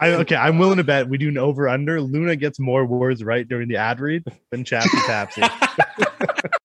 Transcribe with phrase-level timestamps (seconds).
[0.00, 2.00] I, okay, I'm willing to bet we do an over under.
[2.00, 5.42] Luna gets more words right during the ad read than Chappy Tapsy.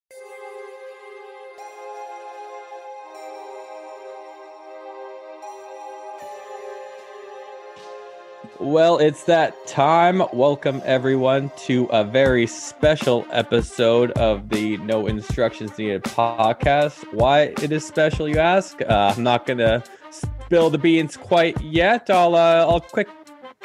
[8.60, 10.22] Well, it's that time.
[10.32, 17.04] Welcome everyone to a very special episode of the No Instructions Needed podcast.
[17.12, 18.80] Why it is special, you ask?
[18.80, 22.08] Uh, I'm not gonna spill the beans quite yet.
[22.08, 23.08] I'll uh, I'll quick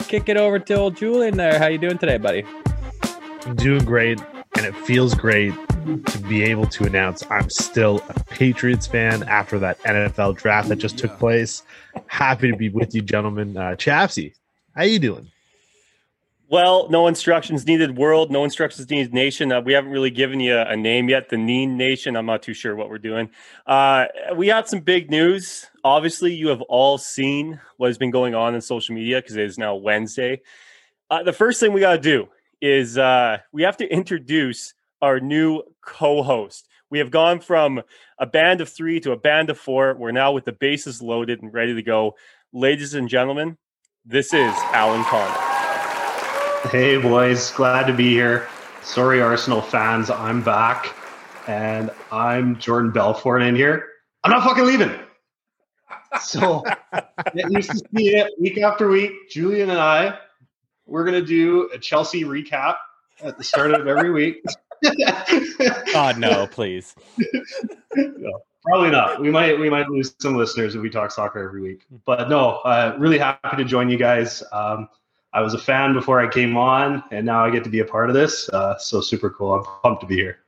[0.07, 1.59] kick it over to old Julian there.
[1.59, 2.43] How you doing today, buddy?
[3.45, 4.19] I'm doing great,
[4.57, 5.53] and it feels great
[6.05, 10.75] to be able to announce I'm still a Patriots fan after that NFL draft that
[10.75, 11.63] just took place.
[12.07, 13.57] Happy to be with you, gentlemen.
[13.57, 14.33] Uh, Chapsy,
[14.75, 15.31] how you doing?
[16.51, 19.51] Well, no instructions needed world, no instructions needed nation.
[19.51, 21.29] Uh, we haven't really given you a, name yet.
[21.29, 22.15] The Neen Nation.
[22.15, 23.29] I'm not too sure what we're doing.
[23.67, 25.67] Uh, we have some big news.
[25.83, 29.45] Obviously, you have all seen what has been going on in social media because it
[29.45, 30.41] is now Wednesday.
[31.11, 32.27] Uh, the first thing we got to do
[32.59, 36.67] is uh, we have to introduce our new co-host.
[36.89, 37.83] We have gone from
[38.17, 39.93] a band of three to a band of four.
[39.93, 42.15] We're now with the bases loaded and ready to go.
[42.51, 43.59] Ladies and gentlemen,
[44.03, 45.58] this is Allan Connor.
[46.65, 47.49] Hey, boys.
[47.51, 48.47] Glad to be here.
[48.83, 50.11] Sorry, Arsenal fans.
[50.11, 50.93] I'm back.
[51.47, 53.87] And I'm Jordan Belfort in here.
[54.23, 54.93] I'm not fucking leaving.
[56.21, 56.63] So,
[57.33, 59.29] get used to see it week after week.
[59.31, 60.19] Julian and I,
[60.85, 62.75] we're going to do a Chelsea recap
[63.23, 64.43] at the start of every week.
[65.93, 66.93] God, no, please.
[67.95, 69.21] no, probably not.
[69.21, 71.85] We might we might lose some listeners if we talk soccer every week.
[72.05, 74.43] But no, uh, really happy to join you guys.
[74.51, 74.89] Um,
[75.31, 77.85] I was a fan before I came on, and now I get to be a
[77.85, 78.49] part of this.
[78.49, 79.53] Uh, so super cool.
[79.53, 80.39] I'm pumped to be here.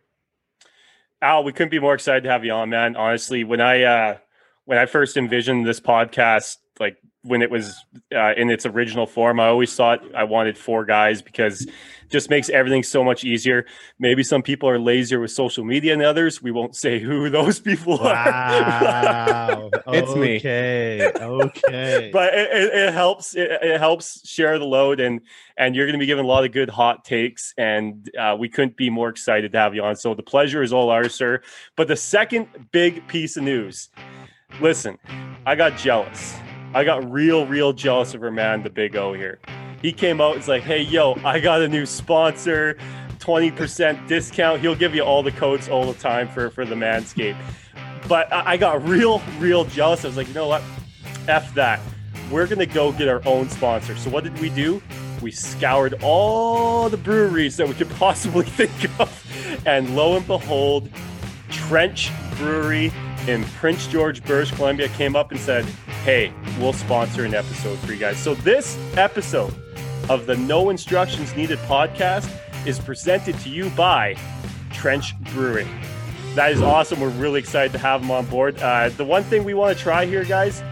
[1.21, 2.95] Al, we couldn't be more excited to have you on, man.
[2.95, 4.17] Honestly, when I uh,
[4.71, 7.83] when I first envisioned this podcast, like when it was
[8.15, 11.67] uh, in its original form, I always thought I wanted four guys because
[12.07, 13.65] just makes everything so much easier.
[13.99, 16.41] Maybe some people are lazier with social media than others.
[16.41, 19.69] We won't say who those people wow.
[19.73, 19.83] are.
[19.93, 20.37] it's me.
[20.37, 21.11] Okay.
[21.19, 22.09] Okay.
[22.13, 23.35] but it, it, it helps.
[23.35, 25.19] It, it, helps share the load, and
[25.57, 27.53] and you're going to be given a lot of good hot takes.
[27.57, 29.97] And uh, we couldn't be more excited to have you on.
[29.97, 31.41] So the pleasure is all ours, sir.
[31.75, 33.89] But the second big piece of news.
[34.59, 34.97] Listen,
[35.45, 36.35] I got jealous.
[36.73, 39.39] I got real, real jealous of her man, the Big O here
[39.81, 40.37] he came out.
[40.37, 42.77] It's like, hey, yo, I got a new sponsor,
[43.19, 44.61] 20% discount.
[44.61, 47.41] He'll give you all the codes all the time for, for the Manscaped.
[48.07, 50.05] But I, I got real, real jealous.
[50.05, 50.63] I was like, you know what?
[51.27, 51.79] F that.
[52.29, 53.95] We're going to go get our own sponsor.
[53.95, 54.81] So what did we do?
[55.21, 59.17] We scoured all the breweries that we could possibly think of.
[59.65, 60.89] And lo and behold,
[61.49, 62.91] Trench Brewery
[63.27, 65.65] in Prince George, British Columbia came up and said,
[66.03, 68.17] hey, we'll sponsor an episode for you guys.
[68.17, 69.53] So this episode
[70.09, 72.29] of the No Instructions Needed podcast
[72.65, 74.15] is presented to you by
[74.71, 75.67] Trench Brewing.
[76.35, 76.99] That is awesome.
[76.99, 78.57] We're really excited to have them on board.
[78.61, 80.63] Uh, the one thing we want to try here, guys,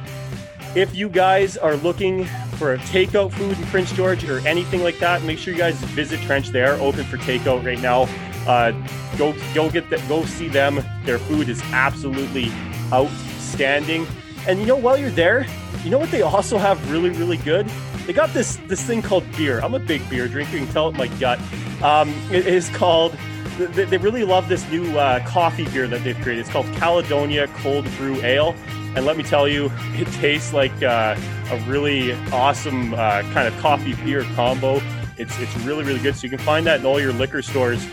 [0.76, 2.26] if you guys are looking
[2.58, 5.76] for a takeout food in Prince George or anything like that, make sure you guys
[5.76, 6.50] visit Trench.
[6.50, 8.08] They are open for takeout right now.
[8.48, 8.72] Uh,
[9.18, 10.08] go go get that.
[10.08, 10.84] Go see them.
[11.04, 12.52] Their food is absolutely
[12.92, 14.08] outstanding.
[14.48, 15.46] And you know, while you're there,
[15.84, 17.68] you know what they also have really, really good?
[18.06, 19.60] They got this this thing called beer.
[19.62, 20.54] I'm a big beer drinker.
[20.54, 21.40] You can tell it my gut.
[21.84, 23.16] Um, it is called.
[23.58, 26.42] They really love this new uh, coffee beer that they've created.
[26.42, 28.56] It's called Caledonia Cold Brew Ale,
[28.96, 31.20] and let me tell you, it tastes like uh,
[31.52, 34.82] a really awesome uh, kind of coffee beer combo.
[35.18, 36.16] It's it's really really good.
[36.16, 37.86] So you can find that in all your liquor stores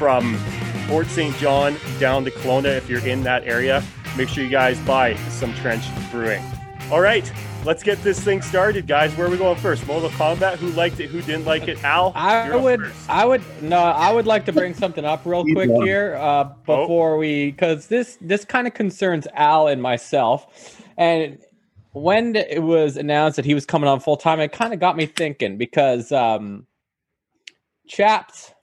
[0.00, 0.34] from
[0.88, 1.36] Fort St.
[1.36, 3.84] John down to Kelowna if you're in that area.
[4.16, 6.42] Make sure you guys buy some Trench Brewing.
[6.90, 7.30] All right,
[7.66, 9.14] let's get this thing started, guys.
[9.14, 9.86] Where are we going first?
[9.86, 10.56] Mortal Kombat.
[10.56, 11.10] Who liked it?
[11.10, 11.84] Who didn't like it?
[11.84, 12.12] Al.
[12.14, 12.80] I would.
[12.80, 13.10] First.
[13.10, 13.42] I would.
[13.60, 16.54] No, I would like to bring something up real quick here uh, oh.
[16.64, 17.18] before oh.
[17.18, 21.38] we, because this this kind of concerns Al and myself, and
[21.92, 24.96] when it was announced that he was coming on full time, it kind of got
[24.96, 26.66] me thinking because um,
[27.86, 28.54] Chaps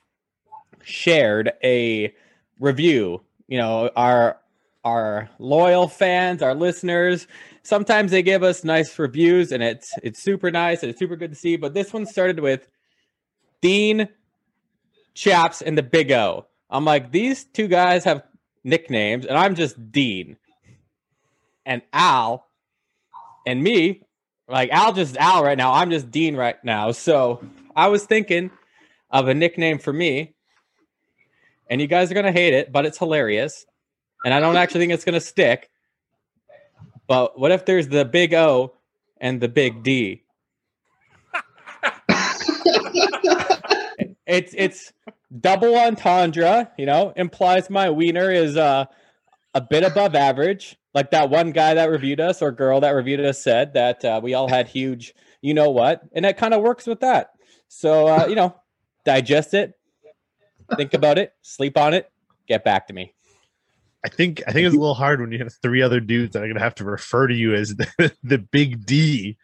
[0.88, 2.14] shared a
[2.58, 3.22] review.
[3.46, 4.38] You know, our
[4.84, 7.26] our loyal fans, our listeners
[7.68, 11.30] sometimes they give us nice reviews and it's it's super nice and it's super good
[11.30, 11.56] to see.
[11.56, 12.66] But this one started with
[13.60, 14.08] Dean
[15.14, 16.46] Chaps and the Big O.
[16.70, 18.22] I'm like, these two guys have
[18.64, 20.36] nicknames, and I'm just Dean.
[21.66, 22.46] And Al
[23.46, 24.02] and me,
[24.48, 25.72] like Al just Al right now.
[25.72, 26.92] I'm just Dean right now.
[26.92, 27.44] So
[27.76, 28.50] I was thinking
[29.10, 30.34] of a nickname for me.
[31.70, 33.66] And you guys are gonna hate it, but it's hilarious.
[34.24, 35.70] And I don't actually think it's gonna stick.
[37.06, 38.74] But what if there's the big O
[39.20, 40.24] and the big D?
[44.26, 44.92] it's it's
[45.40, 46.70] double entendre.
[46.76, 48.86] You know, implies my wiener is uh,
[49.54, 50.76] a bit above average.
[50.94, 54.20] Like that one guy that reviewed us or girl that reviewed us said that uh,
[54.22, 57.30] we all had huge, you know what, and it kind of works with that.
[57.68, 58.56] So uh, you know,
[59.04, 59.77] digest it,
[60.76, 62.10] think about it, sleep on it,
[62.46, 63.14] get back to me.
[64.04, 66.42] I think I think it's a little hard when you have three other dudes that
[66.42, 69.36] are gonna have to refer to you as the, the big D.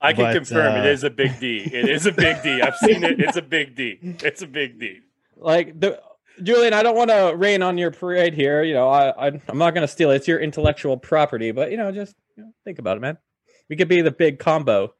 [0.00, 1.58] I can But, confirm uh, it is a big D.
[1.58, 2.62] It is a big D.
[2.62, 3.20] I've seen it.
[3.20, 3.98] It's a big D.
[4.02, 5.00] It's a big D.
[5.36, 6.00] Like the
[6.42, 8.62] Julian, I don't want to rain on your parade here.
[8.62, 10.16] You know, I, I I'm not going to steal it.
[10.16, 13.18] It's your intellectual property, but you know, just you know, think about it, man.
[13.68, 14.94] We could be the big combo.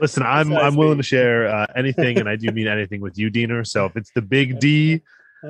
[0.00, 1.02] Listen, I'm I'm willing me.
[1.02, 3.64] to share uh, anything, and I do mean anything with you, Diener.
[3.64, 5.02] So if it's the big D,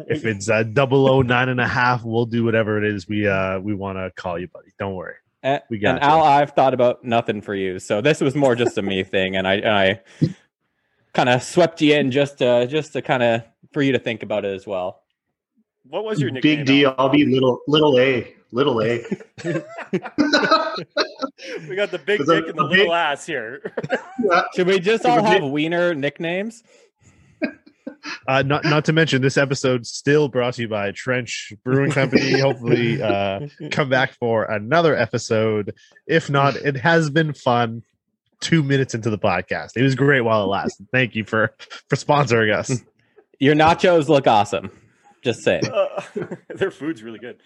[0.08, 3.26] if it's uh, double O nine and a half, we'll do whatever it is we
[3.26, 4.70] uh we want to call you, buddy.
[4.78, 5.14] Don't worry.
[5.42, 6.10] And, We got and you.
[6.10, 9.36] Al, I've thought about nothing for you, so this was more just a me thing,
[9.36, 10.00] and I and I
[11.12, 13.42] kind of swept you in just to just to kind of
[13.72, 15.02] for you to think about it as well.
[15.88, 16.58] What was your nickname?
[16.58, 16.94] Big D, Al?
[16.98, 18.34] I'll be little little A.
[18.52, 19.02] Little A.
[21.68, 23.72] We got the big The- dick and the the big- little ass here.
[24.56, 26.62] Should we just all have wiener nicknames?
[28.28, 32.38] Uh, not not to mention this episode still brought to you by Trench Brewing Company.
[32.38, 35.74] Hopefully, uh, come back for another episode.
[36.06, 37.82] If not, it has been fun.
[38.40, 40.86] Two minutes into the podcast, it was great while it lasted.
[40.92, 41.54] Thank you for
[41.88, 42.82] for sponsoring us.
[43.38, 44.70] Your nachos look awesome.
[45.22, 45.62] Just saying.
[45.66, 46.02] Uh,
[46.54, 47.40] their food's really good.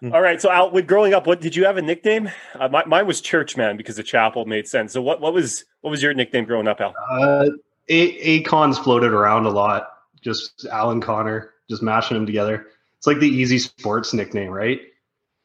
[0.00, 0.12] Hmm.
[0.12, 0.40] All right.
[0.40, 2.30] So, Al, with growing up, what did you have a nickname?
[2.58, 4.92] Uh, my, mine was Churchman because the chapel made sense.
[4.92, 6.94] So, what, what was what was your nickname growing up, Al?
[7.10, 7.46] Uh,
[7.88, 9.88] a Acon's floated around a lot.
[10.20, 12.66] Just Allan Connor, just mashing them together.
[12.98, 14.80] It's like the easy sports nickname, right?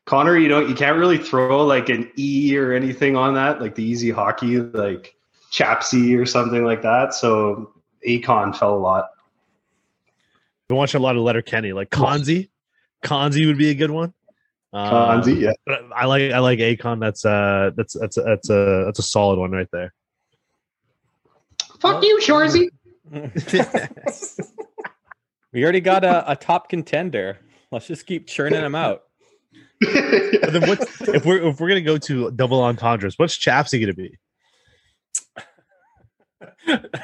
[0.06, 3.76] Connor, you don't, you can't really throw like an E or anything on that, like
[3.76, 5.14] the easy hockey, like
[5.52, 7.14] Chapsy or something like that.
[7.14, 7.74] So
[8.08, 9.10] Acon fell a lot.
[10.68, 12.50] Been watching a lot of Letterkenny, like Konzi.
[13.04, 14.14] Konzi would be a good one.
[14.72, 15.54] Uh, Konzi, yeah.
[15.96, 17.00] I like I like Akon.
[17.00, 19.94] That's uh that's that's that's a that's a solid one right there.
[21.80, 22.70] Fuck you, Shoresy.
[25.52, 27.40] We already got a, a top contender.
[27.72, 29.04] Let's just keep churning them out.
[29.82, 33.18] But then what's if we're if we're gonna go to double entendres?
[33.18, 34.18] What's Chapsy gonna be?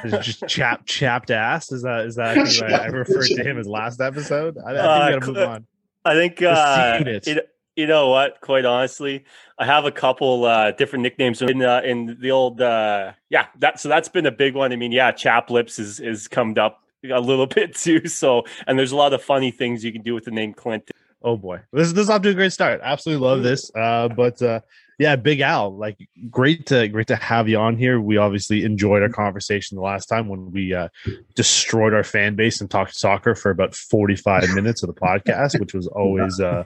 [0.04, 1.72] Is it just chap chapped ass?
[1.72, 4.58] Is that is that I, I, I referred to him as last episode?
[4.58, 5.68] I, I think Uh, we gotta move on.
[6.06, 7.50] I think The uh, unit.
[7.76, 8.42] You, know what?
[8.42, 9.26] Quite honestly,
[9.58, 12.62] I have a couple uh, different nicknames in uh, in the old.
[12.62, 14.72] Uh, yeah, that so that's been a big one.
[14.72, 16.82] I mean, yeah, Chap Lips is is come up
[17.12, 18.08] a little bit too.
[18.08, 20.92] So, and there's a lot of funny things you can do with the name Clint.
[21.22, 22.82] Oh boy, this this is off to a great start.
[22.84, 23.72] Absolutely love this.
[23.76, 24.62] Uh, but uh,
[25.00, 25.98] yeah, Big Al, like
[26.30, 28.00] great to great to have you on here.
[28.00, 30.90] We obviously enjoyed our conversation the last time when we uh,
[31.36, 35.60] destroyed our fan base and talked soccer for about forty five minutes of the podcast,
[35.60, 36.64] which was always uh,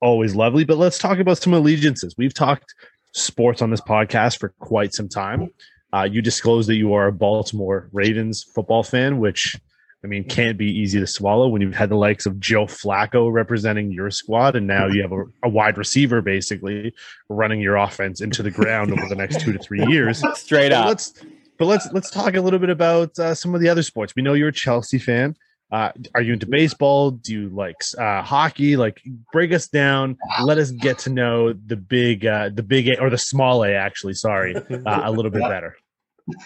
[0.00, 0.64] always lovely.
[0.64, 2.14] But let's talk about some allegiances.
[2.16, 2.74] We've talked
[3.12, 5.50] sports on this podcast for quite some time.
[5.92, 9.56] Uh, you disclosed that you are a Baltimore Ravens football fan, which
[10.04, 13.32] I mean can't be easy to swallow when you've had the likes of Joe Flacco
[13.32, 16.92] representing your squad, and now you have a, a wide receiver basically
[17.30, 20.22] running your offense into the ground over the next two to three years.
[20.34, 20.86] Straight But up.
[20.88, 21.14] let's
[21.58, 24.14] but let's let's talk a little bit about uh, some of the other sports.
[24.14, 25.34] We know you're a Chelsea fan.
[25.70, 27.10] Uh, are you into baseball?
[27.10, 28.76] Do you like uh, hockey?
[28.76, 30.16] Like, break us down.
[30.42, 33.72] Let us get to know the big, uh, the big A or the small A.
[33.72, 35.76] Actually, sorry, uh, a little bit better.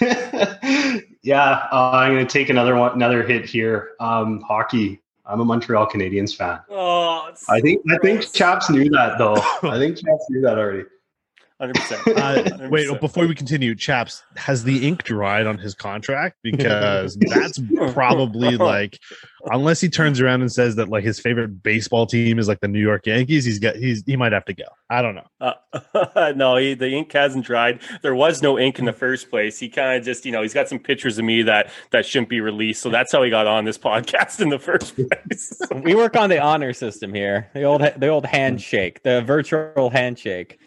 [1.22, 3.90] yeah, uh, I'm going to take another one, another hit here.
[4.00, 5.00] Um, hockey.
[5.24, 6.58] I'm a Montreal Canadiens fan.
[6.68, 8.32] Oh, I think I think.
[8.32, 9.36] Chaps knew that though.
[9.62, 10.84] I think Chaps knew that already.
[11.62, 12.64] 100%.
[12.64, 13.00] Uh, wait, 100%.
[13.00, 16.36] before we continue, chaps, has the ink dried on his contract?
[16.42, 17.60] Because that's
[17.92, 18.98] probably like,
[19.46, 22.68] unless he turns around and says that like his favorite baseball team is like the
[22.68, 24.64] New York Yankees, he's got he's he might have to go.
[24.90, 25.26] I don't know.
[25.40, 27.80] Uh, no, he, the ink hasn't dried.
[28.02, 29.58] There was no ink in the first place.
[29.58, 32.28] He kind of just, you know, he's got some pictures of me that that shouldn't
[32.28, 32.82] be released.
[32.82, 35.60] So that's how he got on this podcast in the first place.
[35.82, 37.50] We work on the honor system here.
[37.54, 40.58] The old the old handshake, the virtual handshake.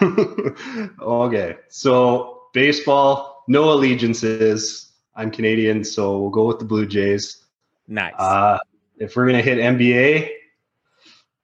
[1.00, 4.92] okay, so baseball, no allegiances.
[5.14, 7.44] I'm Canadian, so we'll go with the Blue Jays.
[7.88, 8.14] Nice.
[8.18, 8.58] Uh,
[8.96, 10.30] if we're gonna hit NBA,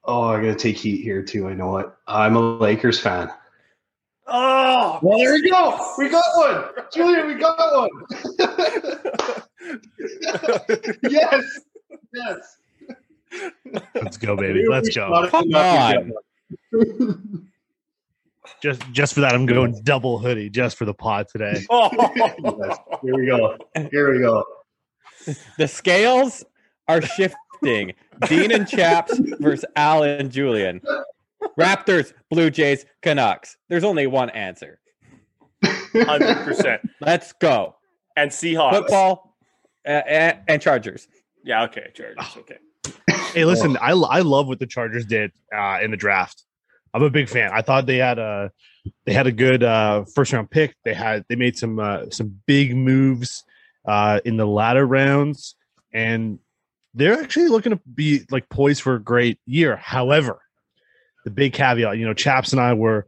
[0.05, 1.49] oh, I'm gonna take heat here too.
[1.49, 1.87] I know it.
[2.07, 3.31] I'm a Lakers fan.
[4.27, 5.95] oh, Well, there we go.
[5.99, 7.27] We got one, Julian.
[7.27, 7.91] We got one.
[11.03, 11.61] yes,
[12.15, 12.57] yes.
[13.95, 14.67] Let's go, baby.
[14.67, 15.29] Let's go.
[15.29, 16.13] Come on.
[18.63, 21.65] Just just for that, I'm going double hoodie just for the pod today.
[21.71, 21.89] Oh,
[23.03, 23.57] Here we go.
[23.91, 24.45] Here we go.
[25.59, 26.45] The scales
[26.89, 27.95] are shifting.
[28.27, 30.81] Dean and Chaps versus Al and Julian.
[31.59, 33.57] Raptors, Blue Jays, Canucks.
[33.69, 34.81] There's only one answer.
[35.63, 36.79] 100%.
[37.01, 37.77] Let's go.
[38.17, 38.73] And Seahawks.
[38.73, 39.37] Football
[39.87, 41.09] uh, and, and Chargers.
[41.45, 41.89] Yeah, okay.
[41.95, 42.37] Chargers.
[42.37, 42.59] Okay.
[43.35, 46.45] Hey, listen, I I love what the Chargers did uh, in the draft.
[46.95, 47.51] I'm a big fan.
[47.53, 48.51] I thought they had a
[49.05, 50.75] they had a good uh, first round pick.
[50.85, 53.45] They had they made some uh, some big moves
[53.87, 55.55] uh, in the latter rounds,
[55.93, 56.39] and
[56.95, 59.77] they're actually looking to be like poised for a great year.
[59.77, 60.41] However,
[61.25, 63.07] the big caveat, you know, Chaps and I were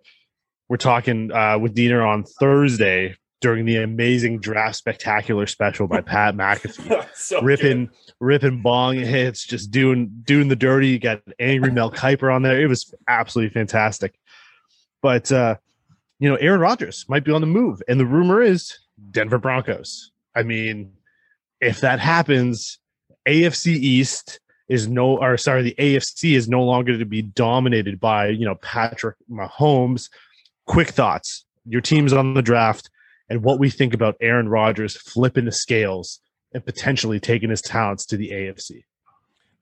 [0.69, 6.35] we're talking uh, with Diener on Thursday during the amazing draft spectacular special by Pat
[6.37, 10.89] McAfee so ripping ripping bong hits, just doing doing the dirty.
[10.89, 12.61] You got angry Mel Kiper on there.
[12.61, 14.19] It was absolutely fantastic.
[15.03, 15.57] But uh,
[16.19, 18.79] you know, Aaron Rodgers might be on the move, and the rumor is
[19.11, 20.13] Denver Broncos.
[20.35, 20.93] I mean,
[21.61, 22.79] if that happens,
[23.27, 28.29] AFC East is no or sorry, the AFC is no longer to be dominated by,
[28.29, 30.09] you know, Patrick Mahomes.
[30.67, 31.45] Quick thoughts.
[31.67, 32.91] Your team's on the draft
[33.31, 36.21] and what we think about Aaron Rodgers flipping the scales
[36.53, 38.83] and potentially taking his talents to the AFC.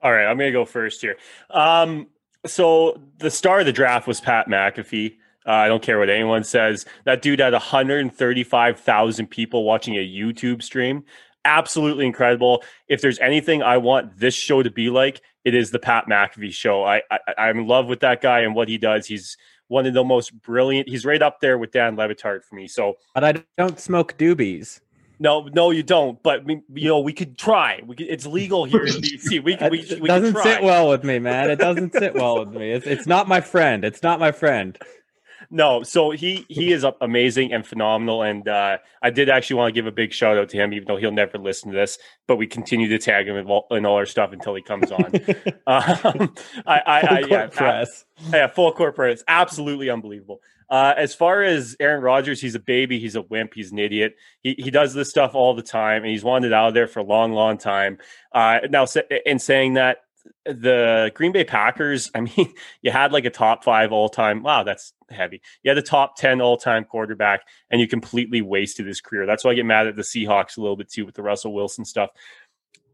[0.01, 1.17] All right, I'm going to go first here.
[1.51, 2.07] Um,
[2.47, 5.17] so the star of the draft was Pat McAfee.
[5.47, 6.87] Uh, I don't care what anyone says.
[7.05, 11.05] That dude had 135,000 people watching a YouTube stream.
[11.45, 12.63] Absolutely incredible.
[12.89, 16.53] If there's anything I want this show to be like, it is the Pat McAfee
[16.53, 16.85] show.
[16.85, 19.07] I, I I'm in love with that guy and what he does.
[19.07, 19.37] He's
[19.69, 20.89] one of the most brilliant.
[20.89, 22.67] He's right up there with Dan Le Batard for me.
[22.67, 24.81] So, but I don't smoke doobies.
[25.21, 26.23] No, no, you don't.
[26.23, 27.83] But you know, we could try.
[27.85, 29.43] We could, it's legal here in BC.
[29.43, 29.71] We can.
[29.71, 31.51] We, we doesn't sit well with me, man.
[31.51, 32.71] It doesn't sit well with me.
[32.73, 33.85] It's, it's not my friend.
[33.85, 34.79] It's not my friend.
[35.51, 39.73] No, so he he is amazing and phenomenal, and uh, I did actually want to
[39.73, 41.99] give a big shout out to him, even though he'll never listen to this.
[42.27, 44.93] But we continue to tag him in all, in all our stuff until he comes
[44.93, 45.07] on.
[45.67, 46.35] um,
[46.67, 48.05] I, I, I yeah, press.
[48.31, 50.43] yeah, full court press, absolutely unbelievable.
[50.69, 54.17] Uh, as far as Aaron Rodgers, he's a baby, he's a wimp, he's an idiot.
[54.43, 57.01] He he does this stuff all the time, and he's wanted out of there for
[57.01, 57.97] a long, long time.
[58.33, 58.87] Uh, now,
[59.25, 60.03] in saying that,
[60.45, 64.43] the Green Bay Packers, I mean, you had like a top five all time.
[64.43, 65.41] Wow, that's heavy.
[65.63, 69.27] You had a top 10 all time quarterback and you completely wasted his career.
[69.27, 71.53] That's why I get mad at the Seahawks a little bit too with the Russell
[71.53, 72.11] Wilson stuff.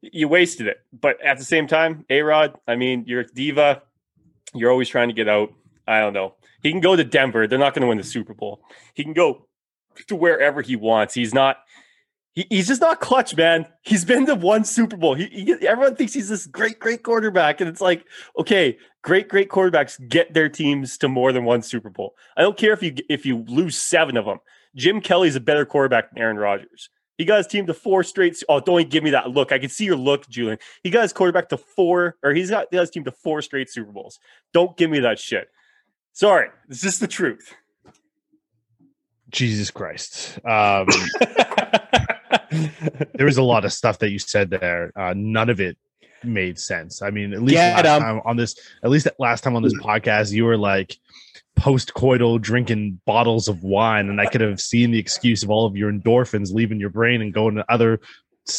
[0.00, 0.78] You wasted it.
[0.92, 3.82] But at the same time, A Rod, I mean, you're a diva.
[4.54, 5.52] You're always trying to get out.
[5.86, 6.34] I don't know.
[6.62, 7.46] He can go to Denver.
[7.46, 8.62] They're not going to win the Super Bowl.
[8.94, 9.46] He can go
[10.08, 11.14] to wherever he wants.
[11.14, 11.58] He's not
[12.34, 13.66] he, he's just not clutch, man.
[13.82, 15.14] He's been to one Super Bowl.
[15.14, 18.04] He, he, everyone thinks he's this great, great quarterback, and it's like,
[18.38, 22.14] okay, great, great quarterbacks get their teams to more than one Super Bowl.
[22.36, 24.38] I don't care if you if you lose seven of them.
[24.74, 26.90] Jim Kelly's a better quarterback than Aaron Rodgers.
[27.16, 28.42] He got his team to four straight.
[28.48, 29.52] Oh, don't give me that look.
[29.52, 30.58] I can see your look, Julian.
[30.82, 33.40] He got his quarterback to four, or he's got, he got his team to four
[33.40, 34.18] straight Super Bowls.
[34.52, 35.48] Don't give me that shit.
[36.12, 37.54] Sorry, it's just the truth.
[39.30, 40.38] Jesus Christ.
[40.44, 40.86] Um,
[43.14, 44.92] there was a lot of stuff that you said there.
[44.96, 45.76] Uh, none of it
[46.22, 47.02] made sense.
[47.02, 50.32] I mean, at least last time on this, at least last time on this podcast,
[50.32, 50.96] you were like
[51.56, 55.76] post-coital drinking bottles of wine, and I could have seen the excuse of all of
[55.76, 58.00] your endorphins leaving your brain and going to other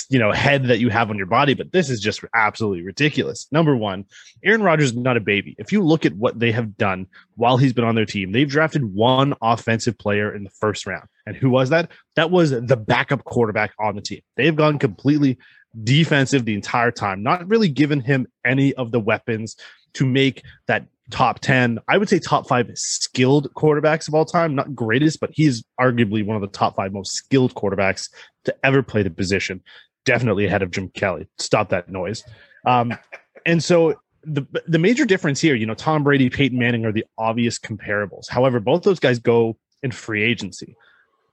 [0.09, 3.47] you know head that you have on your body but this is just absolutely ridiculous.
[3.51, 4.05] Number one
[4.43, 5.55] aaron rodgers is not a baby.
[5.57, 8.49] If you look at what they have done while he's been on their team they've
[8.49, 11.07] drafted one offensive player in the first round.
[11.25, 11.91] And who was that?
[12.15, 14.21] That was the backup quarterback on the team.
[14.37, 15.37] They've gone completely
[15.83, 19.55] defensive the entire time not really given him any of the weapons
[19.93, 24.55] to make that top 10 i would say top five skilled quarterbacks of all time.
[24.55, 28.09] Not greatest but he's arguably one of the top five most skilled quarterbacks
[28.45, 29.61] to ever play the position.
[30.03, 31.27] Definitely ahead of jim kelly.
[31.37, 32.23] Stop that noise.
[32.65, 32.97] Um,
[33.45, 37.05] and so the the major difference here you know tom brady peyton manning are the
[37.17, 38.27] obvious comparables.
[38.29, 40.75] However both those guys go in free agency.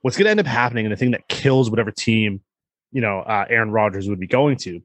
[0.02, 2.43] What's going to end up happening and the thing that kills whatever team
[2.91, 4.83] you know uh, aaron rodgers would be going to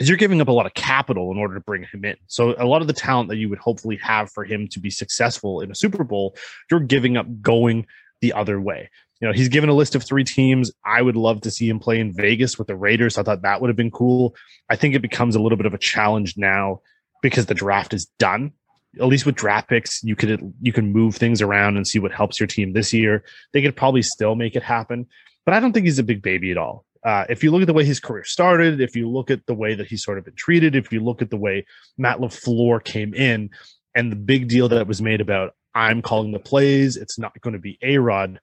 [0.00, 2.16] is you're giving up a lot of capital in order to bring him in.
[2.26, 4.90] So a lot of the talent that you would hopefully have for him to be
[4.90, 6.34] successful in a Super Bowl,
[6.70, 7.86] you're giving up going
[8.22, 8.90] the other way.
[9.20, 10.72] You know, he's given a list of three teams.
[10.86, 13.18] I would love to see him play in Vegas with the Raiders.
[13.18, 14.34] I thought that would have been cool.
[14.70, 16.80] I think it becomes a little bit of a challenge now
[17.22, 18.52] because the draft is done.
[18.98, 22.10] At least with draft picks, you could you can move things around and see what
[22.10, 23.22] helps your team this year.
[23.52, 25.06] They could probably still make it happen,
[25.44, 26.86] but I don't think he's a big baby at all.
[27.02, 29.54] Uh, if you look at the way his career started, if you look at the
[29.54, 31.64] way that he's sort of been treated, if you look at the way
[31.96, 33.50] Matt LaFleur came in
[33.94, 36.96] and the big deal that was made about I'm calling the plays.
[36.96, 38.40] It's not going to be A Rod.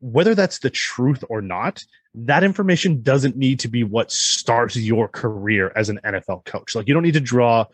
[0.00, 1.84] Whether that's the truth or not,
[2.14, 6.74] that information doesn't need to be what starts your career as an NFL coach.
[6.74, 7.66] Like you don't need to draw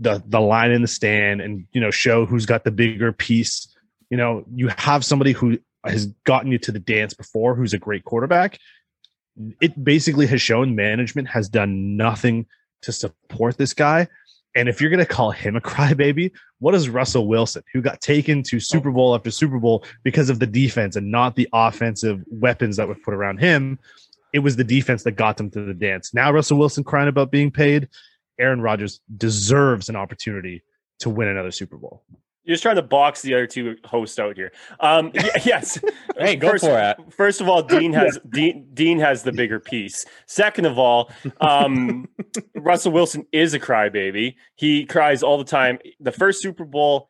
[0.00, 3.68] the the line in the stand and you know show who's got the bigger piece.
[4.10, 7.78] You know, you have somebody who has gotten you to the dance before, who's a
[7.78, 8.58] great quarterback.
[9.60, 12.46] It basically has shown management has done nothing
[12.82, 14.08] to support this guy.
[14.56, 18.00] And if you're going to call him a crybaby, what is Russell Wilson, who got
[18.00, 22.22] taken to Super Bowl after Super Bowl because of the defense and not the offensive
[22.28, 23.78] weapons that were put around him?
[24.32, 26.14] It was the defense that got them to the dance.
[26.14, 27.88] Now Russell Wilson crying about being paid.
[28.38, 30.62] Aaron Rodgers deserves an opportunity
[31.00, 32.02] to win another Super Bowl.
[32.44, 34.52] You're just trying to box the other two hosts out here.
[34.80, 35.12] Um,
[35.44, 35.78] yes.
[36.18, 37.12] hey, go first, for it.
[37.12, 40.04] First of all, Dean has Dean, Dean has the bigger piece.
[40.26, 41.10] Second of all,
[41.40, 42.06] um,
[42.54, 44.34] Russell Wilson is a crybaby.
[44.56, 45.78] He cries all the time.
[46.00, 47.08] The first Super Bowl,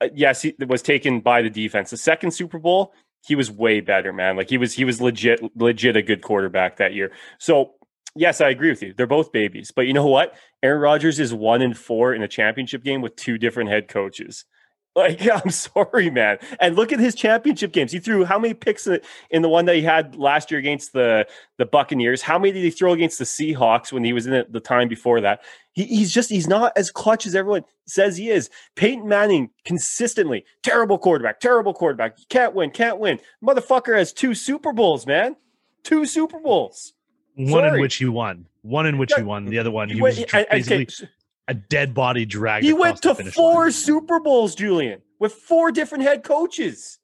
[0.00, 1.90] uh, yes, he was taken by the defense.
[1.90, 2.92] The second Super Bowl,
[3.26, 4.36] he was way better, man.
[4.36, 7.12] Like he was he was legit legit a good quarterback that year.
[7.38, 7.74] So
[8.14, 8.94] yes, I agree with you.
[8.96, 9.70] They're both babies.
[9.70, 10.34] But you know what?
[10.62, 14.44] Aaron Rodgers is one in four in a championship game with two different head coaches.
[14.96, 16.38] Like, I'm sorry, man.
[16.60, 17.92] And look at his championship games.
[17.92, 18.88] He threw how many picks
[19.30, 22.22] in the one that he had last year against the, the Buccaneers?
[22.22, 24.88] How many did he throw against the Seahawks when he was in it the time
[24.88, 25.42] before that?
[25.72, 28.50] He, he's just, he's not as clutch as everyone says he is.
[28.74, 32.16] Peyton Manning, consistently, terrible quarterback, terrible quarterback.
[32.28, 33.20] Can't win, can't win.
[33.42, 35.36] Motherfucker has two Super Bowls, man.
[35.84, 36.94] Two Super Bowls.
[37.40, 37.74] One Sorry.
[37.76, 38.46] in which he won.
[38.62, 39.46] One in which he won.
[39.46, 41.10] The other one, he, he was went, basically okay.
[41.48, 42.62] a dead body drag.
[42.62, 43.72] He went to four line.
[43.72, 46.98] Super Bowls, Julian, with four different head coaches.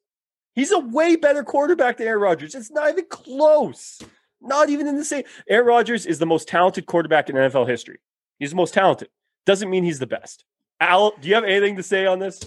[0.53, 2.53] He's a way better quarterback than Aaron Rodgers.
[2.53, 3.99] It's not even close.
[4.39, 5.23] Not even in the same.
[5.49, 7.99] Aaron Rodgers is the most talented quarterback in NFL history.
[8.37, 9.09] He's the most talented.
[9.45, 10.45] Doesn't mean he's the best.
[10.79, 12.39] Al, do you have anything to say on this?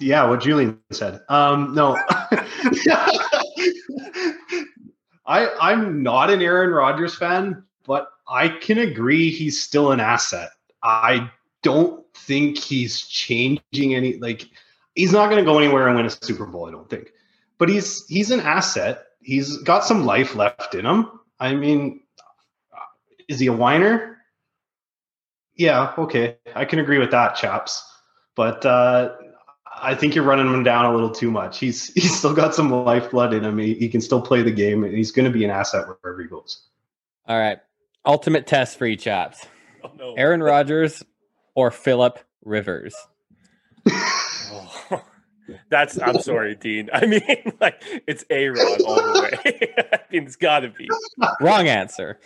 [0.00, 1.20] Yeah, what Julian said.
[1.28, 1.96] Um, no.
[5.26, 10.50] I I'm not an Aaron Rodgers fan, but I can agree he's still an asset.
[10.82, 11.30] I
[11.62, 14.48] don't think he's changing any like
[14.94, 17.12] he's not going to go anywhere and win a Super Bowl, I don't think.
[17.58, 19.04] But he's he's an asset.
[19.20, 21.10] He's got some life left in him.
[21.40, 22.00] I mean,
[23.28, 24.18] is he a whiner?
[25.54, 26.36] Yeah, okay.
[26.54, 27.82] I can agree with that, chaps.
[28.34, 29.14] But uh
[29.80, 31.58] I think you're running him down a little too much.
[31.58, 33.58] He's he's still got some lifeblood in him.
[33.58, 36.20] He, he can still play the game, and he's going to be an asset wherever
[36.20, 36.62] he goes.
[37.26, 37.58] All right,
[38.04, 39.46] ultimate test for you chaps.
[39.84, 40.14] Oh, no.
[40.14, 41.02] Aaron Rodgers
[41.54, 42.94] or Philip Rivers.
[43.88, 45.02] oh,
[45.70, 46.88] that's I'm sorry, Dean.
[46.92, 49.74] I mean, like it's a Rod all the way.
[49.92, 50.88] I mean, it's got to be
[51.40, 52.18] wrong answer.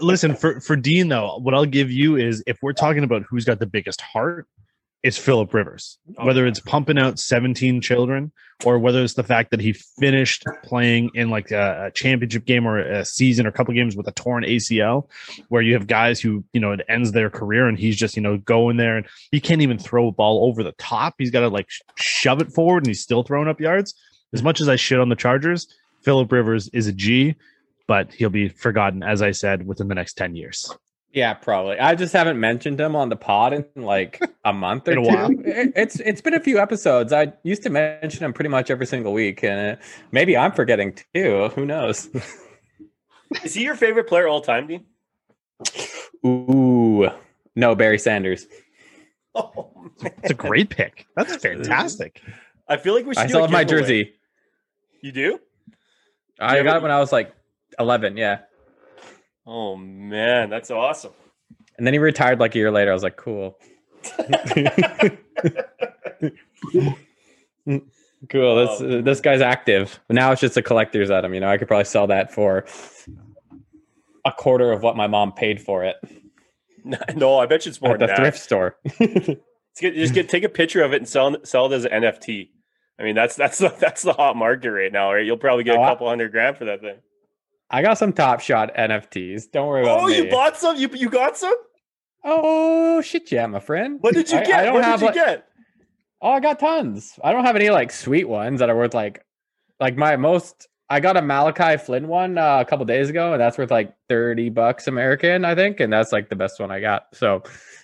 [0.00, 3.44] Listen, for for Dean though, what I'll give you is if we're talking about who's
[3.44, 4.46] got the biggest heart,
[5.02, 5.98] it's Philip Rivers.
[6.16, 8.32] Oh, whether it's pumping out 17 children
[8.64, 12.66] or whether it's the fact that he finished playing in like a, a championship game
[12.66, 15.08] or a season or a couple games with a torn ACL,
[15.48, 18.22] where you have guys who, you know, it ends their career and he's just, you
[18.22, 21.14] know, going there and he can't even throw a ball over the top.
[21.18, 23.94] He's got to like shove it forward and he's still throwing up yards.
[24.32, 25.68] As much as I shit on the Chargers,
[26.02, 27.36] Philip Rivers is a G,
[27.86, 30.74] but he'll be forgotten, as I said, within the next 10 years.
[31.12, 31.78] Yeah, probably.
[31.78, 35.42] I just haven't mentioned him on the pod in like a month or two.
[35.44, 37.12] It, it's it's been a few episodes.
[37.12, 39.80] I used to mention him pretty much every single week, and uh,
[40.12, 41.48] maybe I'm forgetting too.
[41.54, 42.08] Who knows?
[43.42, 44.84] Is he your favorite player all time, Dean?
[46.24, 47.08] Ooh,
[47.56, 48.46] no, Barry Sanders.
[49.34, 49.70] Oh,
[50.02, 51.06] it's a great pick.
[51.14, 52.20] That's fantastic.
[52.66, 53.24] I feel like we should.
[53.24, 54.14] I still have my jersey.
[55.00, 55.38] You do?
[56.40, 57.32] I got it when I was like
[57.78, 58.16] 11.
[58.16, 58.40] Yeah.
[59.50, 61.12] Oh man, that's awesome.
[61.78, 62.90] And then he retired like a year later.
[62.90, 63.58] I was like, cool.
[68.28, 68.56] cool.
[68.56, 68.98] This oh.
[68.98, 69.98] Uh, this guy's active.
[70.10, 71.32] Now it's just a collector's item.
[71.32, 72.66] You know, I could probably sell that for
[74.26, 75.96] a quarter of what my mom paid for it.
[77.14, 78.16] No, I bet you it's more at the that.
[78.16, 78.76] thrift store.
[78.98, 82.48] get, just get take a picture of it and sell sell it as an NFT.
[82.98, 85.26] I mean, that's that's the, that's the hot market right now, right?
[85.26, 86.96] You'll probably get oh, a couple hundred grand for that thing.
[87.70, 89.50] I got some Top Shot NFTs.
[89.52, 90.14] Don't worry about oh, me.
[90.14, 90.76] Oh, you bought some?
[90.76, 91.54] You you got some?
[92.24, 93.98] Oh shit, yeah, my friend.
[94.00, 94.50] What did you get?
[94.50, 95.48] I, I don't what have, did you like, get?
[96.20, 97.18] Oh, I got tons.
[97.22, 99.24] I don't have any like sweet ones that are worth like
[99.80, 100.68] like my most.
[100.90, 103.94] I got a Malachi Flynn one uh, a couple days ago, and that's worth like
[104.08, 107.06] thirty bucks American, I think, and that's like the best one I got.
[107.12, 107.42] So,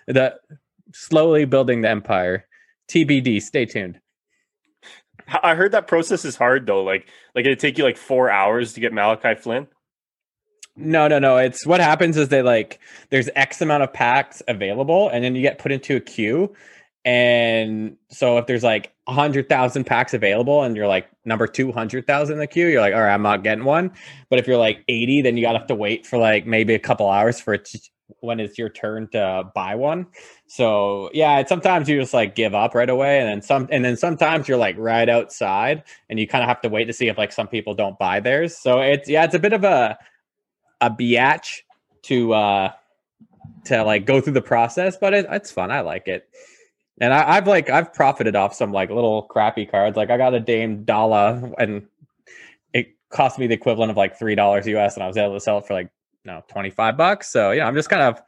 [0.09, 0.39] that
[0.93, 2.47] slowly building the empire.
[2.89, 3.43] TBD.
[3.43, 4.01] Stay tuned.
[5.43, 6.83] I heard that process is hard though.
[6.83, 9.69] Like, like it take you like four hours to get Malachi Flynn.
[10.77, 11.37] No, no, no.
[11.37, 15.43] It's what happens is they like there's X amount of packs available, and then you
[15.43, 16.53] get put into a queue,
[17.05, 21.73] And so if there's like a hundred thousand packs available and you're like number two
[21.73, 23.93] hundred thousand in the queue, you're like, all right, I'm not getting one.
[24.31, 26.81] But if you're like 80, then you gotta have to wait for like maybe a
[26.81, 27.81] couple hours for it to,
[28.21, 30.07] when it's your turn to buy one.
[30.49, 33.85] So yeah, it's, sometimes you just like give up right away, and then some, and
[33.85, 37.09] then sometimes you're like right outside, and you kind of have to wait to see
[37.09, 38.57] if like some people don't buy theirs.
[38.59, 39.99] So it's yeah, it's a bit of a
[40.81, 41.61] a biatch
[42.03, 42.73] to uh
[43.65, 45.71] to like go through the process, but it, it's fun.
[45.71, 46.29] I like it.
[47.01, 49.97] And I, have like I've profited off some like little crappy cards.
[49.97, 51.87] Like I got a Dame Dala, and
[52.73, 55.41] it cost me the equivalent of like three dollars US, and I was able to
[55.41, 55.91] sell it for like
[56.25, 57.31] no twenty five bucks.
[57.31, 58.23] So yeah, I'm just kind of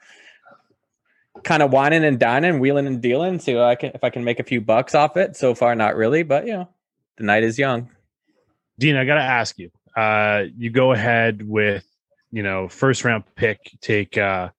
[1.44, 3.38] kind of whining and dining, wheeling and dealing.
[3.38, 5.37] See I can if I can make a few bucks off it.
[5.37, 6.68] So far, not really, but you know,
[7.18, 7.90] the night is young.
[8.78, 9.70] Dean, I got to ask you.
[9.96, 11.87] Uh, you go ahead with
[12.32, 14.50] you know first round pick, take uh,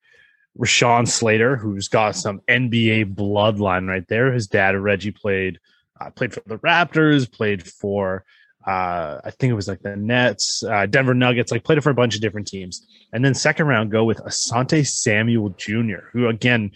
[0.58, 4.32] Rashawn Slater, who's got some NBA bloodline right there.
[4.32, 5.60] His dad Reggie played
[6.00, 8.24] uh, played for the Raptors, played for
[8.68, 11.96] uh, I think it was like the Nets, uh, Denver Nuggets, like played for a
[11.96, 12.86] bunch of different teams.
[13.14, 16.72] And then second round go with Asante Samuel Jr., who again,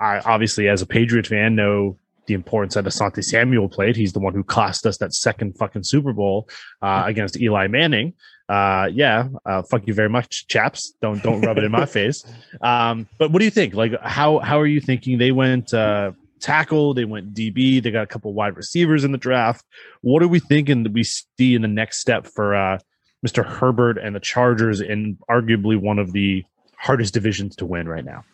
[0.00, 3.96] I obviously as a Patriot fan know the importance that Asante Samuel played.
[3.96, 6.48] He's the one who cost us that second fucking Super Bowl
[6.80, 8.14] uh, against Eli Manning.
[8.50, 10.92] Uh, yeah, uh, fuck you very much, chaps.
[11.00, 12.24] Don't don't rub it in my face.
[12.60, 13.74] Um, but what do you think?
[13.74, 15.18] Like, how how are you thinking?
[15.18, 16.10] They went uh,
[16.40, 19.64] tackle, they went DB, they got a couple wide receivers in the draft.
[20.00, 22.78] What are we thinking that we see in the next step for uh,
[23.24, 23.46] Mr.
[23.46, 26.44] Herbert and the Chargers in arguably one of the
[26.76, 28.24] hardest divisions to win right now?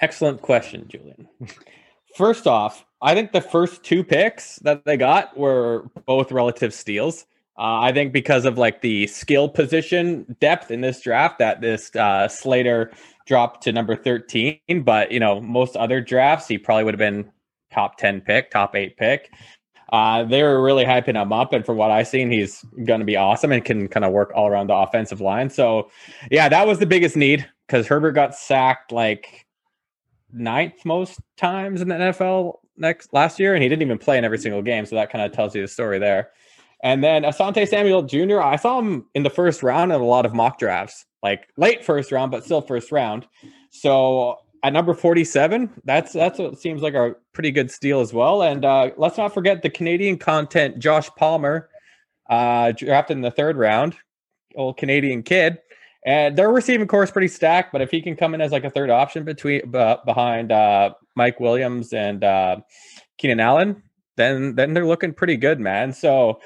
[0.00, 1.28] Excellent question, Julian.
[2.14, 7.24] First off, I think the first two picks that they got were both relative steals.
[7.58, 11.94] Uh, I think because of like the skill position depth in this draft, that this
[11.96, 12.92] uh, Slater
[13.26, 14.60] dropped to number 13.
[14.84, 17.30] But, you know, most other drafts, he probably would have been
[17.72, 19.32] top 10 pick, top eight pick.
[19.90, 21.52] Uh, they were really hyping him up.
[21.52, 24.30] And from what I've seen, he's going to be awesome and can kind of work
[24.34, 25.50] all around the offensive line.
[25.50, 25.90] So,
[26.30, 29.46] yeah, that was the biggest need because Herbert got sacked like
[30.32, 34.24] ninth most times in the NFL next last year, and he didn't even play in
[34.24, 34.86] every single game.
[34.86, 36.30] So that kind of tells you the story there.
[36.82, 40.24] And then Asante Samuel Jr., I saw him in the first round in a lot
[40.24, 43.26] of mock drafts like late first round, but still first round.
[43.70, 48.42] So at number 47, that's that's what seems like a pretty good steal as well.
[48.42, 51.68] And uh, let's not forget the Canadian content, Josh Palmer,
[52.30, 53.96] uh, drafted in the third round,
[54.54, 55.58] old Canadian kid.
[56.06, 58.70] And their receiving is pretty stacked, but if he can come in as like a
[58.70, 62.56] third option between uh, behind uh, Mike Williams and uh,
[63.18, 63.82] Keenan Allen,
[64.16, 65.92] then then they're looking pretty good, man.
[65.92, 66.40] So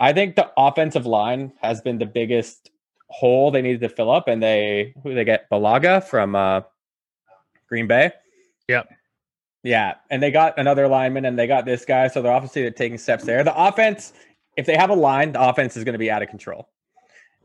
[0.00, 2.70] I think the offensive line has been the biggest
[3.08, 6.62] hole they needed to fill up, and they who they get Bulaga from uh,
[7.68, 8.12] Green Bay.
[8.68, 8.88] Yep.
[9.64, 12.70] Yeah, and they got another lineman, and they got this guy, so they're obviously they're
[12.70, 13.42] taking steps there.
[13.42, 14.12] The offense,
[14.56, 16.68] if they have a line, the offense is going to be out of control.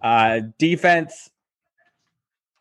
[0.01, 1.31] Uh, defense,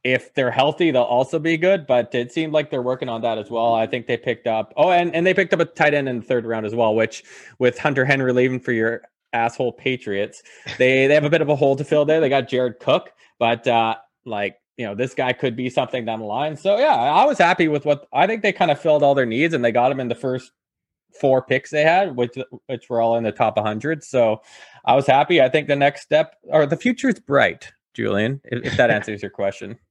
[0.05, 1.87] if they're healthy, they'll also be good.
[1.87, 3.74] But it seemed like they're working on that as well.
[3.74, 4.72] I think they picked up.
[4.76, 6.94] Oh, and and they picked up a tight end in the third round as well.
[6.94, 7.22] Which
[7.59, 9.02] with Hunter Henry leaving for your
[9.33, 10.42] asshole Patriots.
[10.79, 12.21] They they have a bit of a hole to fill there.
[12.21, 16.21] They got Jared Cook, but uh, like you know, this guy could be something down
[16.21, 16.57] the line.
[16.57, 19.27] So yeah, I was happy with what I think they kind of filled all their
[19.27, 20.53] needs, and they got him in the first
[21.21, 24.03] four picks they had, which which were all in the top 100.
[24.03, 24.42] So
[24.85, 25.40] I was happy.
[25.40, 28.40] I think the next step or the future is bright, Julian.
[28.45, 29.79] If, if that answers your question.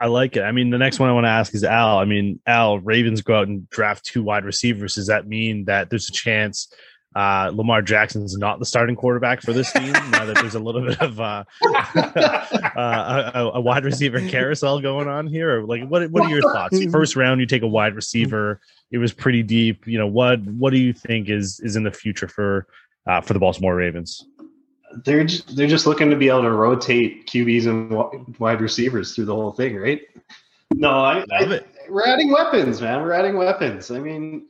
[0.00, 0.42] I like it.
[0.42, 1.98] I mean, the next one I want to ask is Al.
[1.98, 4.94] I mean, Al, Ravens go out and draft two wide receivers.
[4.94, 6.72] Does that mean that there's a chance
[7.16, 9.92] uh, Lamar Jackson's not the starting quarterback for this team.
[9.92, 11.44] now that there's a little bit of uh,
[11.96, 16.10] uh, a, a, wide receiver carousel going on here, or like what?
[16.10, 16.78] What are your thoughts?
[16.90, 18.60] First round, you take a wide receiver.
[18.90, 19.86] It was pretty deep.
[19.86, 20.40] You know what?
[20.42, 22.66] What do you think is is in the future for
[23.06, 24.26] uh, for the Baltimore Ravens?
[25.04, 29.26] They're just, they're just looking to be able to rotate QBs and wide receivers through
[29.26, 30.00] the whole thing, right?
[30.74, 33.02] No, I, I we're adding weapons, man.
[33.02, 33.90] We're adding weapons.
[33.90, 34.46] I mean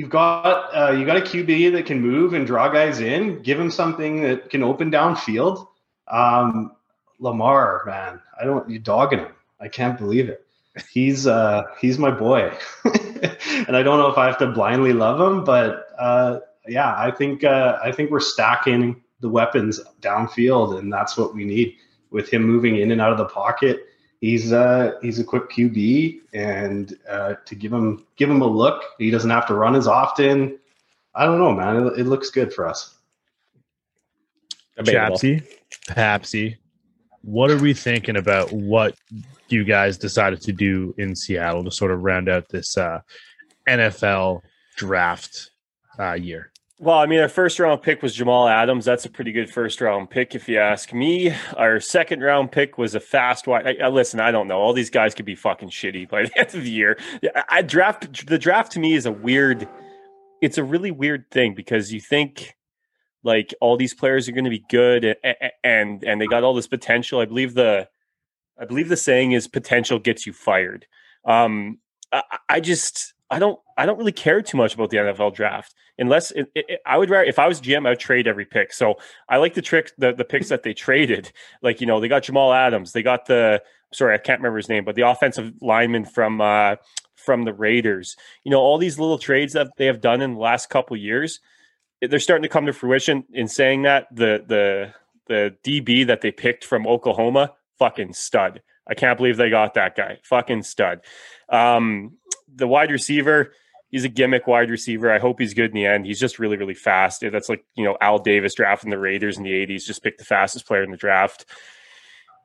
[0.00, 3.42] you've got uh, you got a QB that can move and draw guys in.
[3.42, 5.66] Give him something that can open downfield.
[6.08, 6.72] Um,
[7.18, 9.32] Lamar, man, I don't you dogging him.
[9.60, 10.46] I can't believe it.
[10.90, 12.50] He's uh, he's my boy,
[12.84, 17.10] and I don't know if I have to blindly love him, but uh, yeah, I
[17.10, 21.76] think uh, I think we're stacking the weapons downfield, and that's what we need
[22.10, 23.84] with him moving in and out of the pocket
[24.20, 28.84] he's uh he's a quick QB, and uh, to give him give him a look,
[28.98, 30.58] he doesn't have to run as often.
[31.14, 31.86] I don't know, man.
[31.86, 32.94] It, it looks good for us.
[34.78, 35.42] Chapsy,
[35.88, 36.56] Papsy,
[37.22, 38.94] what are we thinking about what
[39.48, 43.00] you guys decided to do in Seattle to sort of round out this uh,
[43.68, 44.40] NFL
[44.76, 45.50] draft
[45.98, 46.49] uh, year?
[46.82, 48.86] Well, I mean, our first round pick was Jamal Adams.
[48.86, 51.30] That's a pretty good first round pick, if you ask me.
[51.58, 53.66] Our second round pick was a fast wide.
[53.66, 54.58] I, I, listen, I don't know.
[54.58, 56.98] All these guys could be fucking shitty by the end of the year.
[57.36, 59.68] I, I draft the draft to me is a weird.
[60.40, 62.56] It's a really weird thing because you think
[63.24, 66.54] like all these players are going to be good and, and and they got all
[66.54, 67.20] this potential.
[67.20, 67.90] I believe the
[68.58, 70.86] I believe the saying is potential gets you fired.
[71.26, 71.78] Um,
[72.10, 75.74] I, I just I don't I don't really care too much about the NFL draft
[75.98, 78.72] unless it, it, I would rather if I was GM I would trade every pick.
[78.72, 78.96] So
[79.28, 81.32] I like the trick the the picks that they traded.
[81.62, 83.62] Like you know they got Jamal Adams, they got the
[83.92, 86.76] sorry I can't remember his name, but the offensive lineman from uh,
[87.16, 88.16] from the Raiders.
[88.44, 91.40] You know all these little trades that they have done in the last couple years,
[92.00, 93.24] they're starting to come to fruition.
[93.32, 94.94] In saying that the the
[95.26, 98.62] the DB that they picked from Oklahoma, fucking stud.
[98.88, 100.18] I can't believe they got that guy.
[100.24, 101.00] Fucking stud.
[101.48, 102.16] Um,
[102.54, 103.52] the wide receiver,
[103.90, 105.12] he's a gimmick wide receiver.
[105.12, 106.06] I hope he's good in the end.
[106.06, 107.24] He's just really, really fast.
[107.30, 110.24] That's like, you know, Al Davis drafting the Raiders in the 80s, just picked the
[110.24, 111.46] fastest player in the draft.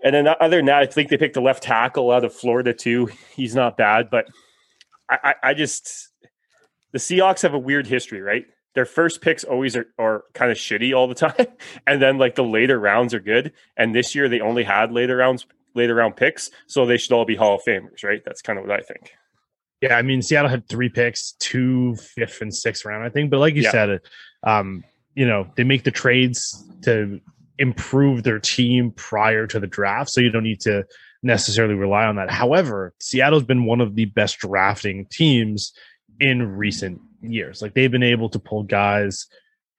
[0.03, 2.73] And then other than that, I think they picked a left tackle out of Florida
[2.73, 3.09] too.
[3.35, 4.27] He's not bad, but
[5.09, 6.09] I, I, I just
[6.91, 8.45] the Seahawks have a weird history, right?
[8.73, 11.47] Their first picks always are, are kind of shitty all the time,
[11.87, 13.53] and then like the later rounds are good.
[13.77, 17.25] And this year they only had later rounds, later round picks, so they should all
[17.25, 18.21] be Hall of Famers, right?
[18.23, 19.13] That's kind of what I think.
[19.81, 23.29] Yeah, I mean Seattle had three picks, two fifth and sixth round, I think.
[23.29, 23.71] But like you yeah.
[23.71, 23.99] said,
[24.43, 24.83] um,
[25.15, 27.19] you know, they make the trades to
[27.57, 30.85] improve their team prior to the draft, so you don't need to
[31.23, 32.29] necessarily rely on that.
[32.29, 35.73] However, Seattle's been one of the best drafting teams
[36.19, 37.61] in recent years.
[37.61, 39.27] Like they've been able to pull guys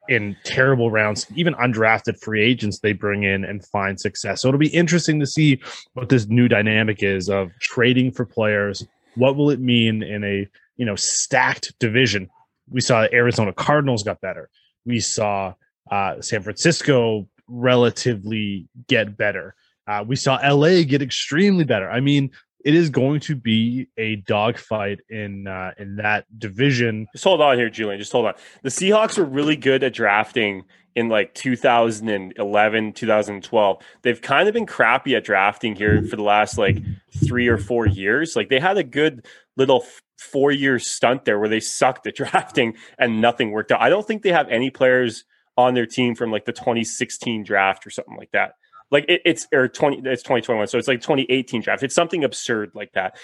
[0.09, 4.43] in terrible rounds, even undrafted free agents they bring in and find success.
[4.43, 5.61] So it'll be interesting to see
[5.95, 10.49] what this new dynamic is of trading for players what will it mean in a
[10.77, 12.31] you know stacked division?
[12.71, 14.49] We saw Arizona Cardinals got better.
[14.85, 15.55] We saw
[15.91, 19.55] uh, San Francisco relatively get better.
[19.87, 21.89] Uh, we saw LA get extremely better.
[21.89, 22.33] I mean,
[22.65, 27.07] it is going to be a dogfight in uh, in that division.
[27.13, 27.99] Just hold on here, Julian.
[27.99, 28.35] Just hold on.
[28.63, 30.65] The Seahawks were really good at drafting
[30.97, 33.83] in like 2011, 2012.
[34.03, 36.79] They've kind of been crappy at drafting here for the last like
[37.27, 38.35] three or four years.
[38.35, 39.85] Like they had a good little
[40.19, 43.83] four year stunt there where they sucked at drafting and nothing worked out.
[43.83, 45.25] I don't think they have any players
[45.59, 48.55] on their team from like the 2016 draft or something like that.
[48.91, 51.83] Like it, it's or 20 it's 2021, so it's like 2018 draft.
[51.83, 53.19] It's something absurd like that.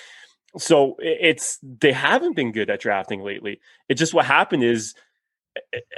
[0.58, 3.60] So it's they haven't been good at drafting lately.
[3.88, 4.94] It just what happened is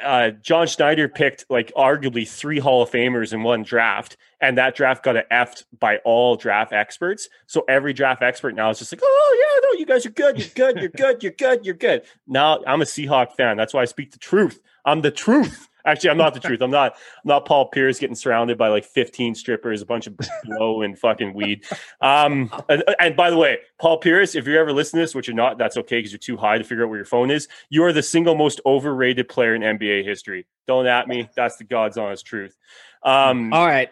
[0.02, 4.76] uh, John Schneider picked like arguably three Hall of Famers in one draft, and that
[4.76, 7.28] draft got an F by all draft experts.
[7.46, 10.38] So every draft expert now is just like, oh yeah, no, you guys are good,
[10.38, 12.02] you're good, you're good, you're good, you're good.
[12.26, 13.56] Now I'm a Seahawk fan.
[13.56, 14.60] That's why I speak the truth.
[14.84, 15.68] I'm the truth.
[15.86, 16.62] Actually, I'm not the truth.
[16.62, 20.16] I'm not I'm not Paul Pierce getting surrounded by like 15 strippers, a bunch of
[20.44, 21.64] blow and fucking weed.
[22.00, 25.28] Um, and, and, by the way, Paul Pierce, if you're ever listening to this, which
[25.28, 27.48] you're not, that's okay because you're too high to figure out where your phone is.
[27.68, 30.46] You are the single most overrated player in NBA history.
[30.66, 31.28] Don't at me.
[31.36, 32.56] That's the God's honest truth.
[33.02, 33.90] Um, All right.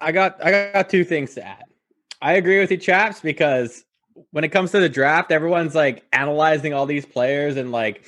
[0.00, 1.64] I got I got two things to add.
[2.20, 3.84] I agree with you, chaps, because
[4.30, 8.04] when it comes to the draft, everyone's like analyzing all these players and like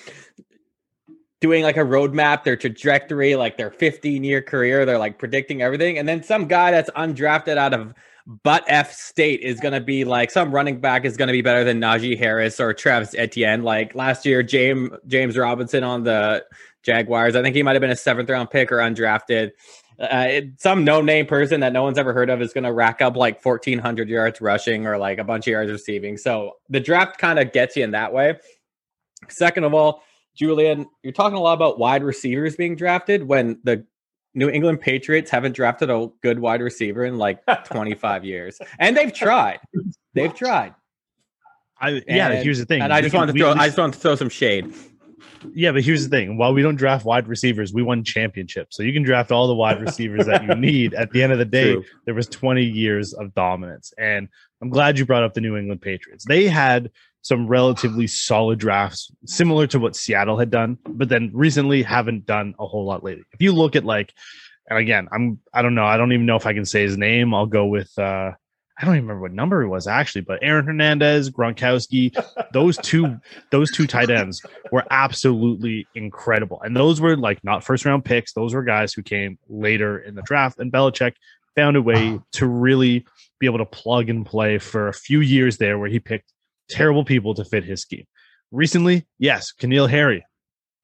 [1.40, 4.84] doing like a roadmap, their trajectory, like their 15 year career.
[4.84, 5.98] They're like predicting everything.
[5.98, 7.94] And then some guy that's undrafted out of
[8.42, 11.42] butt F state is going to be like some running back is going to be
[11.42, 13.62] better than Najee Harris or Travis Etienne.
[13.62, 16.44] Like last year, James James Robinson on the
[16.82, 17.36] Jaguars.
[17.36, 19.52] I think he might have been a seventh round pick or undrafted.
[20.00, 22.72] Uh, it, some no name person that no one's ever heard of is going to
[22.72, 26.16] rack up like 1,400 yards rushing or like a bunch of yards receiving.
[26.16, 28.38] So the draft kind of gets you in that way.
[29.28, 30.02] Second of all,
[30.34, 33.84] Julian, you're talking a lot about wide receivers being drafted when the
[34.34, 39.12] New England Patriots haven't drafted a good wide receiver in like 25 years, and they've
[39.12, 39.58] tried.
[40.14, 40.74] They've tried.
[41.80, 42.28] I yeah.
[42.28, 43.52] And, here's the thing, and I just wanted to throw.
[43.52, 44.72] I just want to throw some shade.
[45.52, 48.76] Yeah, but here's the thing: while we don't draft wide receivers, we won championships.
[48.76, 50.94] So you can draft all the wide receivers that you need.
[50.94, 51.84] At the end of the day, True.
[52.04, 54.28] there was 20 years of dominance, and
[54.62, 56.24] I'm glad you brought up the New England Patriots.
[56.26, 56.90] They had
[57.22, 62.54] some relatively solid drafts, similar to what Seattle had done, but then recently haven't done
[62.58, 63.24] a whole lot lately.
[63.32, 64.12] If you look at like,
[64.68, 66.96] and again, I'm I don't know, I don't even know if I can say his
[66.96, 67.34] name.
[67.34, 68.32] I'll go with uh
[68.80, 72.16] I don't even remember what number it was actually, but Aaron Hernandez, Gronkowski,
[72.52, 74.40] those two, those two tight ends
[74.72, 76.62] were absolutely incredible.
[76.62, 78.32] And those were like not first round picks.
[78.32, 80.58] Those were guys who came later in the draft.
[80.58, 81.12] And Belichick
[81.54, 83.04] found a way to really
[83.38, 86.32] be able to plug and play for a few years there where he picked
[86.70, 88.06] terrible people to fit his scheme.
[88.50, 90.24] recently, yes, N'Keal Harry,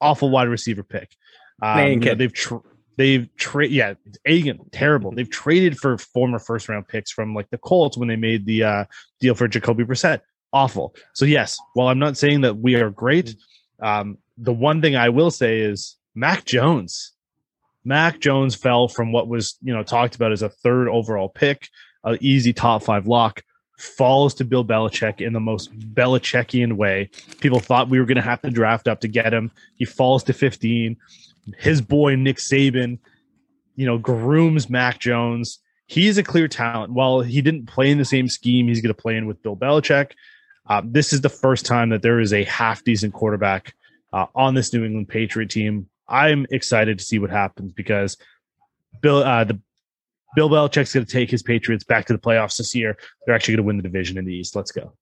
[0.01, 1.15] awful wide receiver pick.
[1.63, 2.61] Um, you know, they've tra-
[2.97, 3.93] they've traded yeah,
[4.25, 5.11] Aiken, terrible.
[5.11, 8.63] They've traded for former first round picks from like the Colts when they made the
[8.63, 8.85] uh,
[9.19, 10.21] deal for Jacoby Brissett.
[10.51, 10.95] Awful.
[11.13, 13.35] So yes, while I'm not saying that we are great,
[13.81, 17.13] um, the one thing I will say is Mac Jones.
[17.85, 21.69] Mac Jones fell from what was you know talked about as a third overall pick,
[22.03, 23.43] an easy top five lock,
[23.77, 27.09] falls to Bill Belichick in the most Belichickian way.
[27.39, 29.51] People thought we were going to have to draft up to get him.
[29.75, 30.97] He falls to 15.
[31.57, 32.99] His boy Nick Saban,
[33.75, 35.59] you know, grooms Mac Jones.
[35.85, 36.91] He's a clear talent.
[36.91, 39.55] While he didn't play in the same scheme, he's going to play in with Bill
[39.55, 40.11] Belichick.
[40.67, 43.73] Uh, this is the first time that there is a half decent quarterback
[44.11, 45.87] uh, on this New England Patriot team.
[46.09, 48.17] I'm excited to see what happens because
[49.01, 49.59] Bill, uh, the
[50.35, 52.97] Bill Belichick's going to take his Patriots back to the playoffs this year.
[53.25, 54.55] They're actually going to win the division in the East.
[54.55, 54.93] Let's go.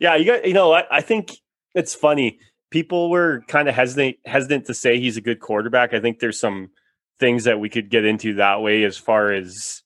[0.00, 0.46] Yeah, you got.
[0.46, 1.38] You know, I, I think
[1.74, 2.38] it's funny.
[2.70, 5.94] People were kind of hesitant hesitant to say he's a good quarterback.
[5.94, 6.70] I think there's some
[7.18, 9.82] things that we could get into that way as far as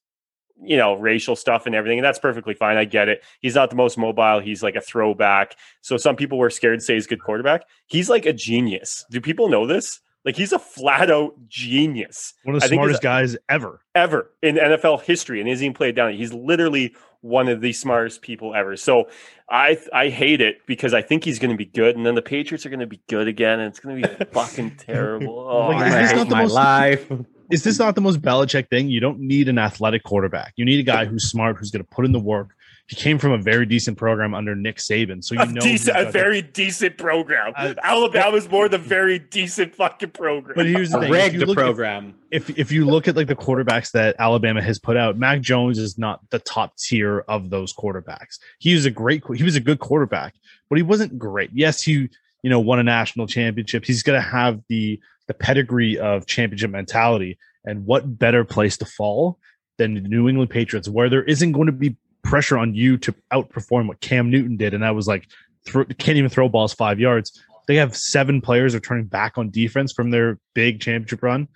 [0.63, 3.23] you know racial stuff and everything and that's perfectly fine i get it.
[3.41, 5.57] He's not the most mobile he's like a throwback.
[5.81, 7.63] So some people were scared to say he's a good quarterback.
[7.87, 9.05] He's like a genius.
[9.11, 12.35] Do people know this like he's a flat out genius.
[12.45, 13.81] One of the smartest guys ever.
[13.95, 15.41] Ever in NFL history.
[15.41, 16.13] And he even played down.
[16.13, 18.77] He's literally one of the smartest people ever.
[18.77, 19.09] So
[19.49, 22.23] I I hate it because I think he's going to be good, and then the
[22.23, 25.39] Patriots are going to be good again, and it's going to be fucking terrible.
[25.39, 27.13] Oh, like, I hate my most, life.
[27.51, 28.89] Is this not the most Belichick thing?
[28.89, 30.53] You don't need an athletic quarterback.
[30.57, 32.55] You need a guy who's smart, who's going to put in the work,
[32.91, 35.97] he came from a very decent program under Nick Saban, so you a know decent,
[35.97, 37.53] a very decent program.
[37.55, 40.57] Uh, Alabama's more the very decent fucking program.
[40.57, 42.17] But here's the thing: rigged the program.
[42.33, 45.41] If, if if you look at like the quarterbacks that Alabama has put out, Mac
[45.41, 48.41] Jones is not the top tier of those quarterbacks.
[48.59, 50.35] He was a great, he was a good quarterback,
[50.69, 51.51] but he wasn't great.
[51.55, 52.09] Yes, he
[52.43, 53.85] you know won a national championship.
[53.85, 54.99] He's going to have the
[55.29, 59.39] the pedigree of championship mentality, and what better place to fall
[59.79, 63.15] than the New England Patriots, where there isn't going to be pressure on you to
[63.33, 65.29] outperform what Cam Newton did, and I was like
[65.67, 67.41] th- can't even throw balls five yards.
[67.67, 71.49] They have seven players are turning back on defense from their big championship run.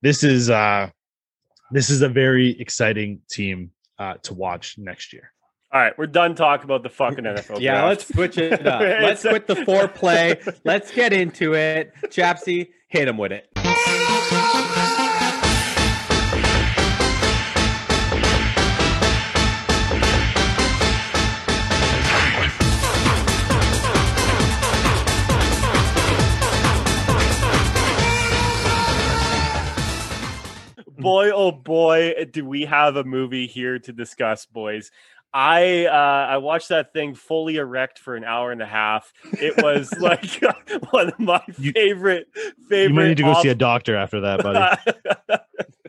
[0.00, 0.90] This is uh
[1.70, 5.32] this is a very exciting team uh, to watch next year.
[5.72, 7.60] All right, we're done talking about the fucking NFL.
[7.60, 7.88] yeah, draft.
[7.88, 8.80] let's switch it up.
[8.80, 10.60] let's quit the foreplay.
[10.64, 11.94] Let's get into it.
[12.08, 13.48] Chapsy, hit him with it.
[31.02, 34.90] Boy, oh boy, do we have a movie here to discuss, boys.
[35.34, 39.12] I uh, I watched that thing fully erect for an hour and a half.
[39.40, 40.26] It was like
[40.90, 42.28] one of my favorite
[42.68, 42.88] favorite.
[42.88, 45.38] You might need to go off- see a doctor after that, buddy.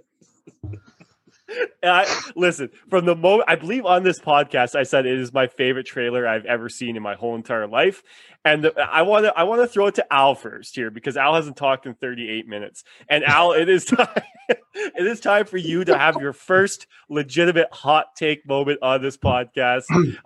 [1.83, 5.47] I, listen, from the moment I believe on this podcast, I said it is my
[5.47, 8.03] favorite trailer I've ever seen in my whole entire life.
[8.45, 11.15] And the, I want to I want to throw it to Al first here because
[11.15, 12.83] Al hasn't talked in 38 minutes.
[13.07, 14.07] And Al, it is time
[14.49, 19.15] it is time for you to have your first legitimate hot take moment on this
[19.17, 19.83] podcast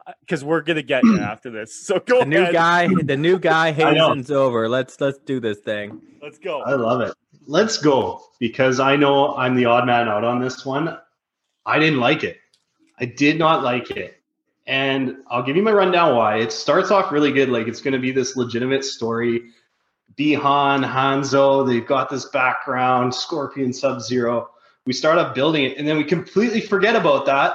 [0.22, 1.86] because we're gonna get you after this.
[1.86, 2.30] So go the ahead.
[2.30, 4.68] new guy, the new guy Hazen's over.
[4.68, 6.02] Let's let's do this thing.
[6.22, 6.62] Let's go.
[6.62, 7.13] I love it.
[7.46, 10.98] Let's go because I know I'm the odd man out on this one.
[11.68, 12.38] I didn't like it.
[13.00, 14.16] I did not like it.
[14.66, 16.38] And I'll give you my rundown why.
[16.38, 17.50] It starts off really good.
[17.50, 19.52] Like it's going to be this legitimate story.
[20.18, 24.50] Bi-Han, Hanzo, they've got this background, Scorpion Sub Zero.
[24.86, 27.54] We start up building it, and then we completely forget about that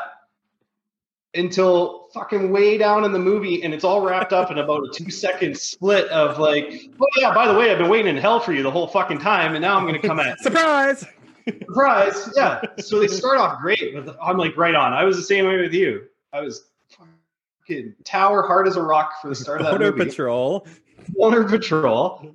[1.34, 4.90] until fucking way down in the movie, and it's all wrapped up in about a
[4.92, 8.38] two second split of like, oh yeah, by the way, I've been waiting in hell
[8.38, 11.04] for you the whole fucking time, and now I'm going to come at surprise,
[11.46, 12.62] surprise, yeah.
[12.78, 13.94] So they start off great.
[13.94, 14.92] With, I'm like right on.
[14.92, 16.04] I was the same way with you.
[16.32, 20.10] I was fucking tower hard as a rock for the start of that Boner movie.
[20.10, 20.66] Patrol.
[21.10, 22.34] Boner Patrol.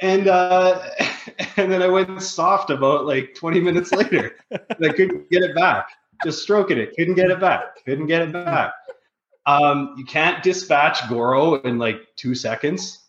[0.00, 0.86] And uh
[1.56, 4.36] and then I went soft about like 20 minutes later.
[4.52, 5.88] I couldn't get it back.
[6.24, 6.94] Just stroking it.
[6.96, 7.84] Couldn't get it back.
[7.84, 8.72] Couldn't get it back.
[9.44, 13.00] Um, you can't dispatch Goro in like two seconds.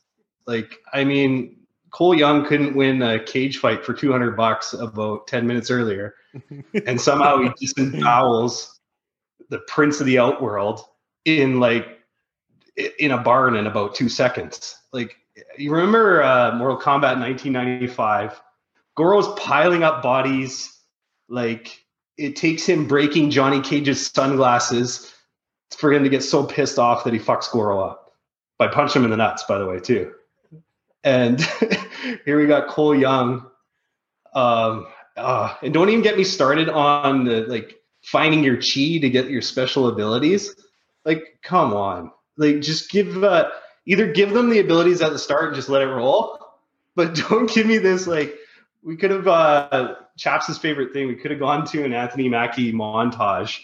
[0.48, 1.58] Like, I mean,
[1.94, 6.16] Cole Young couldn't win a cage fight for 200 bucks about 10 minutes earlier.
[6.88, 8.68] and somehow he disembowels
[9.50, 10.82] the prince of the outworld
[11.26, 12.00] in like
[12.98, 14.76] in a barn in about two seconds.
[14.92, 15.16] Like
[15.58, 18.42] you remember uh, Mortal Kombat 1995?
[18.96, 20.80] Goro's piling up bodies.
[21.30, 21.86] Like
[22.18, 25.14] it takes him breaking Johnny Cage's sunglasses
[25.78, 28.14] for him to get so pissed off that he fucks Goro up.
[28.60, 30.14] I punched him in the nuts, by the way, too.
[31.04, 31.40] And
[32.26, 33.50] here we got Cole Young.
[34.34, 39.10] Um, uh, and don't even get me started on the like finding your chi to
[39.10, 40.56] get your special abilities.
[41.06, 42.12] Like, come on.
[42.38, 43.50] Like, just give uh,
[43.86, 46.40] either give them the abilities at the start and just let it roll,
[46.96, 48.36] but don't give me this like
[48.84, 51.08] we could have uh Chaps' favorite thing.
[51.08, 53.60] We could have gone to an Anthony Mackie montage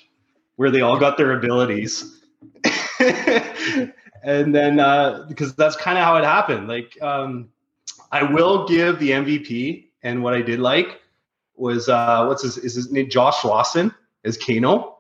[0.56, 2.20] where they all got their abilities.
[4.24, 6.68] and then uh because that's kind of how it happened.
[6.68, 7.50] Like um
[8.12, 11.02] I will give the MVP and what I did like
[11.56, 13.94] was uh what's his is his name Josh Lawson
[14.24, 14.98] as Kano.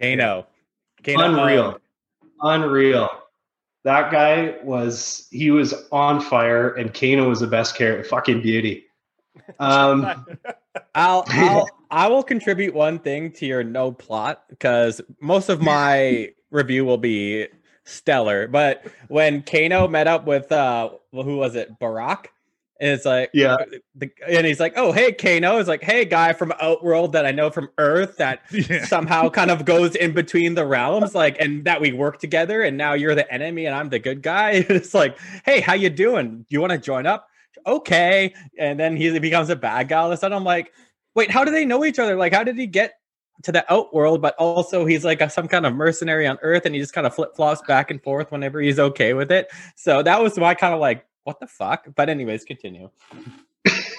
[0.00, 0.46] Kano.
[1.04, 1.24] Kano.
[1.24, 1.80] Unreal.
[2.40, 3.08] Unreal.
[3.84, 8.08] That guy was he was on fire and Kano was the best character.
[8.08, 8.84] Fucking beauty.
[9.58, 10.26] Um
[10.94, 16.32] I'll, I'll I will contribute one thing to your no plot because most of my
[16.50, 17.48] review will be
[17.84, 18.48] stellar.
[18.48, 22.26] But when Kano met up with uh who was it, Barack?
[22.80, 23.54] And it's like, Yeah.
[23.54, 23.64] Uh,
[23.96, 27.32] the, and he's like, "Oh, hey, Kano." It's like, "Hey, guy from Outworld that I
[27.32, 28.84] know from Earth that Yeah.
[28.84, 32.62] somehow kind of goes in between the realms, like, and that we work together.
[32.62, 35.90] And now you're the enemy, and I'm the good guy." It's like, "Hey, how you
[35.90, 36.38] doing?
[36.40, 37.28] Do you want to join up?"
[37.66, 39.98] Okay, and then he becomes a bad guy.
[39.98, 40.72] All of a sudden, I'm like,
[41.16, 42.16] "Wait, how do they know each other?
[42.16, 42.94] Like, how did he get?"
[43.44, 46.74] To the outworld, but also he's like a, some kind of mercenary on Earth, and
[46.74, 49.46] he just kind of flip flops back and forth whenever he's okay with it.
[49.76, 51.84] So that was my kind of like, what the fuck?
[51.94, 52.88] But anyways, continue.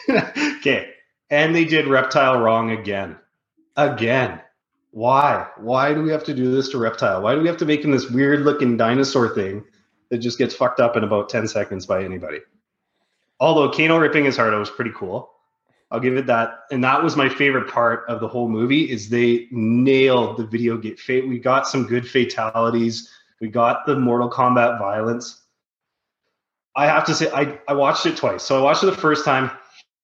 [0.09, 0.89] okay.
[1.30, 3.17] And they did Reptile wrong again.
[3.77, 4.41] Again.
[4.89, 5.45] Why?
[5.57, 7.21] Why do we have to do this to Reptile?
[7.21, 9.63] Why do we have to make him this weird looking dinosaur thing
[10.09, 12.39] that just gets fucked up in about 10 seconds by anybody?
[13.39, 15.30] Although Kano ripping his heart out was pretty cool.
[15.91, 16.61] I'll give it that.
[16.71, 20.77] And that was my favorite part of the whole movie is they nailed the video
[20.77, 21.30] game.
[21.30, 23.07] We got some good fatalities.
[23.39, 25.39] We got the Mortal Kombat violence.
[26.80, 28.41] I have to say, I, I watched it twice.
[28.41, 29.51] So I watched it the first time,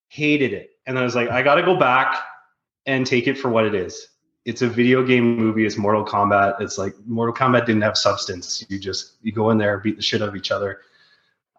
[0.09, 0.71] hated it.
[0.85, 2.21] And then I was like, I got to go back
[2.85, 4.09] and take it for what it is.
[4.43, 5.65] It's a video game movie.
[5.65, 6.59] It's Mortal Kombat.
[6.59, 8.65] It's like Mortal Kombat didn't have substance.
[8.67, 10.81] You just you go in there, beat the shit out of each other.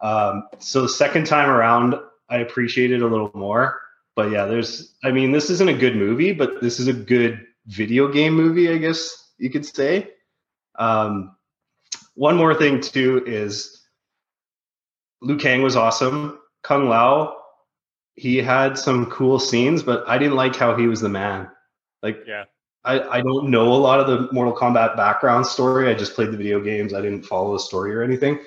[0.03, 1.95] Um, so the second time around,
[2.29, 3.81] I appreciate it a little more.
[4.15, 4.93] But yeah, there's.
[5.03, 8.69] I mean, this isn't a good movie, but this is a good video game movie,
[8.69, 10.11] I guess you could say.
[10.77, 11.35] Um,
[12.13, 13.76] one more thing too is
[15.21, 16.39] Liu Kang was awesome.
[16.63, 17.35] Kung Lao,
[18.15, 21.49] he had some cool scenes, but I didn't like how he was the man.
[22.03, 22.45] Like, Yeah.
[22.85, 25.89] I, I don't know a lot of the Mortal Kombat background story.
[25.89, 26.93] I just played the video games.
[26.93, 28.39] I didn't follow the story or anything.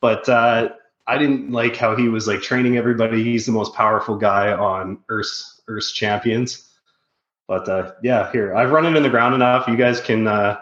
[0.00, 0.70] But uh,
[1.06, 3.22] I didn't like how he was like training everybody.
[3.22, 6.70] He's the most powerful guy on Earth's Earth's champions.
[7.46, 9.68] But uh, yeah, here I've run it in the ground enough.
[9.68, 10.60] You guys can uh,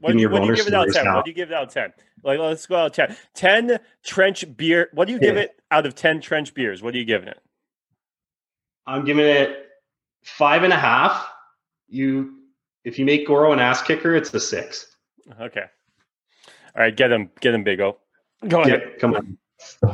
[0.00, 1.04] What, Give me do you- your what do you give it out 10?
[1.04, 1.16] now.
[1.16, 1.92] What do you give it out 10?
[2.24, 3.16] Like, let's go out of 10.
[3.34, 4.88] 10 trench beer.
[4.92, 6.82] What do you give it out of 10 trench beers?
[6.82, 7.40] What are you giving it?
[8.86, 9.68] I'm giving it
[10.22, 11.26] five and a half.
[11.88, 12.38] You,
[12.84, 14.86] if you make Goro an ass kicker, it's a six.
[15.40, 15.64] Okay.
[16.76, 16.96] All right.
[16.96, 17.30] Get him.
[17.40, 17.98] Get him, Big O.
[18.48, 18.82] Go ahead.
[18.84, 19.38] Yeah, come on.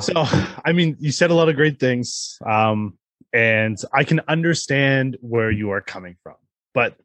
[0.00, 0.24] So,
[0.64, 2.98] I mean, you said a lot of great things, um,
[3.32, 6.34] and I can understand where you are coming from.
[6.74, 6.96] But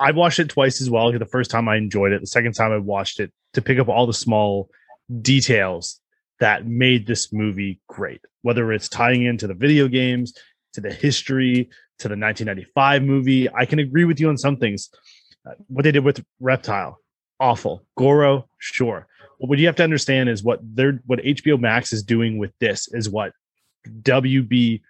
[0.00, 1.10] I watched it twice as well.
[1.10, 2.20] The first time I enjoyed it.
[2.20, 4.68] The second time I watched it to pick up all the small
[5.22, 6.00] details
[6.40, 8.20] that made this movie great.
[8.42, 10.34] Whether it's tying into the video games,
[10.74, 14.90] to the history, to the 1995 movie, I can agree with you on some things.
[15.46, 17.00] Uh, what they did with Reptile,
[17.40, 17.84] awful.
[17.96, 19.06] Goro, sure.
[19.40, 22.52] But what you have to understand is what they're what HBO Max is doing with
[22.60, 23.32] this is what
[24.02, 24.82] WB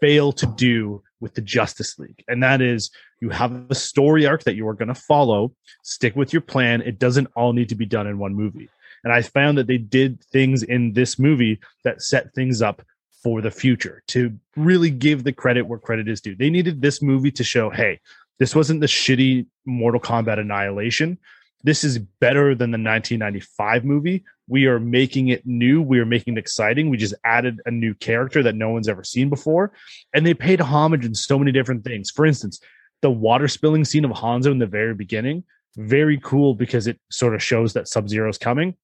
[0.00, 2.22] failed to do with the Justice League.
[2.28, 2.90] And that is
[3.22, 6.82] you have a story arc that you are going to follow, stick with your plan.
[6.82, 8.68] It doesn't all need to be done in one movie.
[9.02, 12.82] And I found that they did things in this movie that set things up
[13.22, 16.36] for the future to really give the credit where credit is due.
[16.36, 18.00] They needed this movie to show, hey,
[18.38, 21.16] this wasn't the shitty Mortal Kombat Annihilation.
[21.62, 24.24] This is better than the 1995 movie.
[24.46, 25.80] We are making it new.
[25.80, 26.90] We are making it exciting.
[26.90, 29.72] We just added a new character that no one's ever seen before.
[30.12, 32.10] And they paid homage in so many different things.
[32.10, 32.60] For instance,
[33.00, 35.44] the water spilling scene of Hanzo in the very beginning,
[35.76, 38.74] very cool because it sort of shows that Sub Zero is coming.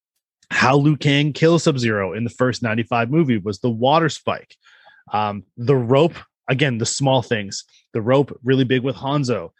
[0.50, 4.56] How Liu Kang kills Sub Zero in the first 95 movie was the water spike.
[5.12, 6.14] Um, the rope,
[6.48, 7.64] again, the small things.
[7.92, 9.50] The rope, really big with Hanzo.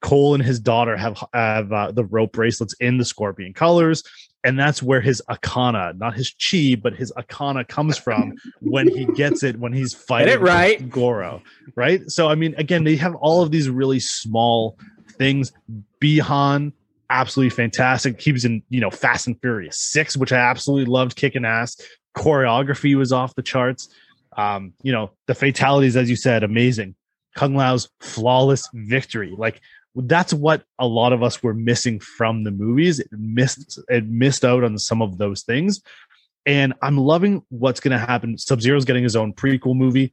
[0.00, 4.02] Cole and his daughter have have uh, the rope bracelets in the scorpion colors,
[4.44, 9.04] and that's where his Arcana, not his chi, but his Arcana comes from when he
[9.04, 10.88] gets it when he's fighting it right.
[10.88, 11.42] Goro,
[11.74, 12.08] right?
[12.10, 14.78] So I mean, again, they have all of these really small
[15.18, 15.52] things.
[16.00, 16.72] Bihan,
[17.10, 18.20] absolutely fantastic.
[18.20, 21.76] He was in, you know, Fast and Furious 6, which I absolutely loved kicking ass.
[22.16, 23.88] Choreography was off the charts.
[24.36, 26.94] Um, you know, the fatalities, as you said, amazing.
[27.36, 29.34] Kung Lao's flawless victory.
[29.36, 29.60] Like
[29.94, 33.00] that's what a lot of us were missing from the movies.
[33.00, 35.80] It missed it missed out on some of those things.
[36.46, 38.38] And I'm loving what's going to happen.
[38.38, 40.12] Sub Zero's getting his own prequel movie.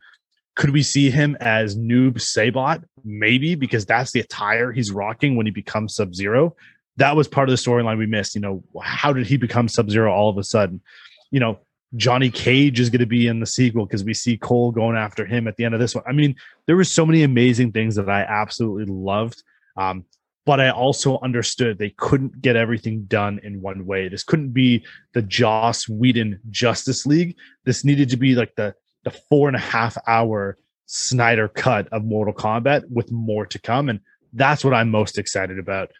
[0.55, 2.83] Could we see him as Noob Saibot?
[3.05, 6.55] Maybe because that's the attire he's rocking when he becomes Sub Zero.
[6.97, 8.33] That was part of the storyline we missed.
[8.33, 10.81] You know, how did he become Sub Zero all of a sudden?
[11.29, 11.59] You know,
[11.95, 15.25] Johnny Cage is going to be in the sequel because we see Cole going after
[15.25, 16.03] him at the end of this one.
[16.07, 19.43] I mean, there were so many amazing things that I absolutely loved.
[19.77, 20.05] Um,
[20.45, 24.07] but I also understood they couldn't get everything done in one way.
[24.07, 27.35] This couldn't be the Joss Whedon Justice League.
[27.65, 28.73] This needed to be like the
[29.03, 33.89] the four and a half hour Snyder cut of Mortal Kombat with more to come,
[33.89, 33.99] and
[34.31, 35.91] that's what I'm most excited about.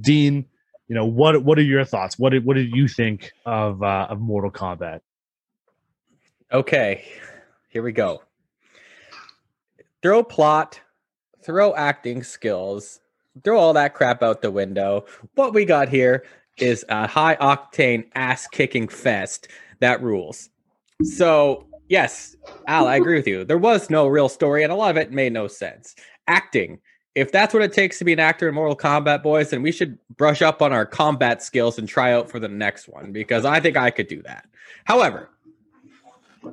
[0.00, 0.46] Dean,
[0.88, 1.44] you know what?
[1.44, 2.18] What are your thoughts?
[2.18, 5.00] What did what did you think of uh, of Mortal Kombat?
[6.52, 7.04] Okay,
[7.68, 8.24] here we go.
[10.02, 10.80] Throw plot,
[11.44, 12.98] throw acting skills,
[13.44, 15.04] throw all that crap out the window.
[15.34, 16.24] What we got here
[16.58, 19.48] is a high octane ass kicking fest
[19.80, 20.50] that rules.
[21.02, 23.44] So, yes, Al, I agree with you.
[23.44, 25.94] There was no real story, and a lot of it made no sense.
[26.28, 26.78] Acting.
[27.14, 29.72] If that's what it takes to be an actor in Mortal Kombat, boys, then we
[29.72, 33.44] should brush up on our combat skills and try out for the next one because
[33.44, 34.46] I think I could do that.
[34.84, 35.28] However,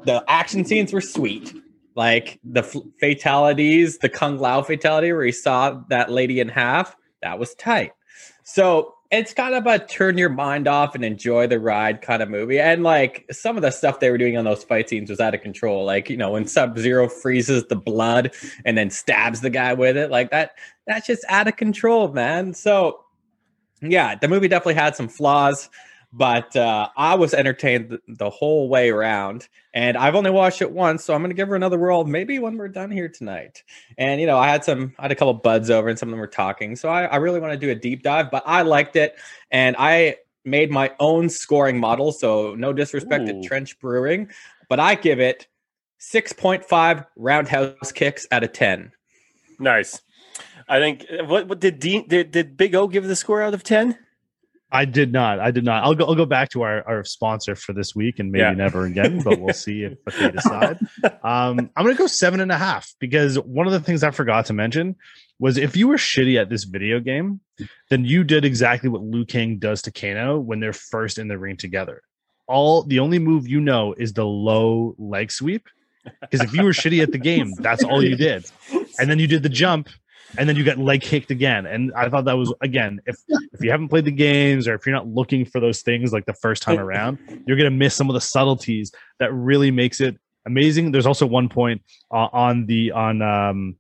[0.04, 1.54] the action scenes were sweet.
[1.96, 6.96] Like the f- fatalities, the Kung Lao fatality where he saw that lady in half,
[7.22, 7.92] that was tight.
[8.44, 12.30] So it's kind of a turn your mind off and enjoy the ride kind of
[12.30, 12.60] movie.
[12.60, 15.34] And like some of the stuff they were doing on those fight scenes was out
[15.34, 15.84] of control.
[15.84, 18.32] Like, you know, when Sub Zero freezes the blood
[18.66, 20.52] and then stabs the guy with it, like that,
[20.86, 22.54] that's just out of control, man.
[22.54, 23.04] So
[23.82, 25.70] yeah, the movie definitely had some flaws
[26.12, 29.48] but uh, I was entertained the, whole way around.
[29.74, 32.04] And I've only watched it once, so I'm going to give her another whirl.
[32.04, 33.64] Maybe when we're done here tonight.
[33.98, 36.12] And you know, I had some, I had a couple buds over, and some of
[36.12, 36.76] them were talking.
[36.76, 39.16] So I, I really want to do a deep dive, but I liked it,
[39.52, 42.12] and I made my own scoring model.
[42.12, 43.42] So no disrespect Ooh.
[43.42, 44.30] to Trench Brewing,
[44.68, 45.48] but I give it
[46.00, 48.92] 6.5 roundhouse kicks out of 10.
[49.60, 50.02] Nice.
[50.68, 53.64] I think what, what did Dean did, did Big O give the score out of
[53.64, 53.98] 10?
[54.72, 55.40] I did not.
[55.40, 55.84] I did not.
[55.84, 56.06] I'll go.
[56.06, 58.54] I'll go back to our, our sponsor for this week and maybe yeah.
[58.54, 60.78] never again, but we'll see if, if they decide.
[61.24, 64.12] Um, I'm going to go seven and a half because one of the things I
[64.12, 64.96] forgot to mention
[65.40, 67.40] was if you were shitty at this video game,
[67.90, 71.38] then you did exactly what Liu Kang does to Kano when they're first in the
[71.40, 72.04] ring together.
[72.48, 75.68] All the only move you know is the low leg sweep
[76.22, 78.46] because if you were shitty at the game, that's all you did,
[79.00, 79.90] and then you did the jump
[80.38, 81.66] and then you get leg kicked again.
[81.66, 83.18] And I thought that was again, if
[83.54, 86.26] if you haven't played the games or if you're not looking for those things like
[86.26, 87.18] the first time around,
[87.48, 90.92] you're gonna miss some of the subtleties that really makes it amazing.
[90.92, 93.76] There's also one point uh, on the on um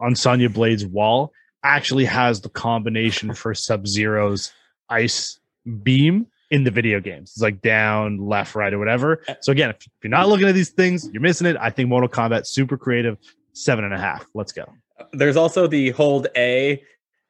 [0.00, 1.32] on Sonya Blade's wall
[1.64, 4.52] actually has the combination for Sub Zero's
[4.88, 5.38] ice
[5.82, 7.30] beam in the video games.
[7.30, 9.22] It's like down, left, right, or whatever.
[9.40, 11.56] So again, if you're not looking at these things, you're missing it.
[11.58, 13.16] I think Mortal Kombat super creative.
[13.54, 14.26] Seven and a half.
[14.34, 14.64] Let's go.
[15.12, 16.82] There's also the hold A,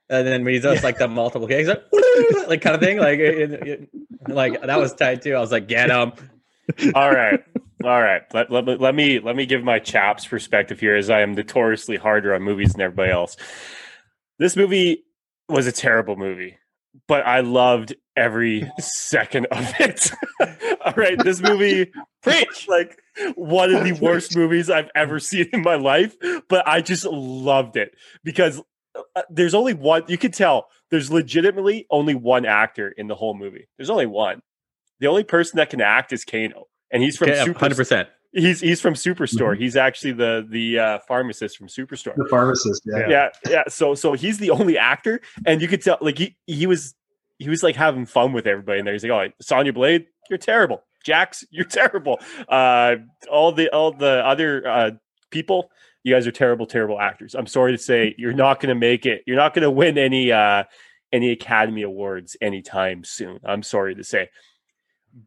[0.08, 0.82] and then when he does yeah.
[0.82, 1.82] like the multiple kicks, like,
[2.48, 2.98] like kind of thing.
[2.98, 3.88] Like, it, it,
[4.28, 5.34] like that was tight too.
[5.34, 6.12] I was like, get him.
[6.94, 7.42] All right.
[7.84, 8.22] All right.
[8.32, 11.96] Let, let, let me let me give my chaps perspective here as I am notoriously
[11.96, 13.36] harder on movies than everybody else.
[14.38, 15.04] This movie
[15.48, 16.56] was a terrible movie,
[17.08, 20.10] but I loved every second of it.
[20.84, 21.90] All right, this movie
[22.22, 22.98] preach like
[23.34, 26.16] one of the worst movies I've ever seen in my life,
[26.48, 28.60] but I just loved it because
[29.16, 33.34] uh, there's only one you can tell there's legitimately only one actor in the whole
[33.34, 33.68] movie.
[33.78, 34.42] There's only one.
[35.00, 38.06] The only person that can act is Kano, and he's from Super 100%.
[38.32, 39.52] He's he's from Superstore.
[39.52, 39.62] Mm-hmm.
[39.62, 42.14] He's actually the the uh, pharmacist from Superstore.
[42.16, 43.08] The pharmacist, yeah.
[43.08, 43.62] yeah, yeah.
[43.68, 46.94] So so he's the only actor, and you could tell like he he was
[47.38, 48.94] he was like having fun with everybody in there.
[48.94, 50.82] He's like, "Oh, Sonya Blade, you're terrible.
[51.04, 52.20] Jax, you're terrible.
[52.48, 52.96] Uh,
[53.30, 54.90] all the all the other uh,
[55.30, 55.70] people,
[56.02, 57.34] you guys are terrible, terrible actors.
[57.34, 59.22] I'm sorry to say, you're not going to make it.
[59.26, 60.64] You're not going to win any uh,
[61.12, 63.40] any Academy Awards anytime soon.
[63.44, 64.30] I'm sorry to say,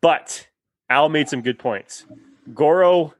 [0.01, 0.47] but
[0.89, 2.05] Al made some good points.
[2.53, 3.13] Goro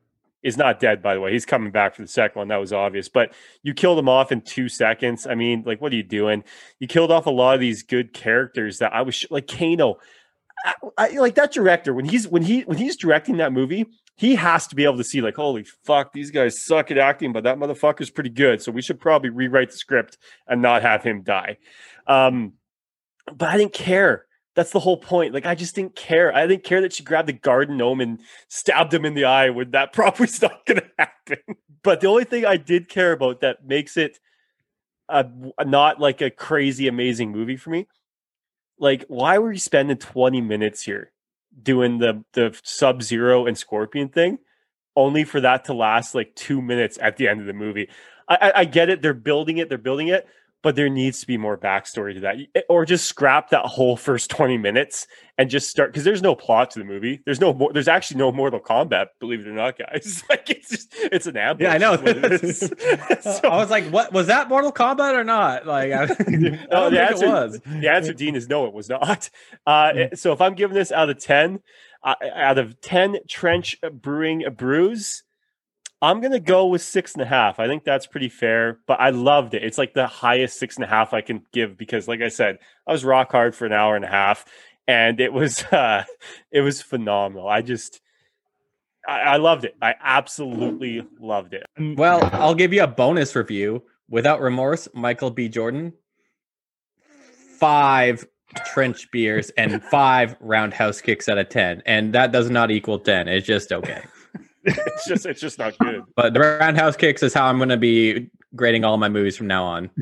[0.45, 1.32] is not dead, by the way.
[1.34, 2.47] He's coming back for the second one.
[2.49, 3.09] That was obvious.
[3.09, 5.26] But you killed him off in two seconds.
[5.26, 6.43] I mean, like, what are you doing?
[6.80, 9.97] You killed off a lot of these good characters that I was sh- like Kano.
[10.63, 14.36] I, I, like that director when he's when he when he's directing that movie, he
[14.36, 17.43] has to be able to see like, holy fuck, these guys suck at acting, but
[17.43, 18.61] that motherfucker's pretty good.
[18.61, 20.17] So we should probably rewrite the script
[20.47, 21.57] and not have him die.
[22.07, 22.53] Um,
[23.36, 24.24] but I didn't care.
[24.56, 25.34] That's the whole point.
[25.34, 26.34] Like I just didn't care.
[26.34, 29.49] I didn't care that she grabbed the garden gnome and stabbed him in the eye
[29.49, 31.58] when that probably was not going to happen.
[31.84, 34.18] But the only thing I did care about that makes it
[35.10, 35.28] a,
[35.66, 37.88] not like a crazy amazing movie for me.
[38.80, 41.12] Like, why were you spending 20 minutes here
[41.62, 44.39] doing the the Sub Zero and Scorpion thing,
[44.95, 47.89] only for that to last like two minutes at the end of the movie?
[48.28, 49.01] I, I, I get it.
[49.01, 49.70] They're building it.
[49.70, 50.28] They're building it
[50.66, 52.38] but there needs to be more backstory to that
[52.70, 55.05] or just scrap that whole first 20 minutes
[55.38, 58.18] and just start because there's no plot to the movie there's no more there's actually
[58.18, 61.74] no mortal kombat believe it or not guys like it's just it's an ambush Yeah,
[61.74, 61.95] I know.
[63.22, 66.97] so, I was like, "What was that Mortal Kombat or not?" Like, I, no, the
[66.97, 67.59] think answer, it was.
[67.63, 69.30] the answer dean is no it was not
[69.68, 70.18] uh, Mm.
[70.18, 71.59] so if i'm giving this out of 10
[72.03, 75.22] uh, out of 10 trench brewing brews
[76.06, 77.60] I'm gonna go with six and a half.
[77.60, 79.64] I think that's pretty fair, but I loved it.
[79.64, 82.60] It's like the highest six and a half I can give because, like I said,
[82.88, 84.45] I was rock hard for an hour and a half,
[84.88, 86.03] and it was uh,
[86.51, 87.47] it was phenomenal.
[87.47, 88.01] I just
[89.08, 89.76] I, I loved it.
[89.82, 91.66] I absolutely loved it.
[91.97, 93.82] Well, I'll give you a bonus review.
[94.08, 95.49] Without remorse, Michael B.
[95.49, 95.93] Jordan.
[97.58, 98.28] Five
[98.68, 103.28] trench beers and five roundhouse kicks out of ten, and that does not equal ten.
[103.28, 104.03] It's just okay.
[104.66, 106.03] It's just it's just not good.
[106.16, 109.47] But the roundhouse kicks is how I'm going to be grading all my movies from
[109.47, 109.89] now on.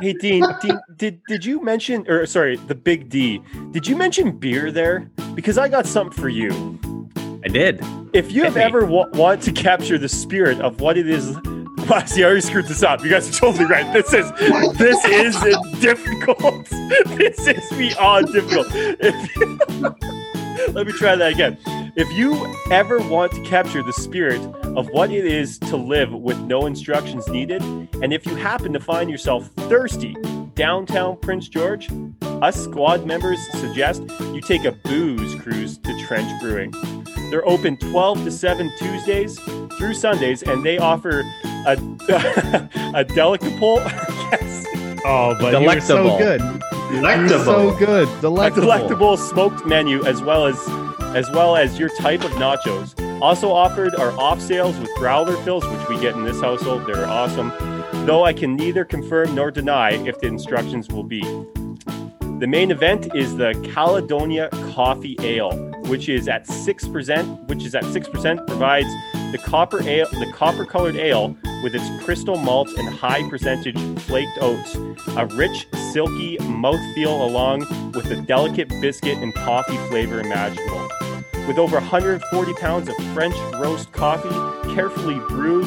[0.00, 3.42] Hey Dean, Dean, did did you mention or sorry, the big D?
[3.72, 5.10] Did you mention beer there?
[5.34, 6.78] Because I got something for you.
[7.44, 7.80] I did.
[8.14, 8.62] If you have me.
[8.62, 11.36] ever wa- want to capture the spirit of what it is,
[11.88, 13.04] wow, see, I already screwed this up.
[13.04, 13.92] You guys are totally right.
[13.92, 14.30] This is
[14.78, 15.36] this is
[15.80, 16.66] difficult.
[17.18, 18.68] this is beyond difficult.
[18.72, 19.58] If you-
[20.72, 21.58] let me try that again.
[21.96, 24.40] If you ever want to capture the spirit
[24.76, 27.62] of what it is to live with no instructions needed,
[28.02, 30.16] and if you happen to find yourself thirsty
[30.54, 31.88] downtown Prince George,
[32.42, 36.72] us squad members suggest you take a booze cruise to Trench Brewing.
[37.30, 39.38] They're open 12 to 7 Tuesdays
[39.78, 41.20] through Sundays, and they offer
[41.66, 41.76] a
[42.94, 44.64] a delicable yes,
[45.06, 46.18] Oh, but you were so Delectable.
[46.18, 46.40] good.
[46.40, 47.44] You were Delectable.
[47.44, 48.08] so good.
[48.20, 48.20] Delectable.
[48.20, 48.60] a Delectable.
[48.62, 50.56] delectable smoked menu as well as
[51.14, 52.94] as well as your type of nachos.
[53.22, 56.84] Also offered are off sales with growler fills, which we get in this household.
[56.86, 57.52] They're awesome.
[58.06, 61.22] Though I can neither confirm nor deny if the instructions will be.
[62.40, 65.52] The main event is the Caledonia Coffee Ale,
[65.86, 67.44] which is at six percent.
[67.44, 68.46] Which is at six percent.
[68.46, 68.88] Provides
[69.32, 74.74] the copper ale, the copper-colored ale with its crystal malt and high percentage flaked oats,
[75.16, 77.60] a rich, silky mouthfeel along
[77.92, 80.88] with the delicate biscuit and coffee flavor imaginable.
[81.46, 85.66] With over 140 pounds of French roast coffee, carefully brewed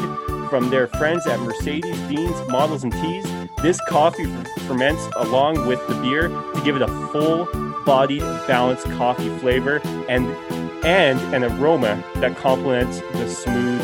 [0.50, 3.26] from their friends at Mercedes Beans Models and Teas,
[3.62, 4.26] this coffee
[4.62, 10.28] ferments along with the beer to give it a full-bodied, balanced coffee flavor and
[10.84, 13.82] and an aroma that complements the smooth,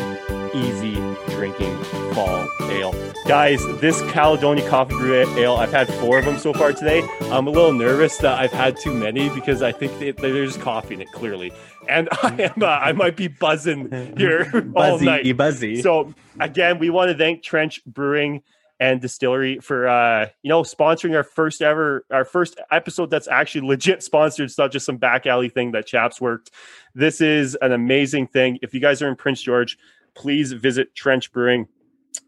[0.56, 0.96] easy
[1.36, 1.78] drinking
[2.14, 2.94] fall ale.
[3.28, 7.06] Guys, this Caledonia Coffee Brew Ale, I've had four of them so far today.
[7.24, 10.94] I'm a little nervous that I've had too many because I think that there's coffee
[10.94, 11.52] in it clearly,
[11.89, 14.61] and I am uh, I might be buzzing here all
[14.97, 15.38] Buzzy, night.
[15.38, 15.81] buzzy.
[15.81, 18.43] So again, we want to thank Trench Brewing
[18.79, 23.67] and Distillery for uh, you know sponsoring our first ever our first episode that's actually
[23.67, 24.45] legit sponsored.
[24.45, 26.51] It's not just some back alley thing that Chaps worked.
[26.95, 28.59] This is an amazing thing.
[28.61, 29.77] If you guys are in Prince George,
[30.15, 31.67] please visit Trench Brewing.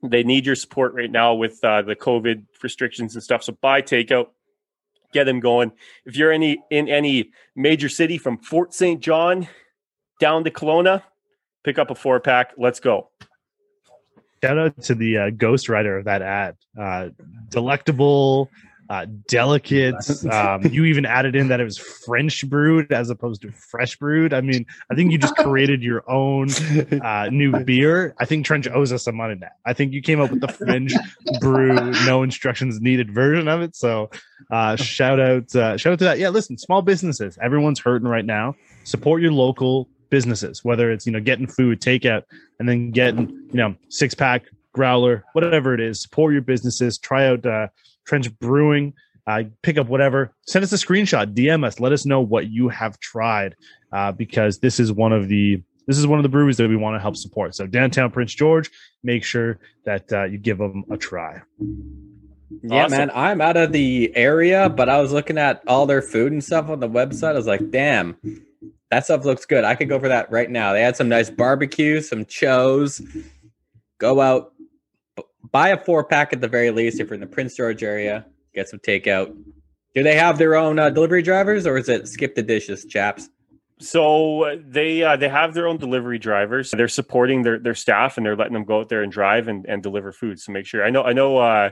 [0.01, 3.43] They need your support right now with uh, the COVID restrictions and stuff.
[3.43, 4.27] So buy takeout,
[5.15, 5.71] get them going.
[6.05, 9.01] If you're any in any major city from Fort St.
[9.01, 9.47] John
[10.19, 11.01] down to Kelowna,
[11.63, 12.51] pick up a four pack.
[12.57, 13.09] Let's go.
[14.43, 16.57] Shout out to the uh, ghostwriter of that ad.
[16.79, 17.09] Uh,
[17.49, 18.51] delectable,
[18.89, 19.95] uh, delicate.
[20.35, 24.33] Um, you even added in that it was French brewed as opposed to fresh brewed.
[24.33, 26.49] I mean, I think you just created your own
[27.03, 28.15] uh, new beer.
[28.19, 29.49] I think Trench owes us some money now.
[29.65, 30.93] I think you came up with the French
[31.39, 31.75] brew,
[32.05, 33.75] no instructions needed version of it.
[33.75, 34.09] So,
[34.51, 36.19] uh, shout out, uh, shout out to that.
[36.19, 37.37] Yeah, listen, small businesses.
[37.41, 38.55] Everyone's hurting right now.
[38.83, 42.23] Support your local businesses, whether it's you know getting food, takeout,
[42.59, 44.43] and then getting you know six pack
[44.75, 46.01] growler, whatever it is.
[46.01, 46.97] Support your businesses.
[46.97, 47.67] Try out uh,
[48.05, 48.93] Trench Brewing.
[49.25, 50.35] Uh, pick up whatever.
[50.45, 51.33] Send us a screenshot.
[51.33, 51.79] DM us.
[51.79, 53.55] Let us know what you have tried,
[53.91, 56.75] uh, because this is one of the this is one of the breweries that we
[56.75, 57.55] want to help support.
[57.55, 58.69] So downtown Prince George,
[59.03, 61.41] make sure that uh, you give them a try.
[62.63, 62.97] Yeah, Awesome.
[62.97, 66.43] man, I'm out of the area, but I was looking at all their food and
[66.43, 67.29] stuff on the website.
[67.29, 68.17] I was like, damn,
[68.91, 69.63] that stuff looks good.
[69.63, 70.73] I could go for that right now.
[70.73, 73.01] They had some nice barbecue, some chos.
[73.99, 74.54] Go out, b-
[75.51, 78.25] buy a four pack at the very least if you're in the Prince George area.
[78.53, 79.35] Get some takeout.
[79.93, 83.29] Do they have their own uh, delivery drivers, or is it skip the dishes, chaps?
[83.79, 86.71] So uh, they uh, they have their own delivery drivers.
[86.71, 89.65] They're supporting their their staff and they're letting them go out there and drive and,
[89.65, 90.39] and deliver food.
[90.39, 90.85] So make sure.
[90.85, 91.71] I know I know uh,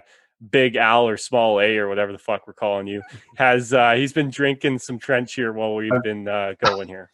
[0.49, 3.01] Big Al or Small A or whatever the fuck we're calling you
[3.35, 7.09] has uh, he's been drinking some trench here while we've been uh, going here.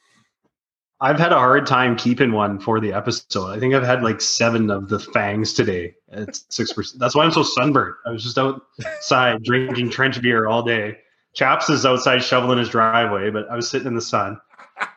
[1.01, 3.51] I've had a hard time keeping one for the episode.
[3.51, 6.99] I think I've had like seven of the fangs today at six percent.
[6.99, 7.95] That's why I'm so sunburned.
[8.05, 10.97] I was just outside drinking trench beer all day.
[11.33, 14.39] Chaps is outside shoveling his driveway, but I was sitting in the sun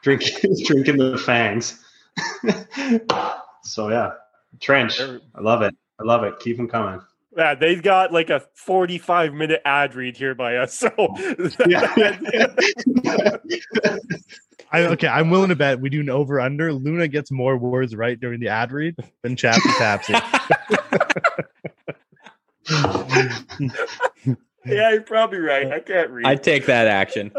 [0.02, 1.82] drinking drinking the fangs.
[3.62, 4.12] so yeah,
[4.60, 5.00] trench.
[5.00, 5.74] I love it.
[6.00, 6.38] I love it.
[6.40, 7.00] Keep them coming.
[7.36, 10.74] Yeah, they've got like a 45 minute ad read here by us.
[10.74, 10.88] So.
[14.74, 16.72] I, okay, I'm willing to bet we do an over under.
[16.72, 20.78] Luna gets more words right during the ad read than Chappy Tapsy.
[24.64, 25.72] yeah, you're probably right.
[25.72, 26.26] I can't read.
[26.26, 27.32] I take that action.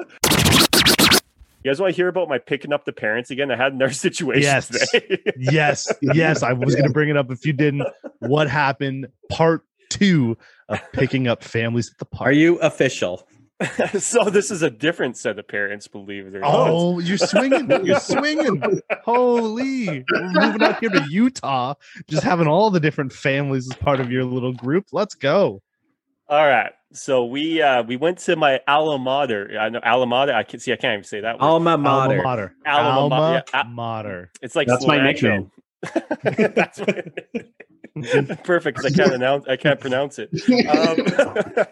[1.64, 3.50] You guys want to hear about my picking up the parents again?
[3.50, 4.68] I had in their situation yes.
[4.68, 5.20] today.
[5.38, 6.44] yes, yes.
[6.44, 7.88] I was going to bring it up if you didn't.
[8.20, 9.08] What happened?
[9.30, 10.38] Part two
[10.68, 12.30] of picking up families at the park.
[12.30, 13.26] Are you official?
[14.00, 16.52] so this is a different set of parents, believe it or not.
[16.52, 17.70] Oh, you're swinging!
[17.86, 18.62] You're swinging!
[19.04, 20.04] Holy!
[20.12, 21.76] We're moving out here to Utah,
[22.08, 24.88] just having all the different families as part of your little group.
[24.92, 25.62] Let's go!
[26.28, 26.72] All right.
[26.94, 29.58] So we uh we went to my alma mater.
[29.60, 30.34] I know alma mater.
[30.34, 30.72] I can see.
[30.72, 31.40] I can't even say that.
[31.40, 31.46] Word.
[31.46, 32.18] Alma mater.
[32.18, 32.56] Alma mater.
[32.66, 33.64] Alma, alma yeah.
[33.64, 34.32] mater.
[34.42, 35.52] It's like that's my nickname.
[36.24, 36.80] that's
[37.94, 38.78] what, perfect.
[38.78, 39.48] Because I can't announce.
[39.48, 40.30] I can't pronounce it.
[40.68, 41.66] Um,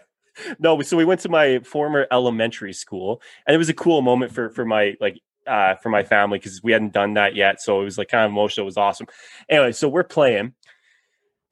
[0.58, 4.32] no, so we went to my former elementary school, and it was a cool moment
[4.32, 7.60] for for my like uh for my family because we hadn't done that yet.
[7.60, 8.64] So it was like kind of emotional.
[8.64, 9.06] It was awesome.
[9.48, 10.54] Anyway, so we're playing,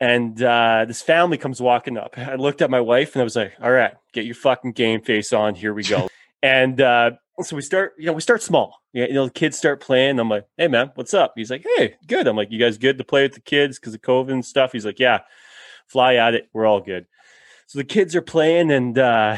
[0.01, 2.17] and uh this family comes walking up.
[2.17, 5.03] I looked at my wife and I was like, "All right, get your fucking game
[5.03, 5.55] face on.
[5.55, 6.09] Here we go."
[6.43, 7.13] and uh
[7.43, 8.83] so we start, you know, we start small.
[8.93, 10.19] You know, the kids start playing.
[10.19, 12.99] I'm like, "Hey, man, what's up?" He's like, "Hey, good." I'm like, "You guys good
[12.99, 15.21] to play with the kids because of COVID and stuff?" He's like, "Yeah,
[15.87, 16.49] fly at it.
[16.53, 17.07] We're all good."
[17.71, 19.37] So the kids are playing, and uh,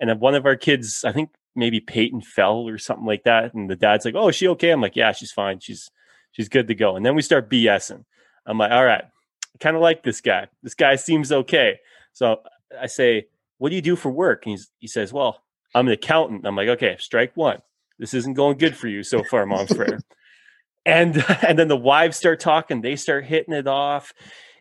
[0.00, 3.68] and one of our kids, I think maybe Peyton fell or something like that, and
[3.68, 5.58] the dad's like, "Oh, is she okay?" I'm like, "Yeah, she's fine.
[5.58, 5.90] She's
[6.30, 8.04] she's good to go." And then we start BSing.
[8.46, 10.46] I'm like, "All right, I kind of like this guy.
[10.62, 11.80] This guy seems okay."
[12.12, 12.42] So
[12.80, 13.26] I say,
[13.58, 15.42] "What do you do for work?" And he's, he says, "Well,
[15.74, 17.62] I'm an accountant." I'm like, "Okay, strike one.
[17.98, 19.98] This isn't going good for you so far, Mom's prayer."
[20.86, 22.80] and and then the wives start talking.
[22.80, 24.14] They start hitting it off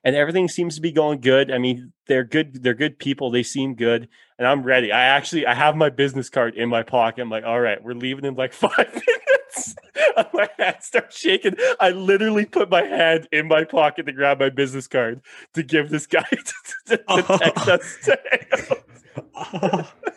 [0.04, 1.52] and everything seems to be going good.
[1.52, 2.64] I mean, they're good.
[2.64, 3.32] They're good people.
[3.32, 4.92] They seem good, and I'm ready.
[4.92, 7.22] I actually I have my business card in my pocket.
[7.22, 9.76] I'm like, all right, we're leaving in like five minutes.
[10.34, 11.56] my hand starts shaking.
[11.80, 15.22] I literally put my hand in my pocket to grab my business card
[15.54, 16.26] to give this guy
[16.88, 18.10] to, to, to text us.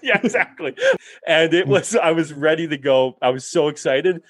[0.02, 0.74] yeah, exactly.
[1.26, 3.16] And it was I was ready to go.
[3.20, 4.22] I was so excited.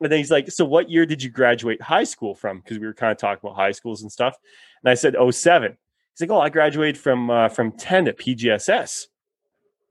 [0.00, 2.58] And then he's like, So what year did you graduate high school from?
[2.60, 4.36] Because we were kind of talking about high schools and stuff.
[4.82, 5.76] And I said, 07.
[6.14, 9.06] He's like, Oh, I graduated from uh, from 10 at PGSS.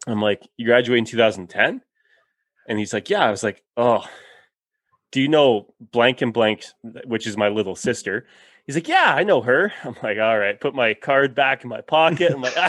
[0.06, 1.82] I'm like, You graduated in 2010?
[2.68, 3.26] And he's like, Yeah.
[3.26, 4.06] I was like, Oh,
[5.12, 6.66] do you know blank and blank,
[7.06, 8.26] which is my little sister?
[8.68, 9.72] He's like, yeah, I know her.
[9.86, 12.34] I'm like, all right, put my card back in my pocket.
[12.34, 12.66] I'm like, I,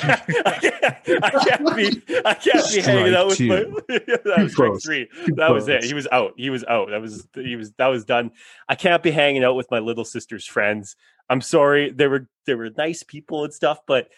[0.47, 3.57] I, can't, I can't, be, I can't be hanging out with my.
[3.89, 5.09] that was strike three.
[5.35, 5.83] That was it.
[5.83, 6.35] He was out.
[6.37, 6.91] He was out.
[6.91, 8.31] That was he was that was done.
[8.69, 10.95] I can't be hanging out with my little sister's friends.
[11.29, 11.91] I'm sorry.
[11.91, 14.09] there were there were nice people and stuff, but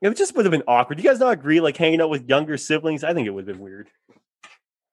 [0.00, 0.98] it just would have been awkward.
[0.98, 1.60] You guys not agree?
[1.60, 3.88] Like hanging out with younger siblings, I think it would have been weird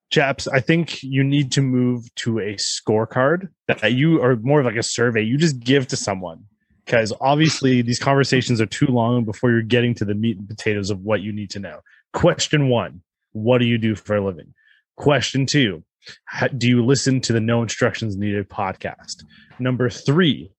[0.09, 4.65] chaps i think you need to move to a scorecard that you are more of
[4.65, 6.43] like a survey you just give to someone
[6.85, 10.89] because obviously these conversations are too long before you're getting to the meat and potatoes
[10.89, 11.79] of what you need to know
[12.13, 13.01] question one
[13.33, 14.53] what do you do for a living
[14.97, 15.83] question two
[16.57, 19.23] do you listen to the no instructions needed podcast
[19.59, 20.51] number three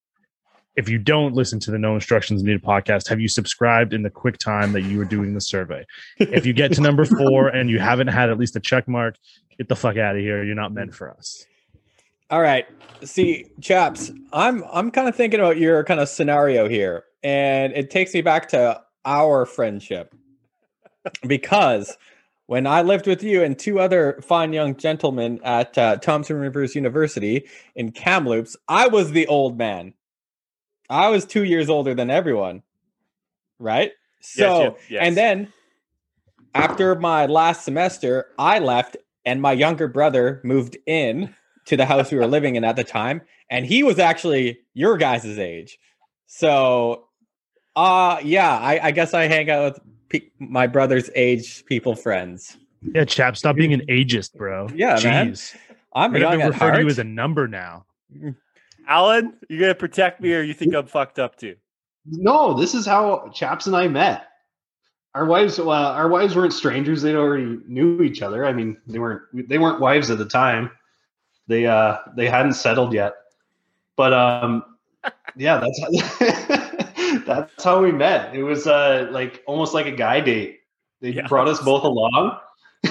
[0.81, 4.09] if you don't listen to the no instructions needed podcast have you subscribed in the
[4.09, 5.85] quick time that you were doing the survey?
[6.17, 9.15] If you get to number four and you haven't had at least a check mark
[9.57, 10.43] get the fuck out of here.
[10.43, 11.45] You're not meant for us.
[12.29, 12.65] All right.
[13.03, 17.89] See chaps i'm i'm kind of thinking about your kind of scenario here and it
[17.89, 20.13] takes me back to our friendship.
[21.25, 21.97] Because
[22.45, 26.75] when I lived with you and two other fine young gentlemen at uh, Thompson Rivers
[26.75, 29.93] University in Kamloops, I was the old man.
[30.91, 32.63] I was two years older than everyone,
[33.59, 33.93] right?
[34.19, 35.01] So, yes, yes, yes.
[35.07, 35.53] and then
[36.53, 41.33] after my last semester, I left, and my younger brother moved in
[41.65, 44.97] to the house we were living in at the time, and he was actually your
[44.97, 45.79] guys' age.
[46.27, 47.05] So,
[47.75, 49.79] uh yeah, I, I guess I hang out with
[50.09, 52.57] pe- my brother's age people friends.
[52.93, 54.67] Yeah, chap, stop being an ageist, bro.
[54.75, 55.31] Yeah, man.
[55.31, 55.55] Jeez.
[55.93, 57.85] I'm I'm gonna young refer to you as a number now.
[58.91, 61.55] Allan, you gonna protect me, or you think I'm fucked up too?
[62.05, 64.27] No, this is how Chaps and I met.
[65.15, 68.45] Our wives, well, our wives weren't strangers; they already knew each other.
[68.45, 70.71] I mean, they weren't they weren't wives at the time.
[71.47, 73.13] They uh they hadn't settled yet.
[73.95, 74.63] But um,
[75.37, 78.35] yeah, that's how, that's how we met.
[78.35, 80.59] It was uh like almost like a guy date.
[80.99, 81.27] They Yeah.
[81.27, 82.37] brought us both along.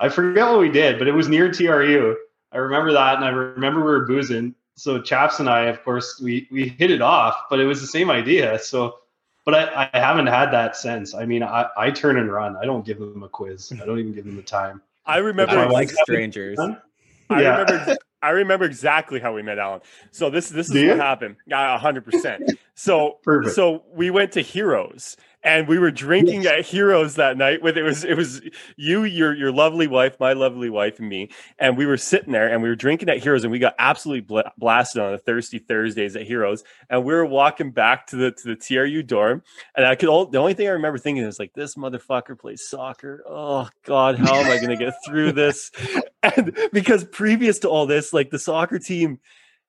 [0.00, 2.16] I forget what we did, but it was near TRU.
[2.50, 4.54] I remember that, and I remember we were boozing.
[4.78, 7.86] So Chaps and I, of course, we we hit it off, but it was the
[7.86, 8.58] same idea.
[8.60, 9.00] So,
[9.44, 11.14] but I, I haven't had that since.
[11.14, 12.56] I mean, I, I turn and run.
[12.56, 13.72] I don't give them a quiz.
[13.82, 14.80] I don't even give them the time.
[15.04, 15.56] I I remember.
[15.56, 16.58] don't like strangers.
[16.60, 17.58] I Yeah.
[17.58, 17.96] remember.
[18.20, 19.80] I remember exactly how we met Allan.
[20.12, 21.00] So this this is Do what you?
[21.00, 21.36] happened.
[21.46, 22.42] Yeah, hundred percent.
[22.74, 23.54] So Perfect.
[23.56, 27.62] so we went to Heroes and we were drinking at Heroes that night.
[27.62, 28.40] With it was it was
[28.76, 31.30] you, your your lovely wife, my lovely wife, and me.
[31.58, 34.22] And we were sitting there and we were drinking at Heroes and we got absolutely
[34.22, 36.64] bla- blasted on a thirsty Thursdays at Heroes.
[36.90, 39.42] And we were walking back to the to the TRU dorm.
[39.76, 42.68] And I could all the only thing I remember thinking is like this motherfucker plays
[42.68, 43.22] soccer.
[43.26, 45.70] Oh God, how am I gonna get through this?
[46.20, 49.20] And because previous to all this, like the soccer team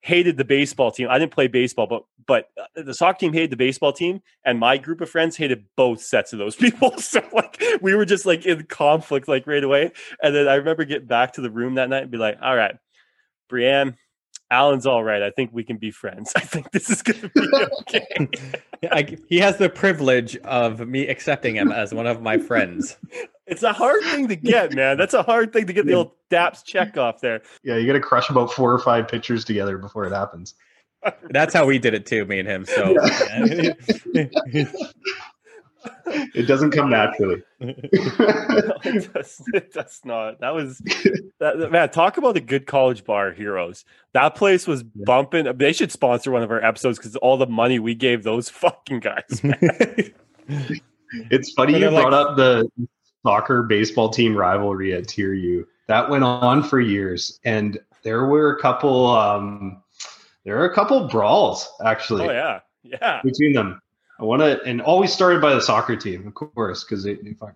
[0.01, 1.07] hated the baseball team.
[1.09, 4.59] I didn't play baseball, but but uh, the soccer team hated the baseball team, and
[4.59, 6.97] my group of friends hated both sets of those people.
[6.97, 9.91] So like we were just like in conflict like right away.
[10.21, 12.55] And then I remember getting back to the room that night and be like, "All
[12.55, 12.75] right,
[13.49, 13.97] Brienne,
[14.51, 15.21] Allan's all right.
[15.21, 16.31] I think we can be friends.
[16.35, 17.47] I think this is gonna be
[17.81, 18.29] okay."
[18.91, 22.97] I, he has the privilege of me accepting him as one of my friends.
[23.49, 24.97] It's a hard thing to get, man.
[24.97, 27.41] That's a hard thing to get the old DAPS check off there.
[27.63, 30.53] Yeah, you got to crush about four or five pictures together before it happens.
[31.29, 32.65] That's how we did it too, me and him.
[32.65, 32.95] So
[36.11, 37.41] It doesn't come naturally.
[37.61, 37.69] No,
[38.83, 40.39] it, does, it does not.
[40.41, 40.79] That was
[41.39, 41.89] that, that- man.
[41.89, 43.85] Talk about the good college bar heroes.
[44.13, 45.45] That place was bumping.
[45.57, 48.99] They should sponsor one of our episodes because all the money we gave those fucking
[48.99, 49.41] guys.
[49.43, 50.11] man.
[51.31, 52.69] It's funny you they're like- brought up the
[53.23, 55.65] soccer baseball team rivalry at TRU.
[55.87, 59.07] That went on for years, and there were a couple.
[59.07, 59.81] Um,
[60.45, 63.21] there are a couple brawls actually oh yeah, yeah.
[63.23, 63.81] between them.
[64.19, 67.07] I want to, and always started by the soccer team, of course, because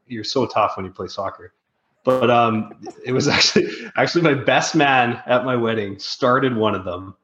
[0.08, 1.54] you're so tough when you play soccer.
[2.06, 2.74] But um,
[3.06, 7.16] it was actually actually my best man at my wedding started one of them.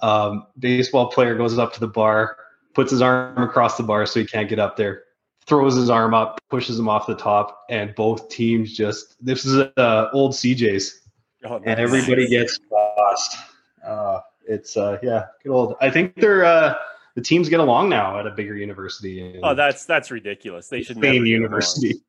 [0.00, 2.36] Um, baseball player goes up to the bar,
[2.74, 5.04] puts his arm across the bar so he can't get up there,
[5.46, 9.66] throws his arm up, pushes him off the top, and both teams just this is
[9.76, 11.02] uh, old CJ's,
[11.44, 13.36] Oh, and everybody gets lost.
[13.84, 15.74] Uh, it's uh, yeah, good old.
[15.80, 16.74] I think they're uh,
[17.14, 19.40] the teams get along now at a bigger university.
[19.42, 20.68] Oh, that's that's ridiculous.
[20.68, 21.14] They should get.
[21.14, 22.00] University.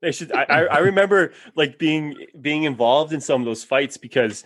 [0.00, 0.32] They should.
[0.32, 4.44] I, I, remember like being being involved in some of those fights because.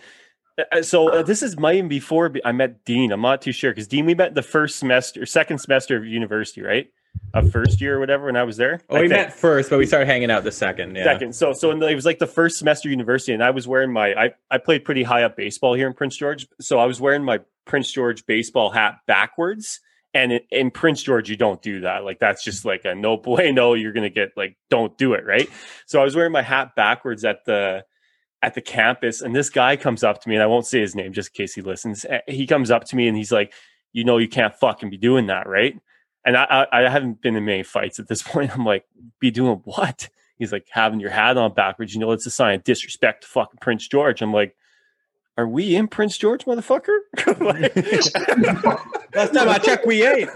[0.71, 3.11] uh, So uh, this is even before I met Dean.
[3.11, 6.61] I'm not too sure because Dean we met the first semester, second semester of university,
[6.61, 6.89] right?
[7.33, 8.81] Of first year or whatever when I was there.
[8.89, 9.19] Oh, I we think.
[9.21, 10.95] met first, but we started hanging out the second.
[10.95, 11.03] Yeah.
[11.03, 11.35] second.
[11.35, 13.91] So so in the, it was like the first semester university, and I was wearing
[13.91, 16.99] my I I played pretty high up baseball here in Prince George, so I was
[16.99, 19.81] wearing my Prince George baseball hat backwards.
[20.13, 22.03] And in, in Prince George, you don't do that.
[22.05, 23.73] Like that's just like a no bueno.
[23.73, 25.47] You're gonna get like don't do it, right?
[25.85, 27.83] So I was wearing my hat backwards at the
[28.41, 30.95] at the campus, and this guy comes up to me, and I won't say his
[30.95, 32.05] name just in case he listens.
[32.05, 33.53] Eh, He comes up to me and he's like,
[33.93, 35.75] "You know, you can't fucking be doing that, right?"
[36.25, 38.53] And I, I, I haven't been in many fights at this point.
[38.53, 38.85] I'm like,
[39.19, 41.93] "Be doing what?" He's like, "Having your hat on backwards.
[41.93, 44.55] You know, it's a sign of disrespect to fucking Prince George." I'm like,
[45.37, 46.97] "Are we in Prince George, motherfucker?"
[47.39, 47.75] Like-
[49.15, 50.29] Last time I checked, we ain't.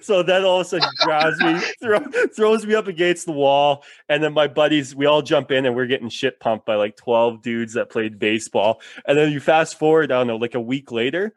[0.00, 1.98] so then all of a sudden grabs me, throw,
[2.36, 5.74] throws me up against the wall, and then my buddies, we all jump in and
[5.74, 8.80] we're getting shit pumped by like 12 dudes that played baseball.
[9.06, 11.34] And then you fast forward, I don't know, like a week later,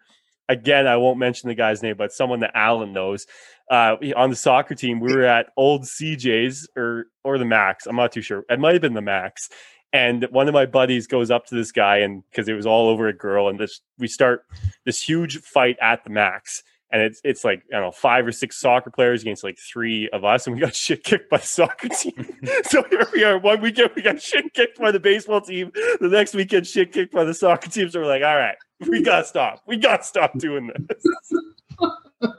[0.50, 3.26] again, I won't mention the guy's name, but someone that Allan knows.
[3.70, 7.86] Uh, on the soccer team, we were at old CJ's or or the Max.
[7.86, 8.44] I'm not too sure.
[8.50, 9.50] It might have been the Max.
[9.94, 12.90] And one of my buddies goes up to this guy, and because it was all
[12.90, 14.46] over a girl, and this we start
[14.86, 16.64] this huge fight at the Max
[16.94, 20.10] and it's it's like I don't know five or six soccer players against like three
[20.12, 22.38] of us, and we got shit kicked by the soccer team.
[22.66, 23.40] so here we are.
[23.40, 25.72] One weekend we got shit kicked by the baseball team.
[25.74, 27.90] The next weekend shit kicked by the soccer team.
[27.90, 28.56] So we're like, all right,
[28.88, 29.64] we gotta stop.
[29.66, 31.84] We gotta stop doing this.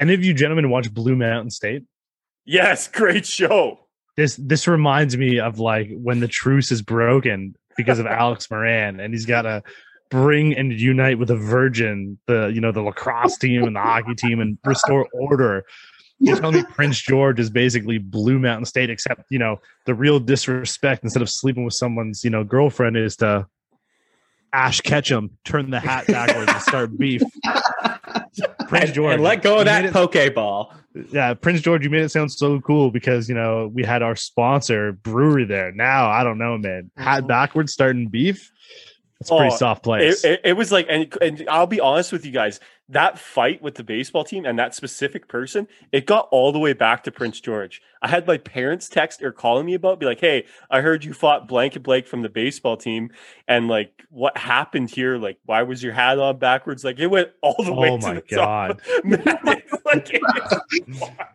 [0.00, 1.84] Any of you gentlemen watch Blue Mountain State?
[2.44, 3.86] Yes, great show.
[4.16, 8.98] This this reminds me of like when the truce is broken because of Alex Moran,
[8.98, 9.62] and he's got to
[10.12, 14.14] bring and unite with a virgin, the you know the lacrosse team and the hockey
[14.14, 15.64] team, and restore order.
[16.18, 19.56] You're telling me Prince George is basically Blue Mountain State, except you know
[19.86, 23.46] the real disrespect instead of sleeping with someone's you know girlfriend is to
[24.52, 27.22] Ash Ketchum turn the hat backwards and start beef.
[28.68, 30.74] Prince and, George, and let go of that made it- Pokeball.
[31.10, 34.14] yeah, Prince George, you made it sound so cool because you know we had our
[34.14, 35.72] sponsor brewery there.
[35.72, 36.90] Now I don't know, man.
[36.96, 37.26] Hat oh.
[37.26, 38.52] backwards starting beef.
[39.22, 40.24] It's a pretty Oh, soft place.
[40.24, 43.62] It, it, it was like, and, and I'll be honest with you guys, that fight
[43.62, 47.10] with the baseball team and that specific person, it got all the way back to
[47.10, 47.80] Prince George.
[48.02, 51.14] I had my parents text or calling me about, be like, "Hey, I heard you
[51.14, 53.10] fought Blank and Blake from the baseball team,
[53.48, 55.16] and like, what happened here?
[55.16, 56.84] Like, why was your hat on backwards?
[56.84, 58.80] Like, it went all the way oh to my the top.
[58.80, 58.80] god!
[59.04, 60.20] Man, it's like.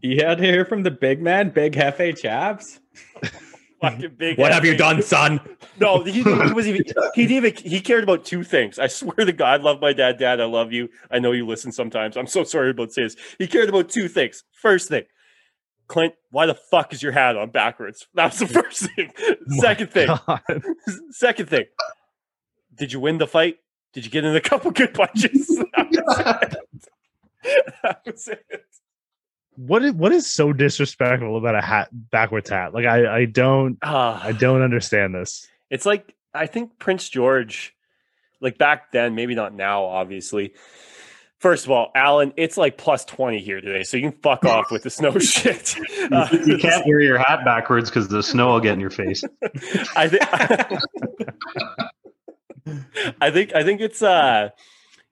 [0.00, 2.78] You had to hear from the big man, Big Hefe Chaps.
[3.80, 4.38] fucking big.
[4.38, 5.40] What have you done, son?
[5.80, 6.82] No, he, he was even
[7.14, 8.80] he didn't even he cared about two things.
[8.80, 10.18] I swear to God, I love my dad.
[10.18, 10.88] Dad, I love you.
[11.08, 12.16] I know you listen sometimes.
[12.16, 13.14] I'm so sorry about this.
[13.38, 14.42] He cared about two things.
[14.50, 15.04] First thing,
[15.86, 18.08] Clint, why the fuck is your hat on backwards?
[18.14, 19.12] That was the first thing.
[19.60, 20.08] Second thing,
[21.10, 21.66] second thing.
[22.74, 23.58] Did you win the fight?
[23.92, 25.46] Did you get in a couple good punches?
[25.76, 26.86] That was
[27.44, 27.72] it.
[27.82, 28.64] That was it.
[29.58, 32.72] What is what is so disrespectful about a hat backwards hat?
[32.72, 34.24] Like I I don't Ah.
[34.24, 35.48] I don't understand this.
[35.68, 37.74] It's like I think Prince George,
[38.40, 40.52] like back then, maybe not now, obviously.
[41.38, 44.70] First of all, Alan, it's like plus twenty here today, so you can fuck off
[44.70, 45.74] with the snow shit.
[46.12, 49.24] Uh, you can't wear your hat backwards because the snow will get in your face.
[49.96, 50.22] I think.
[53.20, 53.54] I think.
[53.56, 54.02] I think it's.
[54.02, 54.50] uh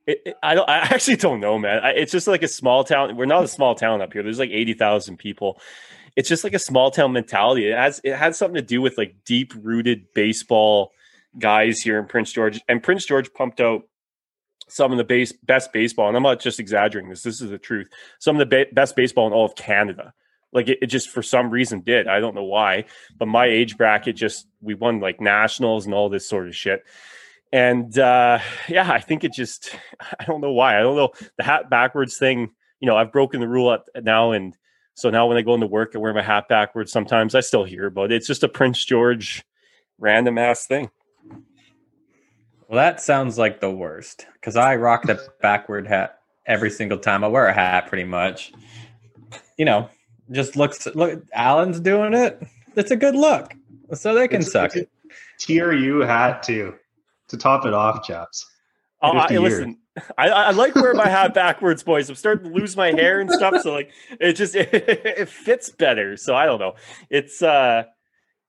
[0.07, 0.69] it, it- I don't.
[0.69, 1.81] I actually don't know, man.
[1.85, 3.17] I, it's just like a small town.
[3.17, 4.23] We're not a small town up here.
[4.23, 5.61] There's like eighty thousand people.
[6.17, 7.69] It's just like a small town mentality.
[7.71, 8.01] It has.
[8.05, 10.93] It has something to do with like deep rooted baseball
[11.39, 12.61] guys here in Prince George.
[12.69, 13.83] And Prince George pumped out
[14.69, 16.09] some of the base best baseball.
[16.09, 17.23] And I'm not just exaggerating this.
[17.23, 17.89] This is the truth.
[18.19, 20.15] Some of the ba- best baseball in all of Canada.
[20.53, 22.09] Like it, it just for some reason did.
[22.09, 22.87] I don't know why,
[23.19, 26.83] but my age bracket just we won like nationals and all this sort of shit.
[27.53, 28.39] And uh
[28.69, 29.77] yeah, I think it just
[30.21, 30.79] I don't know why.
[30.79, 32.51] I don't know the hat backwards thing.
[32.81, 34.55] You know, I've broken the rule at, now, and
[34.95, 36.93] so now when I go into work, I wear my hat backwards.
[36.93, 38.17] Sometimes I still hear about it.
[38.17, 39.45] It's just a Prince George
[39.99, 40.91] random ass thing.
[42.69, 47.23] Well, that sounds like the worst because I rock the backward hat every single time
[47.25, 48.53] I wear a hat, pretty much.
[49.57, 49.89] You know,
[50.33, 50.87] just looks.
[50.95, 52.43] Look, Alan's doing it.
[52.75, 53.55] It's a good look,
[53.95, 54.91] so they can It's- suck it's it.
[55.51, 56.75] a TRU hat too,
[57.29, 58.47] to top it off, chaps.
[59.03, 59.77] Oh, I, listen,
[60.17, 62.09] I, I like wearing my hat backwards, boys.
[62.09, 66.17] I'm starting to lose my hair and stuff, so like it just it, fits better.
[66.17, 66.75] So I don't know.
[67.11, 67.85] It's uh,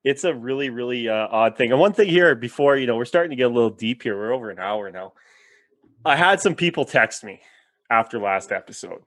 [0.03, 1.71] it's a really really uh, odd thing.
[1.71, 4.17] And one thing here before you know we're starting to get a little deep here.
[4.17, 5.13] We're over an hour now.
[6.05, 7.41] I had some people text me
[7.89, 9.01] after last episode,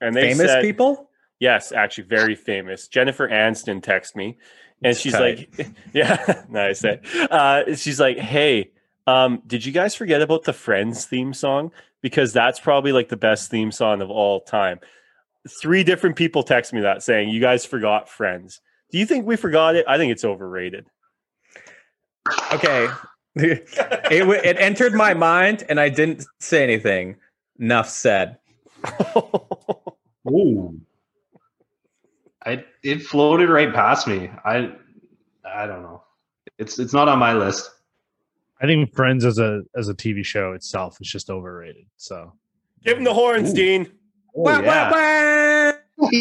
[0.00, 1.10] and they Famous said, people.
[1.38, 2.88] Yes, actually, very famous.
[2.88, 4.38] Jennifer Aniston texted me,
[4.82, 5.48] and That's she's tight.
[5.58, 8.72] like, "Yeah, nice." Uh, she's like, "Hey,
[9.06, 11.72] um, did you guys forget about the Friends theme song?
[12.00, 14.80] Because that's probably like the best theme song of all time."
[15.60, 19.36] Three different people text me that saying, "You guys forgot Friends." Do you think we
[19.36, 19.86] forgot it?
[19.88, 20.86] I think it's overrated.
[22.52, 22.88] Okay,
[23.34, 27.16] it w- it entered my mind, and I didn't say anything.
[27.58, 28.38] Enough said.
[30.28, 30.80] Ooh.
[32.44, 34.30] I it floated right past me.
[34.44, 34.72] I
[35.44, 36.02] I don't know.
[36.58, 37.70] It's it's not on my list.
[38.62, 41.86] I think Friends as a as a TV show itself is just overrated.
[41.96, 42.32] So
[42.84, 43.54] Give him the horns, Ooh.
[43.54, 43.92] Dean.
[44.36, 45.74] Oh, yeah.
[45.98, 46.12] wah,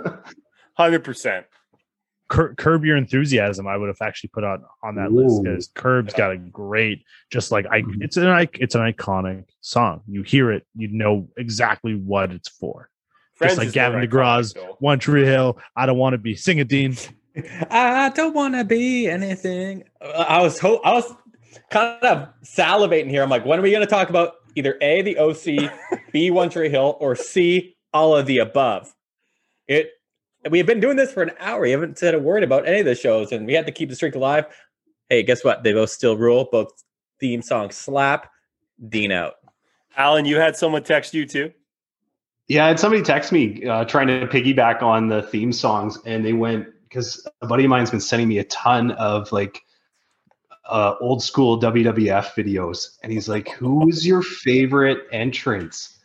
[0.00, 0.16] wah.
[0.76, 1.46] Hundred percent.
[2.28, 6.14] Cur- Curb Your Enthusiasm, I would have actually put on on that list because Curb's
[6.14, 8.02] got a great, just like I, mm-hmm.
[8.02, 10.02] it's an it's an iconic song.
[10.08, 12.88] You hear it, you know exactly what it's for.
[13.34, 14.76] Friends just like Gavin more DeGraw's iconic.
[14.78, 15.58] One Tree Hill.
[15.76, 16.34] I don't want to be.
[16.34, 16.96] Sing it, Dean.
[17.70, 19.84] I don't want to be anything.
[20.00, 21.12] I was ho- I was
[21.70, 23.22] kind of salivating here.
[23.22, 25.72] I'm like, when are we going to talk about either A, the OC,
[26.12, 28.94] B, One Tree Hill, or C, all of the above?
[29.66, 29.90] It.
[30.50, 31.60] We have been doing this for an hour.
[31.60, 33.88] We haven't said a word about any of the shows, and we had to keep
[33.88, 34.46] the streak alive.
[35.08, 35.62] Hey, guess what?
[35.62, 36.48] They both still rule.
[36.50, 36.82] Both
[37.20, 38.28] theme songs slap.
[38.88, 39.34] Dean out.
[39.96, 41.52] Alan, you had someone text you too.
[42.48, 46.24] Yeah, I had somebody text me uh, trying to piggyback on the theme songs, and
[46.24, 49.62] they went because a buddy of mine's been sending me a ton of like
[50.66, 55.98] uh, old school WWF videos, and he's like, "Who's your favorite entrance?"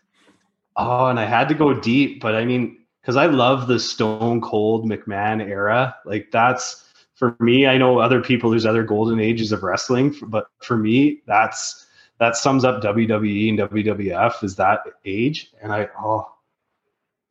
[0.76, 4.42] Oh, and I had to go deep, but I mean, because I love the Stone
[4.42, 6.86] Cold McMahon era, like that's
[7.16, 7.68] for me.
[7.68, 11.88] I know other people, there's other golden ages of wrestling, but for me, that's
[12.20, 15.52] that sums up WWE and WWF is that age.
[15.62, 16.32] And I oh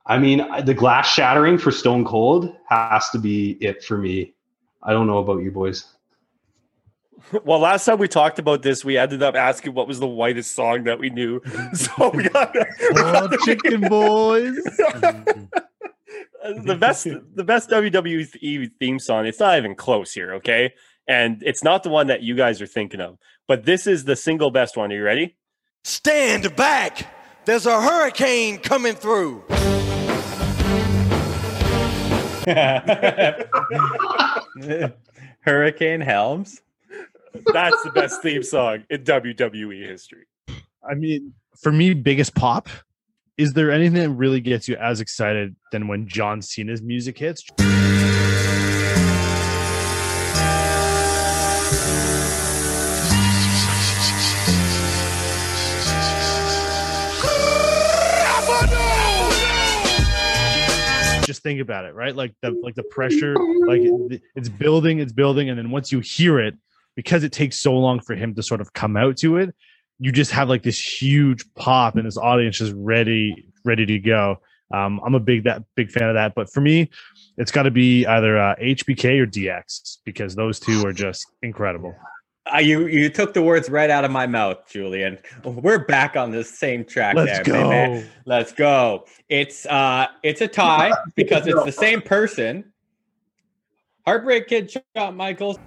[0.07, 4.35] I mean, the glass shattering for Stone Cold has to be it for me.
[4.83, 5.85] I don't know about you boys.
[7.45, 10.55] Well, last time we talked about this, we ended up asking what was the whitest
[10.55, 11.41] song that we knew.
[11.75, 12.55] So we got,
[12.97, 14.55] oh, chicken boys.
[16.45, 19.27] the best, the best WWE theme song.
[19.27, 20.75] It's not even close here, okay?
[21.09, 24.17] And it's not the one that you guys are thinking of, but this is the
[24.17, 24.93] single best one.
[24.93, 25.37] Are you ready?
[25.85, 27.07] Stand back!
[27.45, 29.45] There's a hurricane coming through.
[35.41, 36.61] Hurricane Helms.
[37.53, 40.27] That's the best theme song in WWE history.
[40.89, 42.69] I mean, for me, biggest pop.
[43.37, 47.45] Is there anything that really gets you as excited than when John Cena's music hits?
[61.27, 62.15] just think about it, right?
[62.15, 63.35] Like the like the pressure,
[63.67, 63.81] like
[64.37, 66.55] it's building, it's building, and then once you hear it,
[66.97, 69.55] because it takes so long for him to sort of come out to it,
[69.99, 74.41] you just have like this huge pop, and this audience is ready, ready to go.
[74.73, 76.91] Um, I'm a big that big fan of that, but for me,
[77.39, 81.95] it's got to be either uh, HBK or DX because those two are just incredible.
[82.53, 85.19] Uh, you you took the words right out of my mouth, Julian.
[85.45, 87.71] We're back on the same track Let's there, go.
[87.71, 88.07] baby.
[88.25, 89.07] Let's go.
[89.29, 92.73] It's uh it's a tie because it's the same person.
[94.05, 95.59] Heartbreak Kid Shawn Michaels.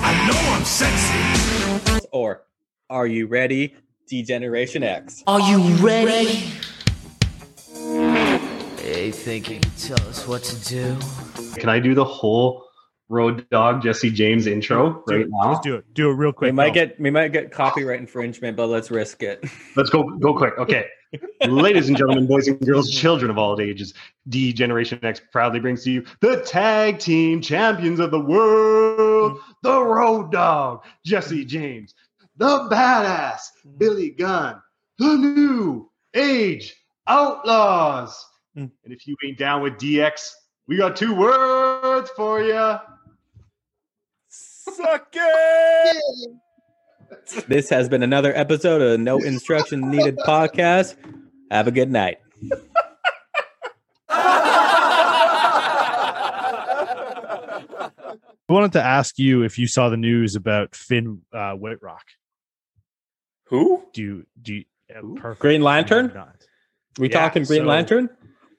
[0.00, 2.06] I know I'm sexy.
[2.12, 2.44] Or
[2.88, 3.74] Are You Ready?
[4.06, 5.24] D-Generation X.
[5.26, 6.52] Are you ready?
[8.80, 10.96] Hey, think you can tell us what to do?
[11.56, 12.64] Can I do the whole
[13.08, 15.54] Road Dog Jesse James intro right it, now?
[15.54, 15.92] Just do it.
[15.92, 16.48] Do it real quick.
[16.48, 16.86] We might Go.
[16.86, 19.44] get we might get copyright infringement, but let's risk it.
[19.76, 20.56] Let's go go quick.
[20.58, 20.86] Okay.
[21.46, 23.94] Ladies and gentlemen, boys and girls, children of all ages,
[24.28, 29.82] D Generation X proudly brings to you the tag team champions of the world, the
[29.82, 31.94] Road Dog, Jesse James,
[32.36, 33.40] the badass,
[33.78, 34.60] Billy Gunn,
[34.98, 38.26] the new age outlaws.
[38.56, 38.70] Mm.
[38.84, 40.32] And if you ain't down with DX,
[40.66, 42.76] we got two words for you.
[44.28, 46.02] Suck it!
[47.46, 50.96] This has been another episode of No Instruction Needed podcast.
[51.50, 52.18] Have a good night.
[57.30, 62.04] I wanted to ask you if you saw the news about Finn uh, Wittrock.
[63.46, 63.84] Who?
[63.92, 64.64] Do you do you,
[65.22, 65.34] uh.
[65.34, 66.12] Green Lantern?
[66.98, 68.10] We Yeah, talking Green so- Lantern?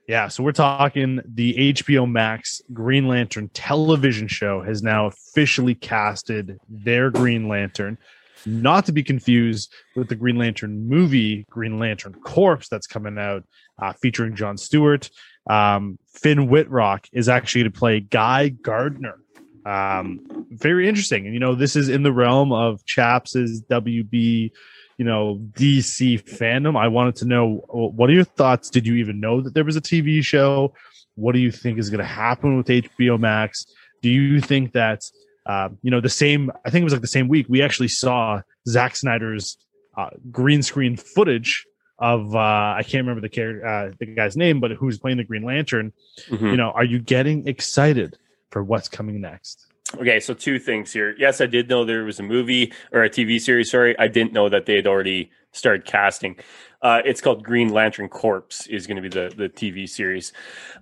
[0.08, 6.58] Yeah, so we're talking the HBO Max Green Lantern television show has now officially casted
[6.68, 8.00] their Green Lantern,
[8.46, 13.44] not to be confused with the Green Lantern movie Green Lantern Corpse that's coming out
[13.82, 15.10] uh, featuring John Stewart.
[15.50, 19.18] Um, Finn Wittrock is actually to play Guy Gardner.
[19.66, 24.52] Um, very interesting, and you know this is in the realm of Chaps's WB
[25.00, 26.78] you know DC fandom.
[26.78, 28.70] I wanted to know what are your thoughts?
[28.70, 30.74] Did you even know that there was a TV show?
[31.16, 33.66] What do you think is going to happen with HBO Max?
[34.02, 35.04] Do you think that
[35.50, 36.52] uh, you know the same?
[36.64, 39.58] I think it was like the same week we actually saw Zack Snyder's
[39.98, 41.66] uh, green screen footage
[41.98, 45.24] of uh, I can't remember the character, uh, the guy's name, but who's playing the
[45.24, 45.92] Green Lantern.
[46.30, 46.46] Hmm.
[46.46, 48.16] You know, are you getting excited
[48.52, 49.66] for what's coming next?
[49.96, 51.16] Okay, so two things here.
[51.18, 53.72] Yes, I did know there was a movie or a TV series.
[53.72, 56.36] Sorry, I didn't know that they had already started casting.
[56.84, 58.68] Uh, it's called Green Lantern Corpse.
[58.68, 60.32] Is going to be the the TV series.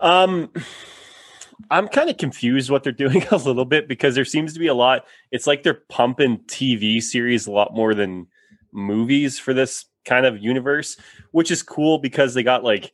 [0.02, 0.52] Um,
[1.70, 4.68] I'm kind of confused what they're doing a little bit because there seems to be
[4.68, 5.06] a lot.
[5.32, 8.28] It's like they're pumping TV series a lot more than
[8.72, 10.98] movies for this kind of universe,
[11.32, 12.94] which is cool because they got like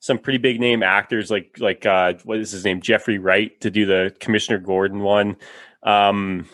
[0.00, 3.70] some pretty big name actors like like uh what is his name Jeffrey Wright to
[3.70, 5.36] do the Commissioner Gordon one.
[5.84, 6.48] Um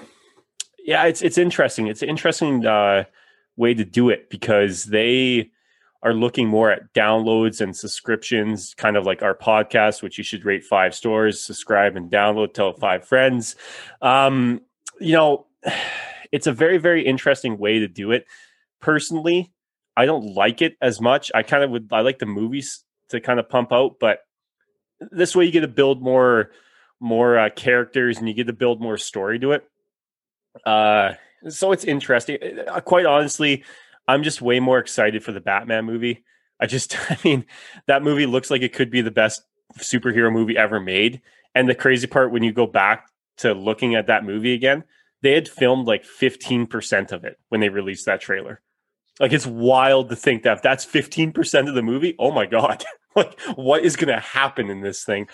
[0.84, 1.86] yeah, it's it's interesting.
[1.86, 3.04] It's an interesting uh
[3.56, 5.50] way to do it because they
[6.02, 10.44] are looking more at downloads and subscriptions, kind of like our podcast, which you should
[10.44, 13.56] rate five stars, subscribe and download, tell five friends.
[14.00, 14.60] Um,
[15.00, 15.46] you know,
[16.32, 18.26] it's a very, very interesting way to do it.
[18.80, 19.52] Personally,
[19.96, 21.32] I don't like it as much.
[21.34, 24.20] I kind of would I like the movies to kind of pump out, but
[25.00, 26.50] this way you get to build more
[27.00, 29.64] more uh, characters and you get to build more story to it.
[30.64, 31.14] Uh,
[31.48, 32.38] so it's interesting.
[32.68, 33.64] Uh, quite honestly,
[34.08, 36.24] I'm just way more excited for the Batman movie.
[36.58, 37.46] I just, I mean,
[37.86, 39.42] that movie looks like it could be the best
[39.78, 41.20] superhero movie ever made.
[41.54, 43.08] And the crazy part, when you go back
[43.38, 44.84] to looking at that movie again,
[45.22, 48.60] they had filmed like 15% of it when they released that trailer.
[49.20, 52.84] Like it's wild to think that that's 15% of the movie, oh my God,
[53.16, 55.28] like what is going to happen in this thing?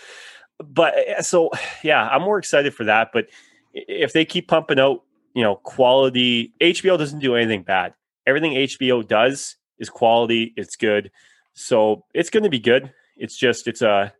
[0.59, 1.51] But uh, so,
[1.83, 3.11] yeah, I'm more excited for that.
[3.13, 3.27] But
[3.73, 5.03] if they keep pumping out,
[5.35, 7.93] you know, quality, HBO doesn't do anything bad.
[8.27, 11.11] Everything HBO does is quality, it's good.
[11.55, 12.93] So it's going to be good.
[13.17, 14.13] It's just, it's a,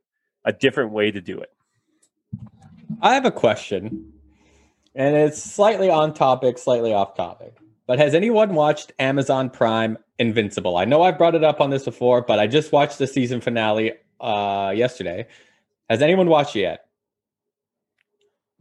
[0.45, 1.51] a different way to do it.
[3.01, 4.13] I have a question,
[4.95, 7.57] and it's slightly on topic, slightly off topic.
[7.87, 10.77] But has anyone watched Amazon Prime Invincible?
[10.77, 13.41] I know I've brought it up on this before, but I just watched the season
[13.41, 15.27] finale uh, yesterday.
[15.91, 16.87] Has anyone watched it yet?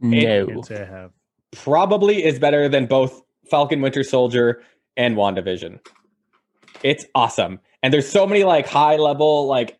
[0.00, 0.46] No.
[0.46, 1.12] Can't say I have.
[1.52, 4.62] Probably is better than both Falcon Winter Soldier
[4.96, 5.80] and WandaVision.
[6.82, 7.60] It's awesome.
[7.82, 9.78] And there's so many like high level like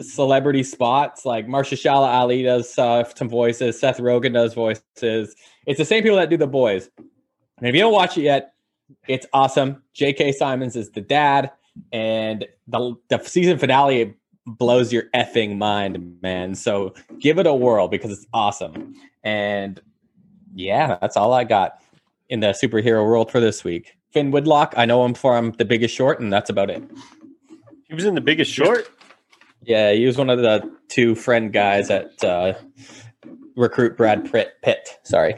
[0.00, 1.24] celebrity spots.
[1.24, 5.34] Like Mahershala Ali does uh, some voices, Seth Rogen does voices.
[5.66, 6.90] It's the same people that do the boys.
[7.58, 8.54] And if you don't watch it yet,
[9.08, 9.82] it's awesome.
[9.94, 10.32] J.K.
[10.32, 11.50] Simmons is the dad,
[11.92, 14.14] and the the season finale
[14.46, 16.54] blows your effing mind, man.
[16.54, 18.94] So give it a whirl because it's awesome.
[19.24, 19.80] And
[20.54, 21.82] yeah, that's all I got
[22.28, 23.95] in the superhero world for this week.
[24.16, 26.82] Finn Woodlock, I know him from The Biggest Short, and that's about it.
[27.86, 28.90] He was in the biggest short.
[29.62, 32.54] Yeah, he was one of the two friend guys at uh,
[33.56, 34.54] recruit Brad Pitt.
[34.62, 34.88] Pitt.
[35.04, 35.34] Sorry.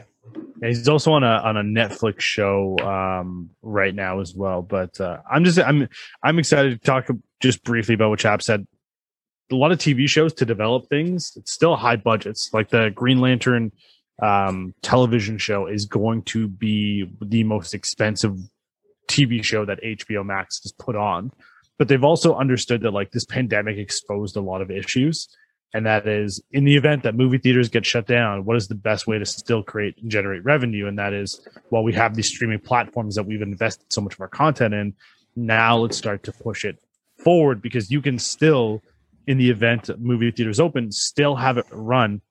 [0.61, 4.61] Yeah, he's also on a on a Netflix show um, right now as well.
[4.61, 5.89] But uh, I'm just I'm
[6.23, 7.09] I'm excited to talk
[7.41, 8.65] just briefly about what Chap said.
[9.51, 11.33] A lot of TV shows to develop things.
[11.35, 12.49] It's still high budgets.
[12.53, 13.73] Like the Green Lantern
[14.21, 18.37] um, television show is going to be the most expensive
[19.09, 21.31] TV show that HBO Max has put on.
[21.77, 25.27] But they've also understood that like this pandemic exposed a lot of issues
[25.73, 28.75] and that is in the event that movie theaters get shut down what is the
[28.75, 32.27] best way to still create and generate revenue and that is while we have these
[32.27, 34.93] streaming platforms that we've invested so much of our content in
[35.35, 36.79] now let's start to push it
[37.17, 38.81] forward because you can still
[39.27, 42.21] in the event movie theaters open still have it run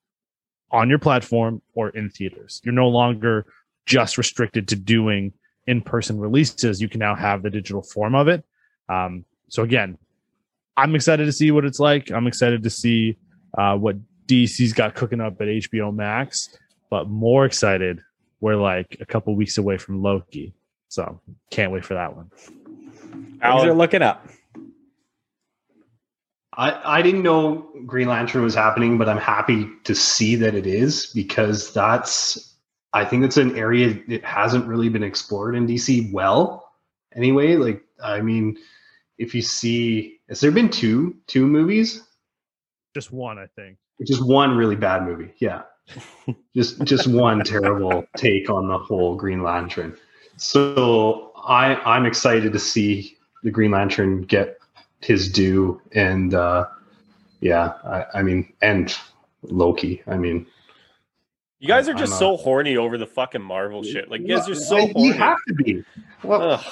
[0.71, 3.47] on your platform or in theaters you're no longer
[3.87, 5.33] just restricted to doing
[5.69, 8.45] in-person releases you can now have the digital form of it
[8.89, 9.97] um, so again
[10.77, 13.17] i'm excited to see what it's like i'm excited to see
[13.57, 13.97] uh, what
[14.29, 16.57] DC's got cooking up at HBO Max,
[16.91, 18.01] but more excited.
[18.41, 20.55] We're like a couple weeks away from Loki,
[20.89, 21.21] so
[21.51, 22.31] can't wait for that one.
[22.31, 24.29] Things Alan, are looking up.
[26.53, 30.67] I, I didn't know Green Lantern was happening, but I'm happy to see that it
[30.67, 32.55] is because that's
[32.93, 36.73] I think it's an area that hasn't really been explored in DC well.
[37.15, 38.59] Anyway, like I mean,
[39.19, 42.03] if you see, has there been two two movies?
[42.95, 43.79] Just one, I think.
[44.07, 45.63] Just one really bad movie, yeah.
[46.55, 49.97] just just one terrible take on the whole Green Lantern.
[50.37, 54.59] So I I'm excited to see the Green Lantern get
[55.01, 56.67] his due and uh
[57.41, 58.97] yeah, I, I mean and
[59.43, 60.03] Loki.
[60.07, 60.47] I mean
[61.59, 64.11] you guys are just so horny over the fucking Marvel shit.
[64.11, 65.07] Like, you guys are so you horny.
[65.09, 65.85] You have to be.
[66.23, 66.65] Well, Ugh.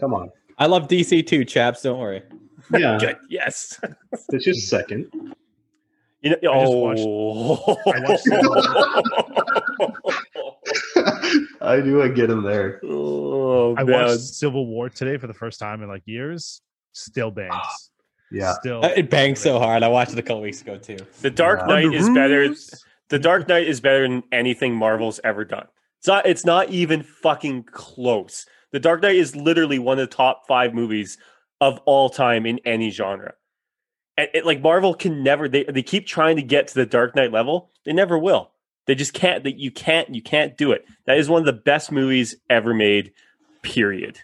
[0.00, 0.30] come on.
[0.58, 1.82] I love DC too, chaps.
[1.82, 2.22] Don't worry.
[2.72, 3.16] Yeah, Good.
[3.28, 3.78] Yes.
[4.30, 5.10] it's just a second.
[6.22, 7.76] You know, I just oh.
[7.76, 8.28] watched-
[11.60, 12.80] I knew I'd get him there.
[12.84, 14.06] oh, I man.
[14.06, 16.62] watched Civil War today for the first time in like years.
[16.92, 17.90] Still bangs.
[18.30, 18.54] Yeah.
[18.54, 18.82] Still.
[18.84, 19.82] It bangs so hard.
[19.82, 20.96] I watched it a couple weeks ago too.
[21.20, 21.66] The Dark Yeah.
[21.66, 22.54] Knight Under is better.
[23.10, 25.66] The Dark Knight is better than anything Marvel's ever done.
[25.98, 26.26] It's not.
[26.26, 28.46] It's not even fucking close.
[28.72, 31.18] The Dark Knight is literally one of the top five movies
[31.60, 33.34] of all time in any genre.
[34.16, 35.48] And it, like Marvel can never.
[35.48, 37.70] They they keep trying to get to the Dark Knight level.
[37.84, 38.50] They never will.
[38.86, 39.44] They just can't.
[39.44, 40.14] That you can't.
[40.14, 40.84] You can't do it.
[41.06, 43.12] That is one of the best movies ever made.
[43.62, 44.18] Period.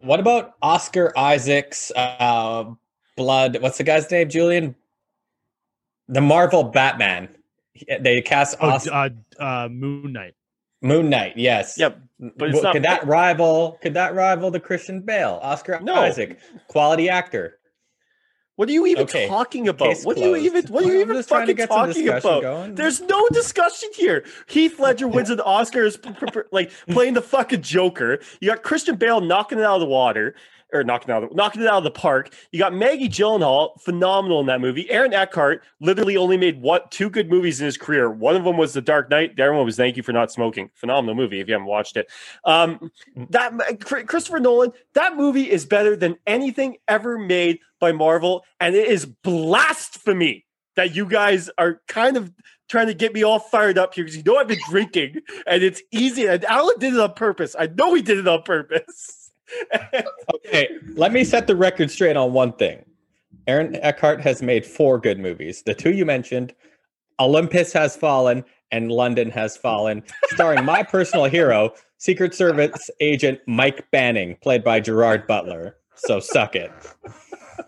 [0.00, 2.64] What about Oscar Isaac's uh,
[3.16, 3.58] blood?
[3.60, 4.28] What's the guy's name?
[4.28, 4.74] Julian.
[6.08, 7.28] The Marvel Batman.
[8.00, 10.34] They cast Oh, Os- uh, uh, Moon Knight.
[10.82, 11.34] Moon Knight.
[11.36, 11.76] Yes.
[11.78, 11.98] Yep.
[12.36, 13.78] but it's not- Could that rival?
[13.82, 15.38] Could that rival the Christian Bale?
[15.42, 15.94] Oscar No.
[15.94, 16.38] Isaac,
[16.68, 17.58] quality actor.
[18.56, 19.88] What are you even Okay, talking about?
[19.88, 20.66] case What are you even?
[20.66, 22.42] What are you I'm even just trying to fucking get talking discussion about?
[22.42, 22.74] going.
[22.74, 24.22] There's no discussion here.
[24.48, 28.18] Heath Ledger wins an Oscar as p- p- p- like playing the fucking Joker.
[28.42, 30.34] You got Christian Bale knocking it out of the water
[30.72, 32.34] or knocking out of the, knocking it out of the park.
[32.52, 34.90] You got Maggie Gyllenhaal, phenomenal in that movie.
[34.90, 38.10] Aaron Eckhart literally only made what two good movies in his career.
[38.10, 39.36] One of them was The Dark Knight.
[39.36, 40.70] The other one was Thank You for Not Smoking.
[40.74, 42.08] Phenomenal movie if you haven't watched it.
[42.44, 42.90] Um,
[43.30, 48.88] that Christopher Nolan, that movie is better than anything ever made by Marvel, and it
[48.88, 50.44] is blasphemy
[50.76, 52.32] that you guys are kind of
[52.68, 55.16] trying to get me all fired up here because you know I've been drinking,
[55.46, 56.26] and it's easy.
[56.26, 57.56] And Alan did it on purpose.
[57.58, 59.19] I know he did it on purpose.
[60.34, 62.84] Okay, let me set the record straight on one thing.
[63.46, 65.62] Aaron Eckhart has made four good movies.
[65.62, 66.54] The two you mentioned,
[67.18, 73.90] Olympus Has Fallen and London Has Fallen, starring my personal hero, Secret Service agent Mike
[73.90, 75.76] Banning, played by Gerard Butler.
[75.94, 76.70] So suck it.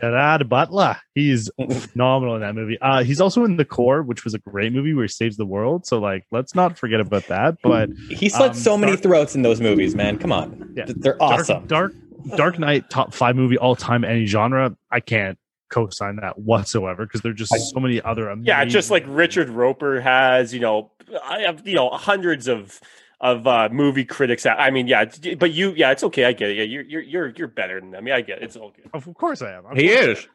[0.01, 0.97] Gerard Butler.
[1.15, 2.79] He's phenomenal in that movie.
[2.81, 5.47] Uh, he's also in The Core, which was a great movie where he saves the
[5.47, 5.87] world.
[5.87, 7.57] So, like, let's not forget about that.
[7.63, 10.19] But He slit Um, so many Dark- throats in those movies, man.
[10.19, 10.73] Come on.
[10.77, 10.87] Yeah.
[10.87, 11.67] Th- They're Dark, awesome.
[11.67, 11.93] Dark,
[12.37, 14.77] Dark Knight, top five movie all time, any genre.
[14.91, 15.39] I can't
[15.71, 18.29] co-sign that whatsoever because there's just so many other.
[18.29, 20.91] Amazing, Yeah, just like Richard Roeper has, you know,
[21.25, 22.79] I have, you know, hundreds of
[23.23, 24.45] of uh, movie critics.
[24.45, 25.05] I mean, yeah,
[25.39, 26.25] but you, yeah, it's okay.
[26.25, 26.57] I get it.
[26.57, 28.07] Yeah, you're you're you're you're better than them.
[28.07, 28.45] Yeah, I get it.
[28.45, 28.91] It's all good.
[28.93, 29.65] Of course I am.
[29.67, 30.27] Of He is.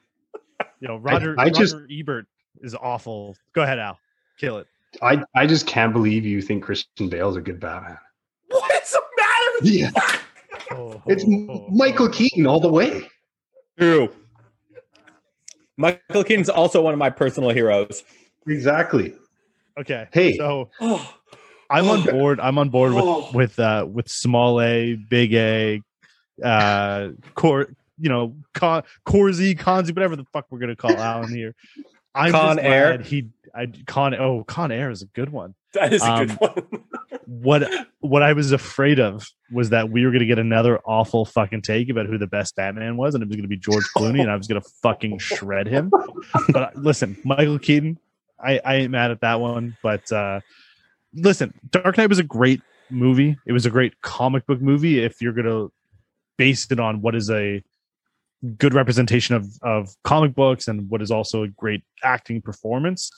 [0.79, 1.35] You know, Roger.
[1.37, 2.25] I just- Roger Ebert
[2.61, 3.35] is awful.
[3.53, 3.99] Go ahead, Al.
[4.39, 4.67] Kill it.
[5.01, 7.97] I, I just can't believe you think Christian Bale's a good Batman.
[8.49, 9.91] What's the matter with Yeah,
[10.71, 12.09] Oh, it's oh, oh, Michael oh.
[12.09, 13.07] Keaton all the way.
[13.77, 14.09] True.
[15.75, 18.03] Michael Keaton's also one of my personal heroes.
[18.47, 19.13] Exactly.
[19.77, 20.07] Okay.
[20.11, 20.37] Hey.
[20.37, 20.69] So
[21.69, 22.39] I'm on board.
[22.39, 25.81] I'm on board with with uh with small A, big A,
[26.43, 27.67] uh core,
[27.99, 31.55] you know, con Corzi, Conzi, whatever the fuck we're gonna call Alan here.
[32.15, 32.97] I'm Con Air.
[32.97, 35.55] glad He I Con oh Con Air is a good one.
[35.73, 36.83] That is a Um, good one.
[37.25, 41.61] What what I was afraid of was that we were gonna get another awful fucking
[41.61, 44.31] take about who the best Batman was, and it was gonna be George Clooney, and
[44.31, 45.91] I was gonna fucking shred him.
[46.49, 47.99] But uh, listen, Michael Keaton,
[48.39, 49.75] I, I ain't mad at that one.
[49.83, 50.39] But uh
[51.13, 53.37] listen, Dark Knight was a great movie.
[53.45, 55.03] It was a great comic book movie.
[55.03, 55.67] If you're gonna
[56.37, 57.63] base it on what is a
[58.57, 63.09] good representation of of comic books and what is also a great acting performance.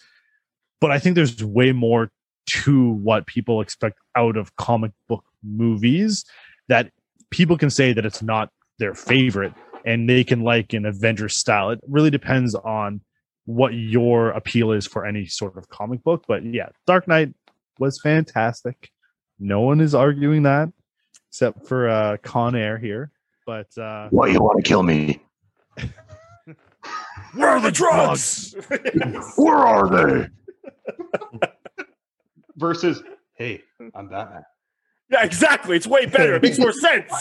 [0.81, 2.11] But I think there's way more
[2.47, 6.25] to what people expect out of comic book movies
[6.67, 6.91] that
[7.29, 8.49] people can say that it's not
[8.79, 9.53] their favorite
[9.85, 11.69] and they can like an Avengers style.
[11.69, 13.01] It really depends on
[13.45, 16.23] what your appeal is for any sort of comic book.
[16.27, 17.33] But yeah, Dark Knight
[17.79, 18.89] was fantastic.
[19.39, 20.69] No one is arguing that
[21.29, 23.11] except for uh Con Air here.
[23.45, 25.21] But uh Why you want to kill me?
[27.35, 28.55] Where are the drugs?
[29.37, 30.27] Where are they?
[32.57, 33.01] Versus,
[33.35, 33.61] hey,
[33.95, 34.43] I'm Batman.
[35.09, 35.77] yeah, exactly.
[35.77, 36.35] It's way better.
[36.35, 37.11] It makes more sense.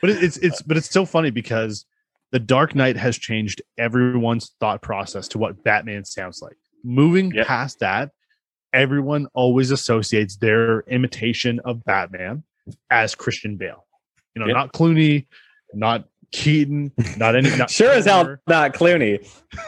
[0.00, 1.84] but it's it's but it's still funny because
[2.32, 6.56] the Dark Knight has changed everyone's thought process to what Batman sounds like.
[6.84, 7.46] Moving Yep.
[7.46, 8.10] past that,
[8.72, 12.44] everyone always associates their imitation of Batman
[12.90, 13.86] as Christian Bale.
[14.34, 14.54] You know, Yep.
[14.54, 15.26] not Clooney,
[15.74, 17.54] not Keaton, not any.
[17.56, 19.26] Not Sure as hell not Clooney.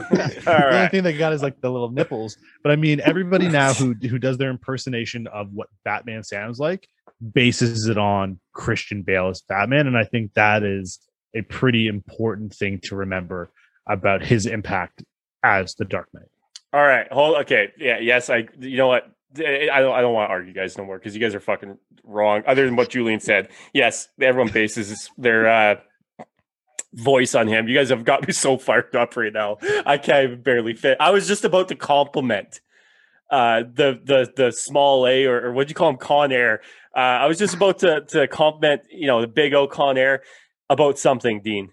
[0.00, 2.36] All the only thing they got is like the little nipples.
[2.62, 6.88] But I mean, everybody now who who does their impersonation of what Batman sounds like
[7.32, 11.00] bases it on Christian Bale as Batman, and I think that is
[11.34, 13.50] a pretty important thing to remember
[13.88, 15.02] about his impact
[15.42, 16.28] as the Dark Knight.
[16.72, 17.10] All right.
[17.12, 17.38] Hold.
[17.42, 17.72] Okay.
[17.78, 17.98] Yeah.
[18.00, 18.30] Yes.
[18.30, 18.48] I.
[18.58, 19.10] You know what?
[19.36, 19.94] I don't.
[19.94, 22.42] I don't want to argue, guys, no more because you guys are fucking wrong.
[22.46, 25.76] Other than what Julian said, yes, everyone bases their uh,
[26.94, 27.68] voice on him.
[27.68, 29.58] You guys have got me so fired up right now.
[29.84, 30.96] I can't even barely fit.
[31.00, 32.60] I was just about to compliment
[33.30, 36.60] uh, the the the small A or, or what do you call him, Con Air.
[36.96, 40.22] Uh, I was just about to to compliment you know the big O Con Air
[40.70, 41.70] about something, Dean,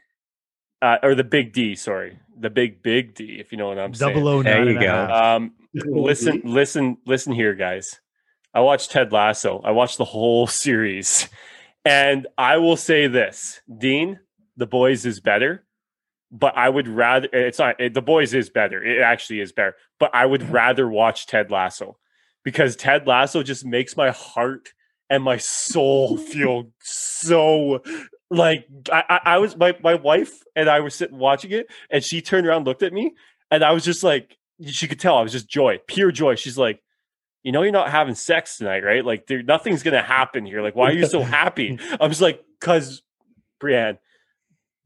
[0.82, 1.76] uh, or the big D.
[1.76, 3.38] Sorry, the big big D.
[3.40, 4.14] If you know what I'm saying.
[4.14, 5.08] Double O There you go.
[5.08, 8.00] Um, listen, listen, listen here, guys.
[8.54, 9.62] I watched Ted Lasso.
[9.64, 11.28] I watched the whole series,
[11.84, 14.20] and I will say this: Dean,
[14.58, 15.66] The Boys is better,
[16.32, 17.30] but I would rather.
[17.32, 17.80] It's not.
[17.80, 18.84] It, the Boys is better.
[18.84, 21.98] It actually is better, but I would rather watch Ted Lasso
[22.44, 24.70] because Ted Lasso just makes my heart
[25.10, 27.82] and my soul feel so
[28.30, 32.04] like I, I, I was my my wife and I were sitting watching it, and
[32.04, 33.14] she turned around, looked at me,
[33.52, 36.36] and I was just like, she could tell I was just joy, pure joy.
[36.36, 36.82] She's like,
[37.44, 39.06] you know, you're not having sex tonight, right?
[39.06, 40.62] Like, there nothing's gonna happen here.
[40.62, 41.80] Like, why are you so happy?
[42.00, 43.04] I was like, cause
[43.60, 44.00] Brienne,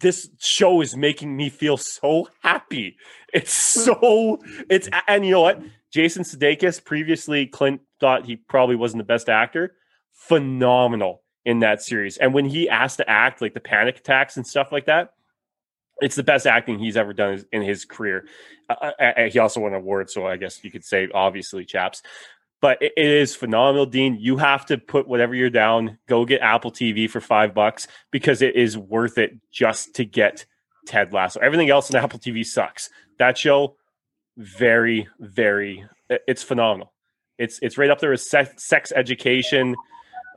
[0.02, 2.98] this show is making me feel so happy.
[3.34, 4.40] It's so
[4.70, 5.62] it's and you know what?
[5.92, 9.76] Jason Sudeikis previously Clint thought he probably wasn't the best actor.
[10.14, 12.18] Phenomenal in that series.
[12.18, 15.14] And when he asked to act like the panic attacks and stuff like that,
[16.02, 18.26] it's the best acting he's ever done in his career.
[18.70, 22.02] Uh, uh, he also won an award, so I guess you could say obviously, chaps.
[22.62, 24.18] But it- it is phenomenal, Dean.
[24.20, 25.98] You have to put whatever you're down.
[26.08, 30.46] Go get Apple TV for five bucks because it is worth it just to get
[30.86, 31.40] Ted Lasso.
[31.40, 32.90] Everything else on Apple TV sucks.
[33.18, 33.76] That show,
[34.38, 36.94] very, very, it's phenomenal.
[37.38, 39.76] It's it's right up there with sex, sex education,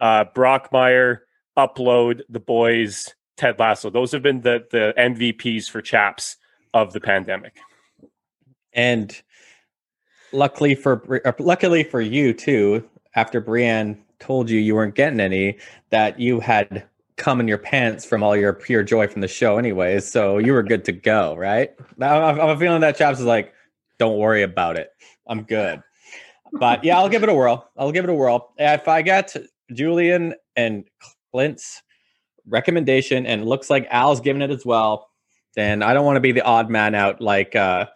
[0.02, 1.20] uh, Brockmire,
[1.56, 3.88] upload the boys Ted Lasso.
[3.88, 6.36] Those have been the the MVPs for chaps
[6.74, 7.56] of the pandemic.
[8.74, 9.18] And
[10.32, 15.58] luckily for luckily for you too, after Brienne told you you weren't getting any,
[15.90, 16.84] that you had
[17.16, 20.10] come in your pants from all your pure joy from the show, anyways.
[20.10, 21.72] So you were good to go, right?
[22.00, 23.52] I'm, I'm feeling that Chaps is like,
[23.98, 24.90] don't worry about it.
[25.26, 25.82] I'm good.
[26.52, 27.68] But yeah, I'll give it a whirl.
[27.76, 28.52] I'll give it a whirl.
[28.58, 29.36] If I get
[29.72, 30.84] Julian and
[31.32, 31.82] Clint's
[32.46, 35.08] recommendation, and looks like Al's giving it as well,
[35.54, 37.86] then I don't want to be the odd man out like uh,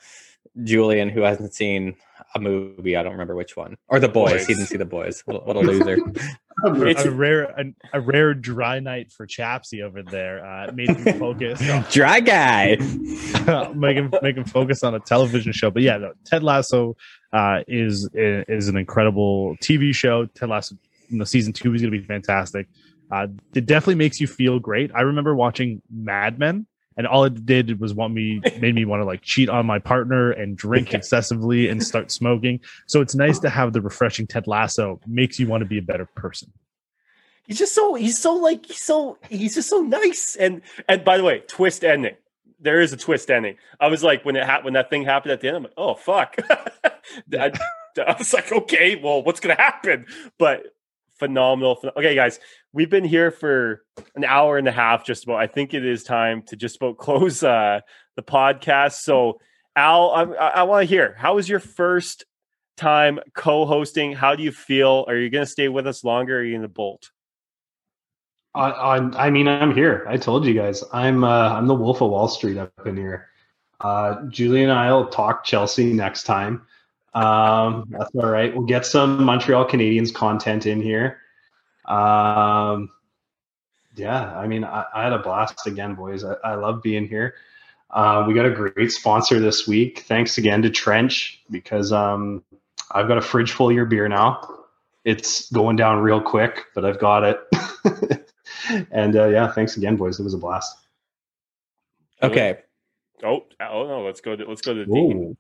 [0.62, 1.97] Julian, who hasn't seen
[2.35, 2.97] a movie.
[2.97, 3.77] I don't remember which one.
[3.89, 4.32] Or the boys.
[4.32, 4.47] boys.
[4.47, 5.23] He didn't see the boys.
[5.24, 5.98] What, what a loser.
[6.65, 10.44] it's a rare a, a, rare dry night for Chapsy over there.
[10.44, 11.61] Uh, made him focus.
[11.93, 12.77] dry guy.
[13.74, 15.70] make him make him focus on a television show.
[15.70, 16.97] But yeah, no, Ted Lasso
[17.32, 20.27] uh, is is an incredible TV show.
[20.27, 20.77] Ted Lasso,
[21.09, 22.69] you know, season two is going to be fantastic.
[23.11, 24.91] Uh, it definitely makes you feel great.
[24.95, 26.66] I remember watching Mad Men
[26.97, 29.78] and all it did was want me made me want to like cheat on my
[29.78, 32.61] partner and drink excessively and start smoking.
[32.87, 35.01] So it's nice to have the refreshing ted lasso.
[35.07, 36.53] Makes you want to be a better person.
[37.47, 40.37] He's just so he's so like he's so he's just so nice.
[40.37, 42.16] And and by the way twist ending.
[42.59, 43.57] There is a twist ending.
[43.78, 45.74] I was like when it happened when that thing happened at the end i'm like
[45.77, 46.37] oh fuck.
[47.33, 47.53] I,
[47.99, 50.07] I was like okay well what's gonna happen?
[50.39, 50.74] But
[51.19, 51.79] phenomenal.
[51.97, 52.41] Okay, guys,
[52.73, 53.83] we've been here for
[54.15, 55.37] an hour and a half, just about.
[55.37, 57.81] I think it is time to just about close uh,
[58.17, 59.03] the podcast.
[59.03, 59.41] So,
[59.75, 62.25] Al, I, I want to hear how was your first
[62.77, 64.13] time co-hosting?
[64.13, 65.05] How do you feel?
[65.09, 66.37] Are you going to stay with us longer?
[66.37, 67.11] Or are you going to bolt?
[68.55, 70.07] I, I, I mean, I'm here.
[70.09, 73.29] I told you guys, I'm uh, I'm the Wolf of Wall Street up in here.
[73.81, 76.67] Uh, Julie and I'll talk Chelsea next time.
[77.17, 78.55] Um, that's all right.
[78.55, 81.19] We'll get some Montreal Canadiens content in here.
[81.87, 82.91] Um,
[83.95, 86.25] yeah, I mean, I, I, had a blast again, boys.
[86.25, 87.35] I, I love being here.
[87.91, 90.01] Uh, we got a great sponsor this week.
[90.01, 92.45] Thanks again to Trench because um,
[92.91, 94.47] I've got a fridge full of your beer now.
[95.07, 98.27] It's going down real quick, but I've got it.
[98.91, 100.21] and uh, yeah, thanks again, boys.
[100.21, 100.77] It was a blast.
[102.23, 102.59] Okay.
[103.25, 104.05] Oh, oh no!
[104.05, 104.37] Let's go.
[104.37, 105.37] To, let's go to the Whoa.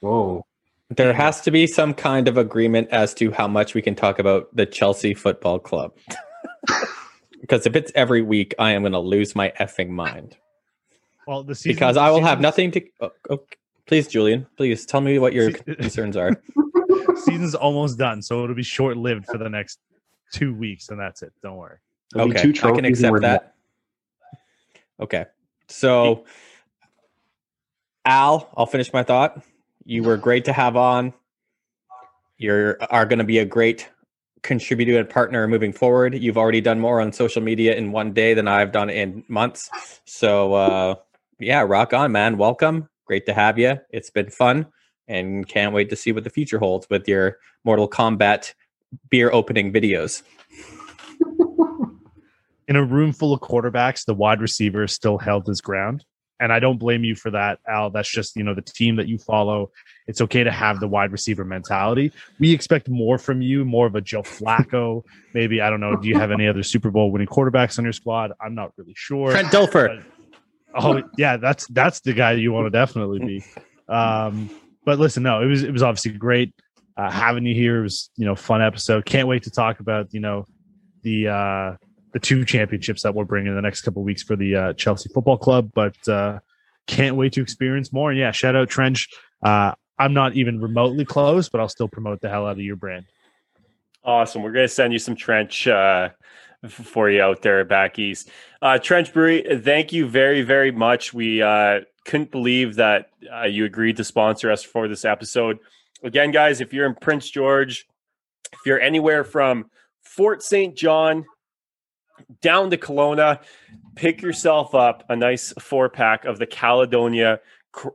[0.00, 0.46] Whoa.
[0.90, 4.18] There has to be some kind of agreement as to how much we can talk
[4.18, 5.92] about the Chelsea Football Club.
[7.40, 10.36] because if it's every week, I am going to lose my effing mind.
[11.28, 12.82] Well, the season, because I will have nothing to.
[13.00, 13.44] Oh, oh,
[13.86, 16.42] please, Julian, please tell me what your concerns are.
[17.16, 19.78] Season's almost done, so it'll be short lived for the next
[20.32, 21.32] two weeks, and that's it.
[21.42, 21.78] Don't worry.
[22.14, 23.54] It'll okay, I can accept that.
[24.98, 25.26] Okay,
[25.68, 26.24] so
[28.04, 29.40] Al, I'll finish my thought.
[29.90, 31.12] You were great to have on.
[32.38, 33.90] You are going to be a great
[34.44, 36.14] contributor and partner moving forward.
[36.14, 39.68] You've already done more on social media in one day than I've done in months.
[40.04, 40.94] So, uh,
[41.40, 42.38] yeah, rock on, man.
[42.38, 42.88] Welcome.
[43.04, 43.78] Great to have you.
[43.90, 44.68] It's been fun
[45.08, 48.54] and can't wait to see what the future holds with your Mortal Kombat
[49.08, 50.22] beer opening videos.
[52.68, 56.04] In a room full of quarterbacks, the wide receiver still held his ground
[56.40, 57.90] and I don't blame you for that, Al.
[57.90, 59.70] That's just you know the team that you follow.
[60.06, 62.10] It's okay to have the wide receiver mentality.
[62.40, 65.04] We expect more from you, more of a Joe Flacco.
[65.34, 65.96] Maybe I don't know.
[65.96, 68.32] Do you have any other Super Bowl winning quarterbacks on your squad?
[68.40, 69.30] I'm not really sure.
[69.30, 70.02] Trent Dilfer.
[70.72, 73.44] But, oh yeah, that's that's the guy you want to definitely be.
[73.88, 74.50] Um,
[74.84, 76.54] but listen, no, it was it was obviously great
[76.96, 77.80] uh, having you here.
[77.80, 79.04] It was you know fun episode.
[79.04, 80.46] Can't wait to talk about you know
[81.02, 81.76] the uh
[82.12, 85.08] the two championships that we're bringing in the next couple weeks for the uh, Chelsea
[85.12, 85.70] Football Club.
[85.74, 86.40] But uh,
[86.86, 88.10] can't wait to experience more.
[88.10, 89.08] And yeah, shout out Trench.
[89.42, 92.76] Uh, I'm not even remotely close, but I'll still promote the hell out of your
[92.76, 93.06] brand.
[94.02, 94.42] Awesome.
[94.42, 96.08] We're going to send you some Trench uh,
[96.68, 98.30] for you out there back east.
[98.62, 101.12] Uh, Trench Brewery, thank you very, very much.
[101.12, 103.10] We uh, couldn't believe that
[103.46, 105.58] you agreed to sponsor us for this episode.
[106.02, 107.86] Again, guys, if you're in Prince George,
[108.52, 109.66] if you're anywhere from
[110.02, 110.74] Fort St.
[110.74, 111.26] John
[112.40, 113.40] down to Kelowna,
[113.94, 117.40] pick yourself up a nice four pack of the Caledonia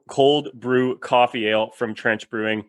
[0.08, 2.66] cold brew coffee ale from Trench Brewing.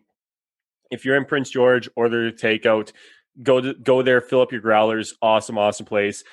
[0.91, 2.91] If you're in Prince George, order takeout.
[3.43, 5.13] Go to go there, fill up your growlers.
[5.21, 6.23] Awesome, awesome place.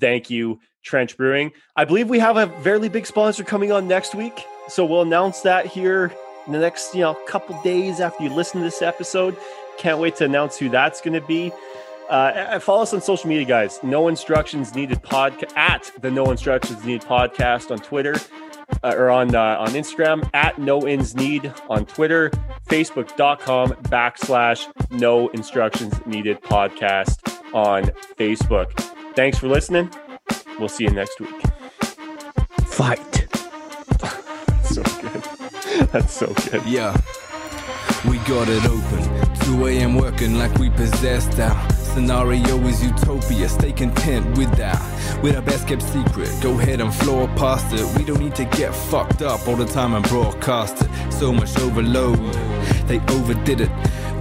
[0.00, 1.52] Thank you, Trench Brewing.
[1.74, 5.40] I believe we have a fairly big sponsor coming on next week, so we'll announce
[5.40, 6.12] that here
[6.46, 9.36] in the next you know couple days after you listen to this episode.
[9.78, 11.50] Can't wait to announce who that's going to be.
[12.12, 13.80] Uh, follow us on social media, guys.
[13.82, 18.14] No instructions needed podcast at the No Instructions Needed podcast on Twitter
[18.82, 22.28] uh, or on uh, on Instagram at No Ins Need on Twitter,
[22.68, 27.16] Facebook.com backslash No Instructions Needed podcast
[27.54, 27.84] on
[28.18, 28.72] Facebook.
[29.14, 29.90] Thanks for listening.
[30.58, 31.40] We'll see you next week.
[32.66, 33.26] Fight.
[34.00, 35.88] That's so good.
[35.92, 36.62] That's so good.
[36.66, 36.94] Yeah,
[38.06, 39.22] we got it open.
[39.46, 39.96] 2 a.m.
[39.96, 43.48] working like we possessed our scenario is utopia.
[43.48, 44.80] Stay content with that,
[45.22, 46.30] with our best kept secret.
[46.40, 47.84] Go ahead and floor past it.
[47.98, 51.12] We don't need to get fucked up all the time and broadcast it.
[51.12, 52.18] So much overload,
[52.86, 53.70] they overdid it.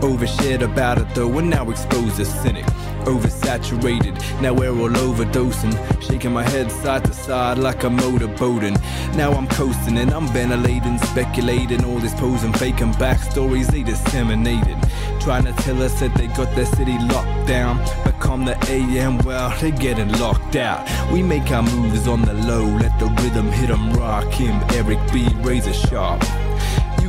[0.01, 2.65] Overshared about it though, and now exposed as cynic.
[3.05, 5.73] Oversaturated, now we're all overdosing.
[6.01, 8.79] Shaking my head side to side like a motorboating.
[9.15, 11.83] Now I'm coasting and I'm ventilating, speculating.
[11.83, 14.77] All this posing, faking backstories they disseminated.
[15.19, 17.77] Trying to tell us that they got their city locked down.
[18.03, 20.87] But come the AM, well, they're getting locked out.
[21.11, 24.61] We make our moves on the low, let the rhythm hit 'em rock him.
[24.71, 26.23] Eric B, razor sharp.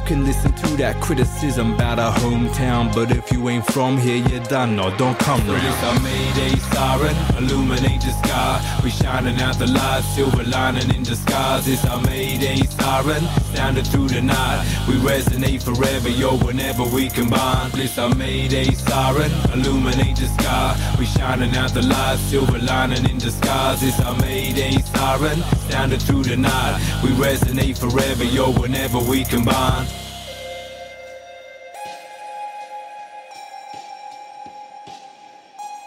[0.06, 4.42] Can listen to that criticism about our hometown, but if you ain't from here, you're
[4.44, 4.74] done.
[4.76, 8.80] No, don't come no Release our Mayday siren, illuminate the sky.
[8.82, 11.68] We shining out the light, silver lining in disguise.
[11.68, 13.22] It's our Mayday siren,
[13.54, 14.66] sounding through the night.
[14.88, 17.70] We resonate forever, yo, whenever we combine.
[17.74, 20.96] It's our Mayday siren, illuminate the sky.
[20.98, 23.82] We shining out the light, silver lining in disguise.
[23.84, 26.78] It's our Mayday siren, sounding through the night.
[27.02, 29.86] We resonate forever, yo, whenever we combine.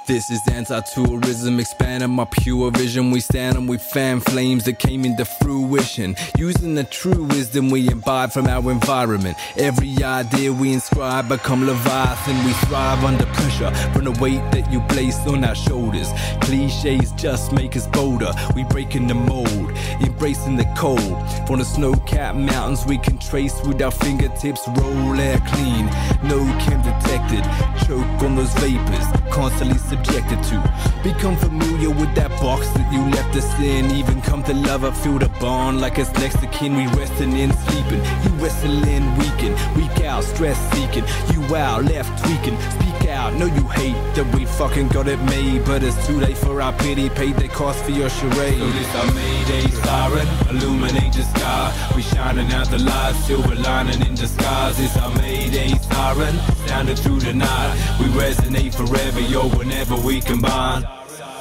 [0.08, 3.10] This is anti-tourism, expanding my pure vision.
[3.10, 6.16] We stand and we fan flames that came into fruition.
[6.38, 9.36] Using the true wisdom we imbibe from our environment.
[9.58, 12.46] Every idea we inscribe become Leviathan.
[12.46, 16.10] We thrive under pressure from the weight that you place on our shoulders.
[16.42, 18.32] Cliches just make us bolder.
[18.56, 19.72] We breaking the mold,
[20.02, 21.00] embracing the cold.
[21.48, 24.62] From the snow-capped mountains we can trace with our fingertips.
[24.68, 25.88] Roll air clean,
[26.22, 27.44] no chem detected.
[27.88, 30.58] Choke on those vapors, constantly subjected to.
[31.04, 33.92] Become familiar with that box that you left us in.
[33.92, 36.76] Even come to love it, feel the bond like it's next to kin.
[36.76, 38.02] We resting in, sleeping.
[38.24, 41.06] You wrestling, weaken, weak out, stress seeking.
[41.34, 42.58] You out, left tweaking.
[42.72, 45.64] Speak out, know you hate that we fucking got it made.
[45.66, 48.60] But it's too late for our pity, paid the cost for your charade.
[48.60, 51.92] So this our Mayday siren, illuminate the sky.
[51.96, 54.80] We shining out the light, silver lining in disguise.
[54.80, 56.36] It's our Mayday siren,
[56.68, 57.76] sounding through the night.
[58.00, 60.88] We resonate forever, yo, whenever we combine.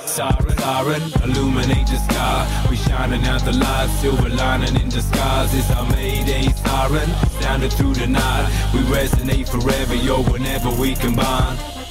[0.05, 2.67] Siren, siren, illuminate the sky.
[2.69, 5.55] We shining out the light, silver lining in disguise.
[5.55, 7.09] It's our Mayday siren,
[7.41, 8.71] sounding through the night.
[8.75, 11.84] We resonate forever, yo, whenever we combine.